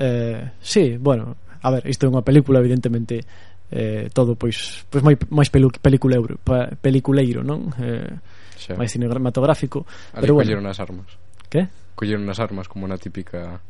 Eh, 0.01 0.57
sí, 0.61 0.97
bueno, 0.97 1.37
a 1.61 1.69
ver, 1.71 1.85
isto 1.85 2.07
é 2.07 2.09
unha 2.09 2.25
película, 2.25 2.65
evidentemente, 2.65 3.21
eh, 3.69 4.09
todo 4.09 4.41
pois 4.41 4.89
pois 4.89 5.05
moi 5.05 5.13
máis 5.29 5.53
pelu, 5.53 5.69
peliculeiro, 5.69 6.41
pa, 6.41 6.73
peliculeiro, 6.81 7.45
non? 7.45 7.69
Eh, 7.77 8.09
xa. 8.57 8.73
máis 8.73 8.89
cinematográfico, 8.89 9.85
ali 10.17 10.25
pero 10.25 10.41
bueno, 10.41 10.49
colleron 10.49 10.67
as 10.71 10.81
armas. 10.81 11.13
Que? 11.53 11.69
Colleron 11.93 12.25
as 12.33 12.41
armas 12.41 12.73
como 12.73 12.89
na 12.89 12.97
típica 12.97 13.61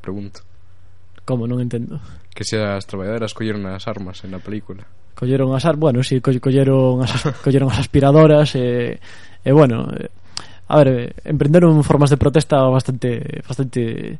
pregunta. 0.00 0.40
Como 1.26 1.50
non 1.50 1.58
entendo? 1.58 1.98
Que 2.30 2.46
se 2.46 2.62
as 2.62 2.86
traballadoras 2.86 3.34
colleron 3.34 3.66
as 3.66 3.90
armas 3.90 4.22
en 4.22 4.30
a 4.32 4.38
película. 4.38 4.86
Colleron 5.18 5.50
as 5.58 5.66
armas, 5.66 5.90
bueno, 5.90 6.06
si 6.06 6.22
sí, 6.22 6.38
colleron 6.38 7.02
as 7.02 7.10
colleron 7.44 7.66
as 7.66 7.82
aspiradoras 7.82 8.54
e 8.54 8.94
eh, 8.94 9.44
eh, 9.44 9.50
bueno, 9.50 9.90
eh, 9.90 10.06
a 10.70 10.76
ver, 10.78 11.18
emprenderon 11.26 11.74
formas 11.82 12.14
de 12.14 12.16
protesta 12.16 12.62
bastante 12.70 13.42
bastante 13.42 14.18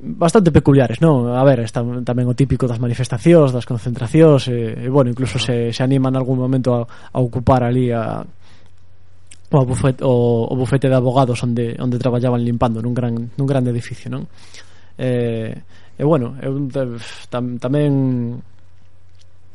bastante 0.00 0.48
peculiares, 0.48 1.04
non? 1.04 1.28
A 1.28 1.44
ver, 1.44 1.60
está 1.60 1.84
tamén 1.84 2.24
o 2.24 2.32
típico 2.32 2.64
das 2.64 2.80
manifestacións, 2.80 3.52
das 3.52 3.68
concentracións, 3.68 4.48
e, 4.48 4.84
e 4.84 4.88
bueno, 4.88 5.12
incluso 5.12 5.36
se, 5.36 5.76
se 5.76 5.82
anima 5.84 6.08
en 6.08 6.16
algún 6.16 6.40
momento 6.40 6.72
a, 6.72 6.88
a 6.88 7.18
ocupar 7.20 7.68
ali 7.68 7.92
a, 7.92 8.24
o, 8.24 9.64
bufete, 9.64 10.00
o, 10.04 10.48
o 10.50 10.54
bufete 10.56 10.88
de 10.88 10.96
abogados 10.96 11.40
onde, 11.44 11.76
onde 11.78 12.00
traballaban 12.00 12.42
limpando 12.42 12.80
nun 12.80 12.92
gran, 12.92 13.12
nun 13.16 13.48
gran 13.48 13.64
edificio, 13.68 14.08
non? 14.08 14.24
eh, 14.98 15.52
e 15.94 16.02
bueno 16.02 16.34
eu 16.42 16.58
tam, 17.30 17.58
tamén 17.58 18.42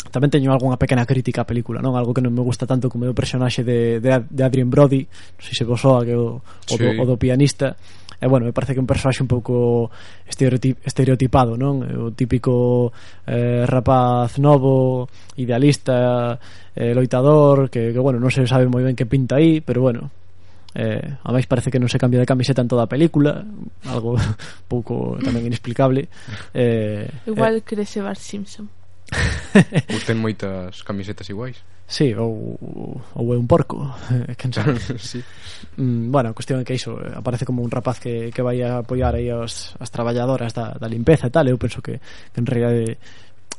tamén 0.10 0.32
teño 0.34 0.50
algunha 0.50 0.80
pequena 0.80 1.06
crítica 1.06 1.46
á 1.46 1.50
película, 1.50 1.84
non? 1.84 1.94
Algo 1.94 2.16
que 2.16 2.24
non 2.24 2.34
me 2.34 2.42
gusta 2.42 2.66
tanto 2.66 2.90
como 2.90 3.06
o 3.06 3.14
personaxe 3.14 3.62
de, 3.62 4.02
de, 4.02 4.10
de 4.26 4.42
Adrien 4.42 4.72
Brody, 4.72 5.06
non 5.06 5.44
sei 5.44 5.54
se 5.54 5.68
vos 5.68 5.80
soa 5.80 6.08
que 6.08 6.16
o, 6.18 6.42
sí. 6.66 6.76
o, 6.76 6.78
do, 6.80 6.88
o 7.04 7.04
do 7.14 7.16
pianista. 7.20 7.78
E 8.20 8.28
bueno, 8.28 8.44
me 8.44 8.52
parece 8.52 8.76
que 8.76 8.80
é 8.80 8.84
un 8.84 8.90
personaxe 8.90 9.24
un 9.24 9.32
pouco 9.32 9.88
estereotip, 10.28 10.84
estereotipado, 10.84 11.56
non? 11.56 11.84
O 11.84 12.12
típico 12.12 12.92
eh, 13.24 13.64
rapaz 13.64 14.42
novo, 14.44 15.08
idealista, 15.40 16.36
eh, 16.76 16.92
loitador, 16.92 17.72
que, 17.72 17.96
que 17.96 18.02
bueno, 18.02 18.20
non 18.20 18.34
se 18.34 18.44
sabe 18.44 18.68
moi 18.68 18.84
ben 18.84 18.98
que 18.98 19.08
pinta 19.08 19.40
aí, 19.40 19.64
pero 19.64 19.80
bueno, 19.86 20.12
eh, 20.76 21.18
a 21.24 21.30
máis 21.34 21.50
parece 21.50 21.74
que 21.74 21.82
non 21.82 21.90
se 21.90 21.98
cambia 21.98 22.22
de 22.22 22.30
camiseta 22.30 22.62
en 22.62 22.70
toda 22.70 22.86
a 22.86 22.92
película 22.92 23.42
algo 23.90 24.18
pouco 24.72 25.18
tamén 25.22 25.46
inexplicable. 25.46 26.10
Eh, 26.54 27.10
igual 27.26 27.62
eh, 27.62 27.66
crece 27.66 28.02
Bart 28.04 28.22
Simpson. 28.22 28.70
Ou 29.94 30.00
ten 30.06 30.22
moitas 30.22 30.86
camisetas 30.86 31.26
iguais. 31.34 31.58
Sí, 31.90 32.14
ou, 32.14 32.54
ou 33.18 33.34
é 33.34 33.38
un 33.38 33.50
porco 33.50 33.82
eh, 34.14 34.38
Quen 34.38 34.54
sabe. 34.54 34.78
Sí. 35.02 35.18
mm, 35.82 36.14
Bueno, 36.14 36.30
a 36.30 36.38
cuestión 36.38 36.62
é 36.62 36.64
que 36.64 36.78
iso 36.78 37.02
eh, 37.02 37.18
Aparece 37.18 37.50
como 37.50 37.66
un 37.66 37.74
rapaz 37.74 37.98
que, 37.98 38.30
que 38.30 38.46
vai 38.46 38.62
a 38.62 38.86
apoiar 38.86 39.18
aí 39.18 39.34
os, 39.34 39.74
as 39.82 39.90
traballadoras 39.90 40.54
da, 40.54 40.78
da 40.78 40.86
limpeza 40.86 41.26
e 41.26 41.34
tal. 41.34 41.50
Eu 41.50 41.58
penso 41.58 41.82
que, 41.82 41.98
que 41.98 42.38
en 42.38 42.46
realidade 42.46 42.94
eh, 42.94 42.98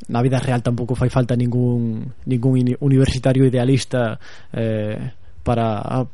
na 0.09 0.23
vida 0.23 0.39
real 0.39 0.63
tampouco 0.63 0.95
fai 0.95 1.11
falta 1.11 1.35
ningún 1.35 2.15
ningún 2.31 2.63
universitario 2.79 3.43
idealista 3.51 4.23
eh, 4.55 5.11
para 5.43 6.07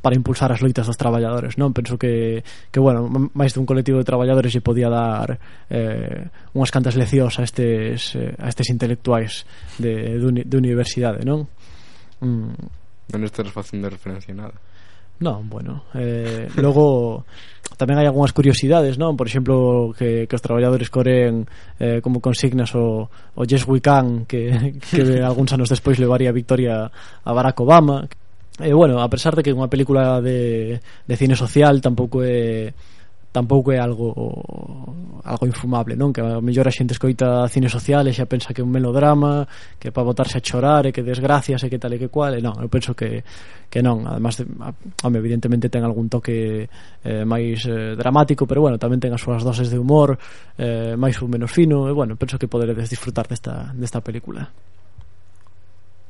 para 0.00 0.16
impulsar 0.16 0.48
as 0.52 0.64
loitas 0.64 0.88
dos 0.88 0.96
traballadores, 0.96 1.60
non? 1.60 1.76
Penso 1.76 2.00
que, 2.00 2.40
que 2.72 2.80
bueno, 2.80 3.06
máis 3.36 3.52
dun 3.52 3.68
colectivo 3.68 4.00
de 4.00 4.08
traballadores 4.08 4.52
lle 4.52 4.64
podía 4.64 4.88
dar 4.88 5.36
eh, 5.68 6.28
unhas 6.56 6.72
cantas 6.72 6.96
leccións 6.96 7.36
a 7.36 7.44
estes, 7.44 8.16
eh, 8.16 8.32
a 8.40 8.48
estes 8.48 8.72
intelectuais 8.72 9.44
de, 9.76 10.16
de, 10.16 10.24
uni, 10.24 10.42
de 10.44 10.56
universidade, 10.56 11.20
non? 11.22 11.44
Mm. 12.24 12.56
Non 13.12 13.22
estás 13.28 13.48
facendo 13.52 13.92
referencia 13.92 14.32
nada. 14.32 14.56
Non, 15.20 15.44
bueno, 15.52 15.84
eh, 15.92 16.48
logo 16.56 17.28
tamén 17.76 18.00
hai 18.00 18.08
algunhas 18.08 18.32
curiosidades, 18.32 18.96
non? 18.96 19.20
Por 19.20 19.28
exemplo, 19.28 19.92
que, 19.92 20.24
que 20.24 20.36
os 20.36 20.40
traballadores 20.40 20.88
coreen 20.88 21.44
eh, 21.76 22.00
como 22.00 22.24
consignas 22.24 22.72
o, 22.72 23.08
o 23.08 23.42
Yes 23.44 23.68
We 23.68 23.84
Can 23.84 24.24
que, 24.24 24.80
que 24.80 25.20
algúns 25.28 25.52
anos 25.52 25.68
despois 25.68 26.00
levaría 26.00 26.32
a 26.32 26.36
victoria 26.36 26.88
a 26.88 27.30
Barack 27.36 27.60
Obama 27.60 28.08
eh, 28.62 28.72
bueno, 28.72 29.00
a 29.00 29.08
pesar 29.08 29.34
de 29.36 29.42
que 29.42 29.52
unha 29.52 29.68
película 29.68 30.20
de, 30.20 30.80
de 30.80 31.14
cine 31.16 31.34
social 31.34 31.80
tampouco 31.80 32.22
é 32.22 32.72
tampouco 33.32 33.70
é 33.70 33.78
algo 33.78 34.10
algo 35.22 35.46
infumable, 35.46 35.94
non? 35.94 36.10
Que 36.10 36.18
a 36.18 36.42
mellor 36.42 36.66
a 36.66 36.74
xente 36.74 36.98
escoita 36.98 37.46
cine 37.46 37.70
social 37.70 38.02
e 38.08 38.12
xa 38.12 38.26
pensa 38.26 38.50
que 38.50 38.58
é 38.58 38.66
un 38.66 38.74
melodrama, 38.74 39.46
que 39.78 39.88
é 39.88 39.92
para 39.94 40.02
botarse 40.02 40.38
a 40.38 40.42
chorar 40.42 40.86
e 40.86 40.90
que 40.90 41.06
desgracias 41.06 41.62
e 41.62 41.70
que 41.70 41.78
tal 41.78 41.94
e 41.94 41.98
que 42.00 42.10
cual, 42.10 42.34
e 42.34 42.42
non, 42.42 42.58
eu 42.58 42.66
penso 42.66 42.90
que, 42.98 43.22
que 43.70 43.78
non, 43.78 44.02
además 44.02 44.42
de, 44.42 44.50
home, 45.06 45.16
evidentemente 45.22 45.70
ten 45.70 45.86
algún 45.86 46.10
toque 46.10 46.66
eh, 46.66 47.22
máis 47.22 47.62
eh, 47.70 47.94
dramático, 47.94 48.50
pero 48.50 48.66
bueno, 48.66 48.82
tamén 48.82 48.98
ten 48.98 49.14
as 49.14 49.22
súas 49.22 49.46
doses 49.46 49.70
de 49.70 49.78
humor 49.78 50.18
eh, 50.58 50.98
máis 50.98 51.14
ou 51.22 51.30
menos 51.30 51.54
fino, 51.54 51.86
e 51.86 51.94
bueno, 51.94 52.18
penso 52.18 52.34
que 52.34 52.50
poderedes 52.50 52.90
disfrutar 52.90 53.30
desta, 53.30 53.70
desta 53.78 54.02
película. 54.02 54.50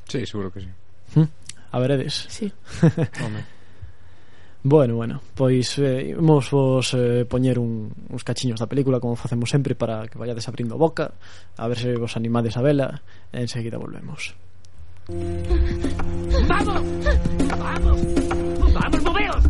Sí, 0.09 0.25
seguro 0.25 0.49
que 0.49 0.65
sí. 0.65 0.71
¿Hm? 1.15 1.27
A 1.71 1.79
veredes? 1.79 2.25
Sí. 2.29 2.51
Bueno, 4.63 4.95
bueno, 4.95 5.21
pois 5.33 5.79
eh, 5.79 6.13
imos 6.13 6.51
vos 6.51 6.93
eh, 6.93 7.25
poñer 7.25 7.57
un, 7.57 7.89
uns 8.13 8.21
cachiños 8.21 8.61
da 8.61 8.69
película 8.69 9.01
como 9.01 9.17
facemos 9.17 9.49
sempre 9.49 9.73
para 9.73 10.05
que 10.05 10.21
vayades 10.21 10.45
abrindo 10.45 10.77
a 10.77 10.77
boca 10.77 11.17
a 11.57 11.65
ver 11.65 11.81
se 11.81 11.97
vos 11.97 12.13
animades 12.13 12.53
a 12.57 12.61
vela 12.61 13.01
e 13.33 13.41
enseguida 13.41 13.81
volvemos 13.81 14.37
¡Vamos! 15.09 16.81
¡Vamos! 17.57 17.99
¡Vamos, 18.69 19.01
moveos! 19.01 19.43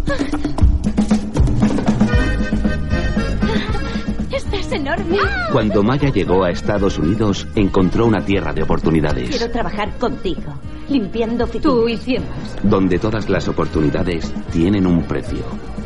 Este 4.31 4.57
es 4.57 4.71
enorme. 4.71 5.17
Cuando 5.51 5.83
Maya 5.83 6.09
llegó 6.09 6.43
a 6.43 6.51
Estados 6.51 6.97
Unidos, 6.97 7.47
encontró 7.55 8.05
una 8.05 8.23
tierra 8.23 8.53
de 8.53 8.63
oportunidades, 8.63 9.29
Quiero 9.29 9.51
trabajar 9.51 9.97
contigo, 9.97 10.55
limpiando 10.91 11.45
oficinas. 11.45 11.63
Tú 11.73 11.87
y 11.87 11.97
cien 11.97 12.23
donde 12.63 12.99
todas 12.99 13.29
las 13.29 13.47
oportunidades 13.47 14.33
tienen 14.51 14.85
un 14.85 15.03
precio. 15.03 15.39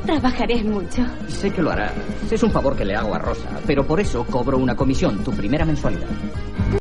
Trabajaré 0.06 0.64
mucho. 0.64 1.04
Sé 1.28 1.52
que 1.52 1.62
lo 1.62 1.72
hará. 1.72 1.92
Es 2.30 2.44
un 2.44 2.52
favor 2.52 2.76
que 2.76 2.86
le 2.86 2.96
hago 2.96 3.16
a 3.16 3.20
Rosa, 3.20 3.50
pero 3.66 3.86
por 3.86 4.00
eso 4.00 4.24
cobro 4.26 4.58
una 4.58 4.76
comisión, 4.76 5.24
tu 5.24 5.32
primera 5.32 5.66
mensualidad. 5.66 6.08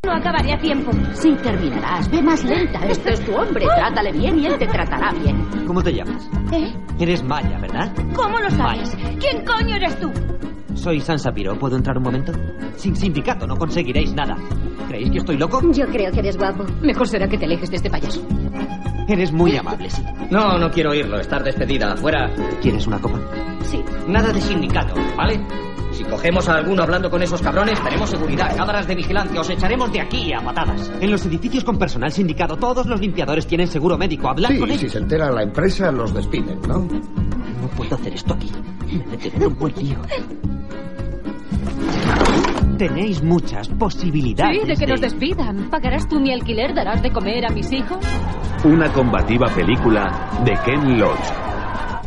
No 0.04 0.12
acabaré 0.12 0.52
a 0.52 0.58
tiempo. 0.58 0.90
Sí, 1.14 1.34
terminarás. 1.42 2.10
Ve 2.10 2.22
más 2.22 2.44
lenta. 2.44 2.80
Este 2.86 3.14
es 3.14 3.24
tu 3.24 3.34
hombre. 3.34 3.64
Trátale 3.66 4.12
bien 4.12 4.38
y 4.38 4.46
él 4.46 4.58
te 4.58 4.66
tratará 4.66 5.12
bien. 5.12 5.36
¿Cómo 5.66 5.82
te 5.82 5.92
llamas? 5.94 6.28
¿Eh? 6.52 6.72
Eres 6.98 7.22
Maya, 7.22 7.58
¿verdad? 7.60 7.90
¿Cómo 8.14 8.38
lo 8.38 8.50
sabes? 8.50 8.94
¿Quién 9.20 9.44
coño 9.44 9.76
eres 9.76 9.98
tú? 9.98 10.10
Soy 10.84 11.00
Sansapiro. 11.00 11.58
¿Puedo 11.58 11.76
entrar 11.76 11.96
un 11.96 12.02
momento? 12.04 12.30
Sin 12.76 12.94
sindicato 12.94 13.46
no 13.46 13.56
conseguiréis 13.56 14.12
nada. 14.12 14.36
¿Creéis 14.86 15.10
que 15.10 15.16
estoy 15.18 15.38
loco? 15.38 15.62
Yo 15.72 15.86
creo 15.86 16.12
que 16.12 16.18
eres 16.18 16.36
guapo. 16.36 16.62
Mejor 16.82 17.08
será 17.08 17.26
que 17.26 17.38
te 17.38 17.46
alejes 17.46 17.70
de 17.70 17.76
este 17.76 17.88
payaso. 17.88 18.20
Eres 19.08 19.32
muy 19.32 19.56
amable, 19.56 19.88
sí. 19.88 20.02
No, 20.30 20.58
no 20.58 20.70
quiero 20.70 20.90
oírlo. 20.90 21.18
Estar 21.18 21.42
despedida. 21.42 21.96
Fuera. 21.96 22.30
¿Quieres 22.60 22.86
una 22.86 22.98
copa? 23.00 23.18
Sí. 23.62 23.82
Nada 24.08 24.30
de 24.30 24.42
sindicato, 24.42 24.94
¿vale? 25.16 25.40
Si 25.92 26.04
cogemos 26.04 26.46
a 26.50 26.56
alguno 26.56 26.82
hablando 26.82 27.08
con 27.08 27.22
esos 27.22 27.40
cabrones, 27.40 27.82
tenemos 27.82 28.10
seguridad, 28.10 28.54
cámaras 28.54 28.86
de 28.86 28.94
vigilancia, 28.96 29.40
os 29.40 29.48
echaremos 29.48 29.90
de 29.90 30.00
aquí 30.02 30.32
a 30.34 30.40
patadas. 30.42 30.92
En 31.00 31.10
los 31.10 31.24
edificios 31.24 31.64
con 31.64 31.78
personal 31.78 32.12
sindicado, 32.12 32.56
todos 32.56 32.86
los 32.86 33.00
limpiadores 33.00 33.46
tienen 33.46 33.68
seguro 33.68 33.96
médico. 33.96 34.28
Hablad 34.28 34.50
Sí, 34.50 34.58
con 34.58 34.68
ellos. 34.68 34.80
si 34.82 34.88
se 34.90 34.98
entera 34.98 35.30
la 35.30 35.44
empresa, 35.44 35.90
los 35.92 36.12
despiden, 36.12 36.60
¿no? 36.68 36.80
No 36.80 37.68
puedo 37.76 37.94
hacer 37.94 38.12
esto 38.12 38.34
aquí. 38.34 38.50
En 39.34 39.44
un 39.46 39.58
buen 39.58 39.74
lío. 39.76 39.98
Tenéis 42.78 43.22
muchas 43.22 43.68
posibilidades. 43.68 44.62
Sí, 44.62 44.66
de 44.68 44.76
que 44.76 44.86
nos 44.86 45.00
despidan. 45.00 45.70
¿Pagarás 45.70 46.08
tú 46.08 46.18
mi 46.20 46.32
alquiler? 46.32 46.74
¿Darás 46.74 47.02
de 47.02 47.10
comer 47.12 47.46
a 47.46 47.50
mis 47.50 47.70
hijos? 47.72 47.98
Una 48.64 48.92
combativa 48.92 49.46
película 49.48 50.30
de 50.44 50.56
Ken 50.64 50.98
Loach 50.98 51.28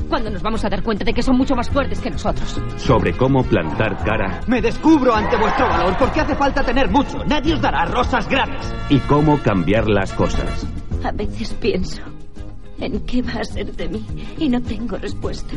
Cuando 0.09 0.29
nos 0.29 0.41
vamos 0.41 0.65
a 0.65 0.69
dar 0.69 0.81
cuenta 0.83 1.05
de 1.05 1.13
que 1.13 1.21
son 1.21 1.37
mucho 1.37 1.55
más 1.55 1.69
fuertes 1.69 1.99
que 1.99 2.09
nosotros. 2.09 2.59
sobre 2.77 3.13
cómo 3.13 3.43
plantar 3.43 4.03
cara 4.03 4.41
Me 4.47 4.61
descubro 4.61 5.13
ante 5.15 5.37
vuestro 5.37 5.67
valor 5.69 5.95
porque 5.97 6.19
hace 6.21 6.35
falta 6.35 6.63
tener 6.63 6.89
mucho. 6.89 7.19
Nadie 7.25 7.53
os 7.53 7.61
dará 7.61 7.85
rosas 7.85 8.27
gratis. 8.27 8.73
y 8.89 8.97
cómo 8.99 9.37
cambiar 9.41 9.87
las 9.87 10.11
cosas. 10.13 10.67
A 11.03 11.11
veces 11.11 11.53
pienso 11.53 12.01
en 12.79 12.99
qué 13.01 13.21
va 13.21 13.33
a 13.33 13.43
ser 13.43 13.75
de 13.75 13.87
mí 13.87 14.05
y 14.37 14.49
no 14.49 14.61
tengo 14.61 14.97
respuesta. 14.97 15.53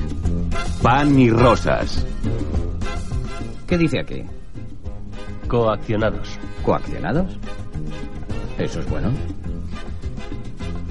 Pan 0.83 1.18
y 1.18 1.31
rosas. 1.31 2.05
¿Qué 3.66 3.79
dice 3.79 4.01
aquí? 4.01 4.23
Coaccionados. 5.49 6.39
¿Coaccionados? 6.64 7.37
Eso 8.59 8.81
es 8.81 8.91
bueno. 8.91 9.11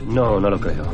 No, 0.07 0.39
no 0.39 0.49
lo 0.49 0.59
creo. 0.59 0.85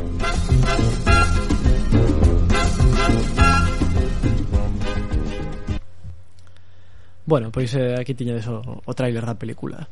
Bueno, 7.24 7.50
pois 7.50 7.74
eh, 7.74 7.96
aquí 7.98 8.14
tiñedes 8.14 8.46
o, 8.46 8.62
o 8.84 8.94
tráiler 8.94 9.26
da 9.26 9.34
película 9.34 9.88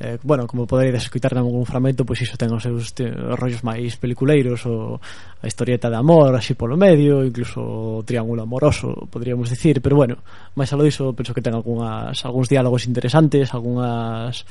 eh, 0.00 0.18
bueno, 0.22 0.46
como 0.46 0.66
poderedes 0.66 1.04
escutar 1.04 1.32
en 1.32 1.38
algún 1.38 1.66
fragmento, 1.66 2.02
pois 2.02 2.18
iso 2.18 2.34
ten 2.34 2.50
os 2.50 2.66
seus 2.66 2.90
os 2.90 3.38
rollos 3.38 3.62
máis 3.62 3.94
peliculeiros, 3.94 4.66
o, 4.66 4.98
a 4.98 5.46
historieta 5.46 5.86
de 5.86 5.94
amor, 5.94 6.34
así 6.34 6.58
polo 6.58 6.74
medio, 6.74 7.22
incluso 7.22 7.62
o 7.62 8.02
triángulo 8.02 8.42
amoroso, 8.42 9.06
podríamos 9.06 9.54
dicir, 9.54 9.78
pero 9.78 9.94
bueno, 9.94 10.18
máis 10.58 10.74
alo 10.74 10.82
diso, 10.82 11.14
penso 11.14 11.30
que 11.30 11.44
ten 11.44 11.54
algunhas, 11.54 12.18
algúns 12.26 12.50
diálogos 12.50 12.90
interesantes, 12.90 13.54
algunhas, 13.54 14.42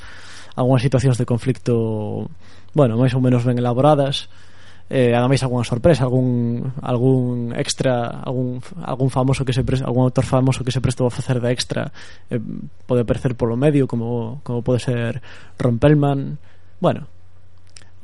algunhas 0.56 0.80
situacións 0.80 1.20
de 1.20 1.28
conflicto, 1.28 2.24
bueno, 2.72 2.96
máis 2.96 3.12
ou 3.12 3.20
menos 3.20 3.44
ben 3.44 3.60
elaboradas, 3.60 4.32
eh, 4.90 5.16
ademais 5.16 5.42
algunha 5.42 5.64
sorpresa, 5.64 6.04
algún 6.04 6.72
algún 6.82 7.52
extra, 7.56 8.20
algún 8.20 8.60
algún 8.82 9.10
famoso 9.10 9.44
que 9.44 9.52
se 9.52 9.64
pre, 9.64 9.80
algún 9.80 10.04
autor 10.04 10.24
famoso 10.24 10.64
que 10.64 10.72
se 10.72 10.80
prestou 10.80 11.08
a 11.08 11.14
facer 11.14 11.40
de 11.40 11.50
extra 11.50 11.88
eh, 12.28 12.40
pode 12.84 13.02
aparecer 13.02 13.32
polo 13.34 13.56
medio 13.56 13.88
como 13.88 14.44
como 14.44 14.60
pode 14.60 14.80
ser 14.80 15.24
Rompelman. 15.58 16.36
Bueno, 16.80 17.08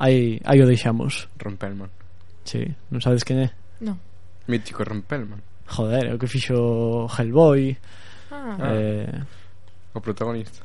aí 0.01 0.41
aí 0.45 0.59
o 0.61 0.67
deixamos. 0.67 1.29
Rompelman. 1.37 1.93
Sí, 2.49 2.65
non 2.89 3.05
sabes 3.05 3.23
quen 3.29 3.45
é? 3.45 3.49
Non. 3.85 4.01
Mítico 4.49 4.81
Rompelman. 4.81 5.45
Joder, 5.69 6.15
o 6.15 6.19
que 6.19 6.27
fixo 6.27 7.07
Hellboy. 7.07 7.77
Ah. 8.33 8.57
ah. 8.57 8.73
Eh, 8.73 9.21
o 9.93 10.01
protagonista. 10.01 10.65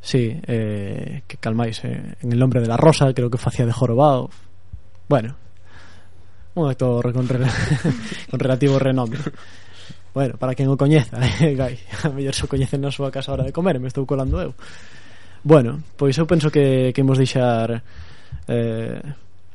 Sí, 0.00 0.38
eh, 0.46 1.22
que 1.26 1.36
calmáis, 1.38 1.82
eh, 1.82 2.14
en 2.20 2.32
el 2.32 2.38
nombre 2.38 2.60
de 2.60 2.68
la 2.68 2.76
rosa 2.76 3.12
creo 3.12 3.30
que 3.30 3.38
facía 3.38 3.66
de 3.66 3.72
jorobado. 3.72 4.30
Bueno, 5.08 5.34
un 6.56 6.70
actor 6.70 7.12
con, 7.12 7.28
rel 7.28 7.44
con 8.30 8.40
relativo 8.40 8.78
renome 8.78 9.16
bueno, 10.16 10.36
para 10.40 10.56
quen 10.56 10.72
o 10.72 10.76
coñeza 10.80 11.20
eh, 11.44 11.52
gai, 11.52 11.76
a 12.02 12.08
mellor 12.08 12.32
se 12.32 12.48
o 12.48 12.50
coñecen 12.50 12.80
na 12.80 12.88
súa 12.88 13.12
casa 13.12 13.30
a 13.30 13.34
hora 13.36 13.44
de 13.44 13.52
comer 13.52 13.76
me 13.76 13.92
estou 13.92 14.08
colando 14.08 14.40
eu 14.40 14.56
bueno, 15.44 15.78
pois 15.94 16.16
eu 16.18 16.26
penso 16.26 16.50
que, 16.50 16.90
que 16.90 17.04
imos 17.04 17.20
deixar 17.20 17.84
eh, 18.48 18.98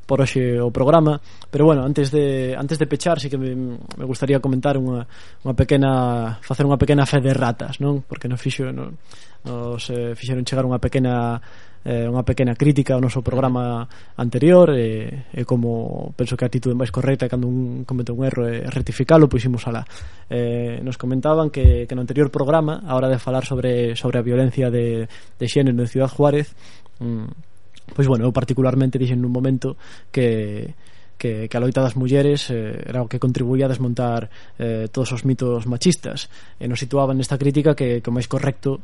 por 0.06 0.22
hoxe 0.22 0.62
o 0.62 0.70
programa 0.70 1.18
pero 1.50 1.66
bueno, 1.66 1.82
antes 1.82 2.14
de, 2.14 2.54
antes 2.54 2.78
de 2.78 2.86
pechar 2.86 3.18
sí 3.18 3.34
que 3.34 3.42
me, 3.42 3.56
me 3.58 4.06
gustaría 4.06 4.38
comentar 4.38 4.78
unha, 4.78 5.02
unha 5.42 5.56
pequena 5.58 6.38
facer 6.46 6.70
unha 6.70 6.78
pequena 6.78 7.10
fe 7.10 7.18
de 7.18 7.34
ratas 7.34 7.82
non? 7.82 8.06
porque 8.06 8.30
nos 8.30 8.38
fixo 8.38 8.70
no, 8.70 8.94
nos 9.42 9.90
eh, 9.90 10.14
fixeron 10.14 10.46
chegar 10.46 10.70
unha 10.70 10.78
pequena 10.78 11.42
eh, 11.84 12.06
unha 12.06 12.22
pequena 12.22 12.54
crítica 12.54 12.94
ao 12.94 13.02
noso 13.02 13.26
programa 13.26 13.90
anterior 14.18 14.74
e, 14.74 15.26
eh, 15.34 15.42
e 15.42 15.42
eh, 15.42 15.46
como 15.46 16.14
penso 16.14 16.38
que 16.38 16.46
a 16.46 16.50
actitude 16.50 16.78
máis 16.78 16.94
correcta 16.94 17.26
cando 17.26 17.50
un 17.50 17.84
comete 17.84 18.14
un 18.14 18.22
erro 18.22 18.46
é 18.46 18.70
rectificalo, 18.70 19.26
pois 19.26 19.46
alá. 19.66 19.86
Eh, 20.30 20.80
nos 20.86 20.98
comentaban 20.98 21.50
que, 21.50 21.90
que 21.90 21.96
no 21.98 22.06
anterior 22.06 22.30
programa, 22.30 22.86
a 22.86 22.94
hora 22.94 23.10
de 23.10 23.18
falar 23.18 23.46
sobre, 23.46 23.96
sobre 23.98 24.22
a 24.22 24.26
violencia 24.26 24.70
de, 24.70 25.10
de 25.10 25.46
xénero 25.50 25.78
en 25.82 25.90
Ciudad 25.90 26.10
Juárez, 26.10 26.54
mm, 27.02 27.94
pois 27.98 28.08
bueno, 28.08 28.30
eu 28.30 28.34
particularmente 28.34 29.02
dixen 29.02 29.20
nun 29.20 29.34
momento 29.34 29.76
que 30.14 30.74
que, 31.22 31.46
que 31.46 31.54
a 31.54 31.62
loita 31.62 31.86
das 31.86 31.94
mulleres 31.94 32.50
eh, 32.50 32.82
era 32.82 33.06
o 33.06 33.10
que 33.10 33.22
contribuía 33.22 33.70
a 33.70 33.74
desmontar 33.74 34.34
eh, 34.58 34.90
todos 34.90 35.14
os 35.14 35.22
mitos 35.22 35.70
machistas 35.70 36.34
e 36.58 36.66
nos 36.66 36.82
situaban 36.82 37.14
nesta 37.14 37.38
crítica 37.38 37.78
que, 37.78 38.02
que 38.02 38.10
o 38.10 38.16
máis 38.16 38.26
correcto 38.26 38.82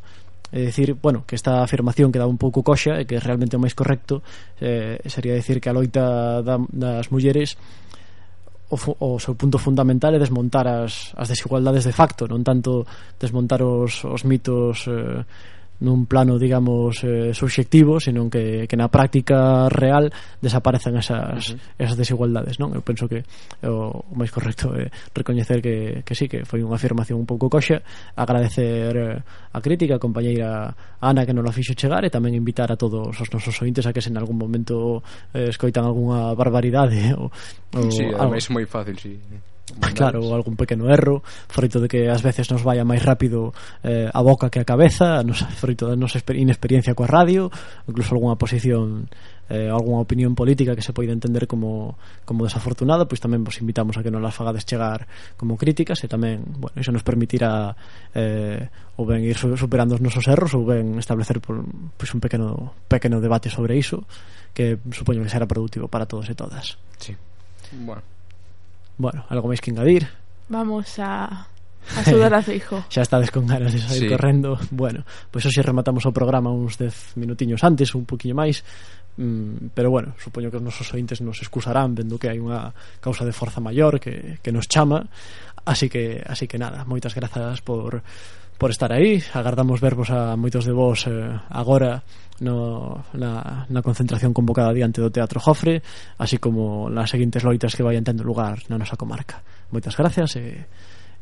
Eh, 0.52 0.64
é 0.64 0.66
dicir, 0.66 0.96
bueno, 0.96 1.24
que 1.28 1.36
esta 1.36 1.64
afirmación 1.64 2.12
que 2.12 2.20
dá 2.20 2.28
un 2.28 2.38
pouco 2.38 2.64
coxa 2.64 3.00
e 3.00 3.06
que 3.06 3.16
é 3.18 3.22
realmente 3.22 3.56
o 3.56 3.62
máis 3.62 3.76
correcto 3.76 4.24
eh, 4.62 5.00
sería 5.08 5.36
dicir 5.36 5.60
que 5.60 5.70
a 5.70 5.76
loita 5.76 6.42
da, 6.44 6.56
das 6.72 7.12
mulleres 7.12 7.60
o, 8.70 8.76
o 8.76 9.20
seu 9.20 9.36
punto 9.36 9.58
fundamental 9.58 10.16
é 10.16 10.20
desmontar 10.20 10.68
as, 10.68 11.16
as 11.16 11.28
desigualdades 11.32 11.88
de 11.88 11.96
facto 11.96 12.28
non 12.28 12.44
tanto 12.44 12.84
desmontar 13.20 13.64
os, 13.64 14.04
os 14.04 14.24
mitos 14.28 14.88
eh, 14.88 15.24
nun 15.78 16.10
plano, 16.10 16.42
digamos, 16.42 17.06
eh, 17.06 17.34
subxectivo, 17.38 18.02
senón 18.02 18.34
que, 18.34 18.66
que 18.66 18.78
na 18.78 18.90
práctica 18.90 19.70
real 19.70 20.10
desaparecen 20.42 20.98
esas, 20.98 21.54
uh 21.54 21.58
-huh. 21.58 21.78
esas 21.78 21.98
desigualdades, 21.98 22.58
non? 22.58 22.74
Eu 22.74 22.82
penso 22.82 23.06
que 23.06 23.22
o, 23.62 23.94
o 23.94 24.14
máis 24.18 24.34
correcto 24.34 24.74
é 24.74 24.90
recoñecer 25.14 25.62
que, 25.62 26.02
que 26.02 26.14
sí, 26.18 26.26
que 26.26 26.42
foi 26.50 26.66
unha 26.66 26.78
afirmación 26.78 27.22
un 27.22 27.30
pouco 27.30 27.46
coxa, 27.46 27.86
agradecer 28.18 28.94
eh, 28.98 29.22
a 29.54 29.60
crítica, 29.62 29.98
a 29.98 30.02
compañeira 30.02 30.74
Ana 30.98 31.30
que 31.30 31.34
non 31.34 31.46
la 31.46 31.54
fixo 31.54 31.78
chegar 31.78 32.02
e 32.02 32.10
tamén 32.10 32.34
invitar 32.34 32.74
a 32.74 32.78
todos 32.78 33.14
os 33.14 33.30
nosos 33.30 33.54
ointes 33.62 33.86
a 33.86 33.94
que 33.94 34.02
se 34.02 34.10
en 34.10 34.18
algún 34.18 34.42
momento 34.42 35.06
eh, 35.34 35.54
escoitan 35.54 35.86
algunha 35.86 36.34
barbaridade 36.34 37.14
ou, 37.18 37.30
ou 37.78 37.92
sí, 37.94 38.10
algo. 38.18 38.34
é 38.34 38.42
moi 38.50 38.66
fácil, 38.66 38.98
sí. 38.98 39.14
Claro, 39.94 40.24
algún 40.34 40.56
pequeno 40.56 40.88
erro 40.88 41.24
froito 41.52 41.84
de 41.84 41.92
que 41.92 42.08
ás 42.08 42.24
veces 42.24 42.48
nos 42.48 42.64
vaya 42.64 42.88
máis 42.88 43.04
rápido 43.04 43.52
eh, 43.84 44.08
A 44.08 44.24
boca 44.24 44.48
que 44.48 44.64
a 44.64 44.68
cabeza 44.68 45.28
nos, 45.28 45.44
froito 45.60 45.92
da 45.92 46.00
nosa 46.00 46.24
inexperiencia 46.40 46.96
coa 46.96 47.12
radio 47.12 47.52
Incluso 47.84 48.16
algunha 48.16 48.40
posición 48.40 49.12
eh, 49.50 49.68
algunha 49.72 50.04
opinión 50.04 50.36
política 50.36 50.76
que 50.76 50.82
se 50.82 50.92
poida 50.92 51.12
entender 51.12 51.48
como, 51.48 51.96
como 52.28 52.44
desafortunada, 52.44 53.08
pois 53.08 53.24
tamén 53.24 53.48
vos 53.48 53.56
invitamos 53.64 53.96
a 53.96 54.04
que 54.04 54.12
non 54.12 54.20
las 54.20 54.36
fagades 54.36 54.68
chegar 54.68 55.08
como 55.40 55.56
críticas 55.56 56.04
e 56.04 56.12
tamén, 56.12 56.44
bueno, 56.60 56.76
iso 56.76 56.92
nos 56.92 57.04
permitirá 57.08 57.72
eh, 58.12 58.68
ou 59.00 59.08
ben 59.08 59.24
ir 59.24 59.40
superando 59.40 59.96
os 59.96 60.04
nosos 60.04 60.28
erros 60.28 60.52
ou 60.52 60.68
ben 60.68 61.00
establecer 61.00 61.40
por, 61.40 61.64
pois 61.96 62.12
un 62.12 62.20
pequeno, 62.20 62.76
pequeno 62.92 63.24
debate 63.24 63.48
sobre 63.48 63.80
iso 63.80 64.04
que 64.52 64.80
supoño 64.92 65.24
que 65.24 65.32
será 65.32 65.48
productivo 65.48 65.88
para 65.88 66.04
todos 66.04 66.28
e 66.28 66.36
todas. 66.36 66.76
Sí. 67.00 67.16
Bueno. 67.72 68.17
Bueno, 68.98 69.24
algo 69.30 69.48
máis 69.48 69.62
que 69.62 69.70
engadir? 69.70 70.10
Vamos 70.50 70.98
a 70.98 71.48
a 71.96 72.04
sudar 72.10 72.34
a 72.34 72.42
Feijo. 72.42 72.84
xa 72.92 73.02
estades 73.06 73.32
con 73.32 73.48
ganas 73.48 73.72
de 73.72 73.80
sair 73.80 74.04
sí. 74.04 74.10
correndo. 74.10 74.60
Bueno, 74.72 75.08
pois 75.32 75.46
pues 75.46 75.54
hoxe 75.54 75.62
rematamos 75.64 76.04
o 76.04 76.12
programa 76.12 76.52
uns 76.52 76.76
10 76.76 77.16
minutiños 77.16 77.64
antes, 77.64 77.96
un 77.96 78.04
poquinho 78.04 78.36
máis. 78.36 78.66
Mm, 79.18 79.74
pero 79.74 79.90
bueno, 79.90 80.14
supoño 80.22 80.52
que 80.52 80.58
os 80.58 80.66
nosos 80.66 80.94
ointes 80.94 81.22
nos 81.22 81.42
excusarán 81.42 81.96
vendo 81.98 82.22
que 82.22 82.30
hai 82.30 82.38
unha 82.38 82.70
causa 83.02 83.26
de 83.26 83.34
forza 83.34 83.58
maior 83.58 83.98
que, 83.98 84.38
que 84.46 84.54
nos 84.54 84.70
chama 84.70 85.10
así 85.66 85.90
que 85.90 86.22
así 86.22 86.46
que 86.46 86.62
nada, 86.62 86.86
moitas 86.86 87.18
grazas 87.18 87.66
por, 87.66 88.06
por 88.62 88.70
estar 88.70 88.94
aí 88.94 89.18
agardamos 89.34 89.82
verbos 89.82 90.14
a 90.14 90.38
moitos 90.38 90.70
de 90.70 90.74
vos 90.74 91.10
eh, 91.10 91.34
agora 91.50 92.06
no, 92.40 93.04
na, 93.14 93.66
na 93.70 93.82
concentración 93.82 94.34
convocada 94.34 94.74
diante 94.74 95.02
do 95.02 95.10
Teatro 95.10 95.42
Jofre 95.42 95.82
así 96.18 96.38
como 96.38 96.90
nas 96.90 97.10
seguintes 97.10 97.44
loitas 97.44 97.74
que 97.74 97.86
vayan 97.86 98.06
tendo 98.06 98.24
lugar 98.24 98.62
na 98.70 98.78
nosa 98.78 98.96
comarca. 98.96 99.42
Moitas 99.74 99.98
gracias 99.98 100.38
e, 100.38 100.66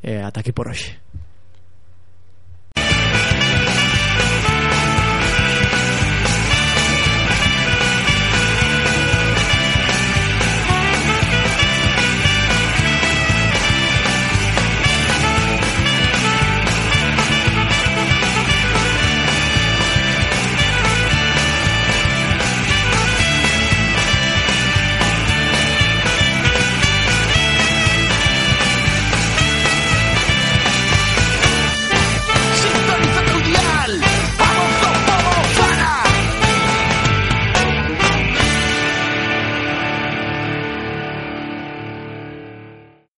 e 0.03 0.21
ata 0.21 0.43
aquí 0.43 0.51
por 0.51 0.67
hoxe. 0.69 0.95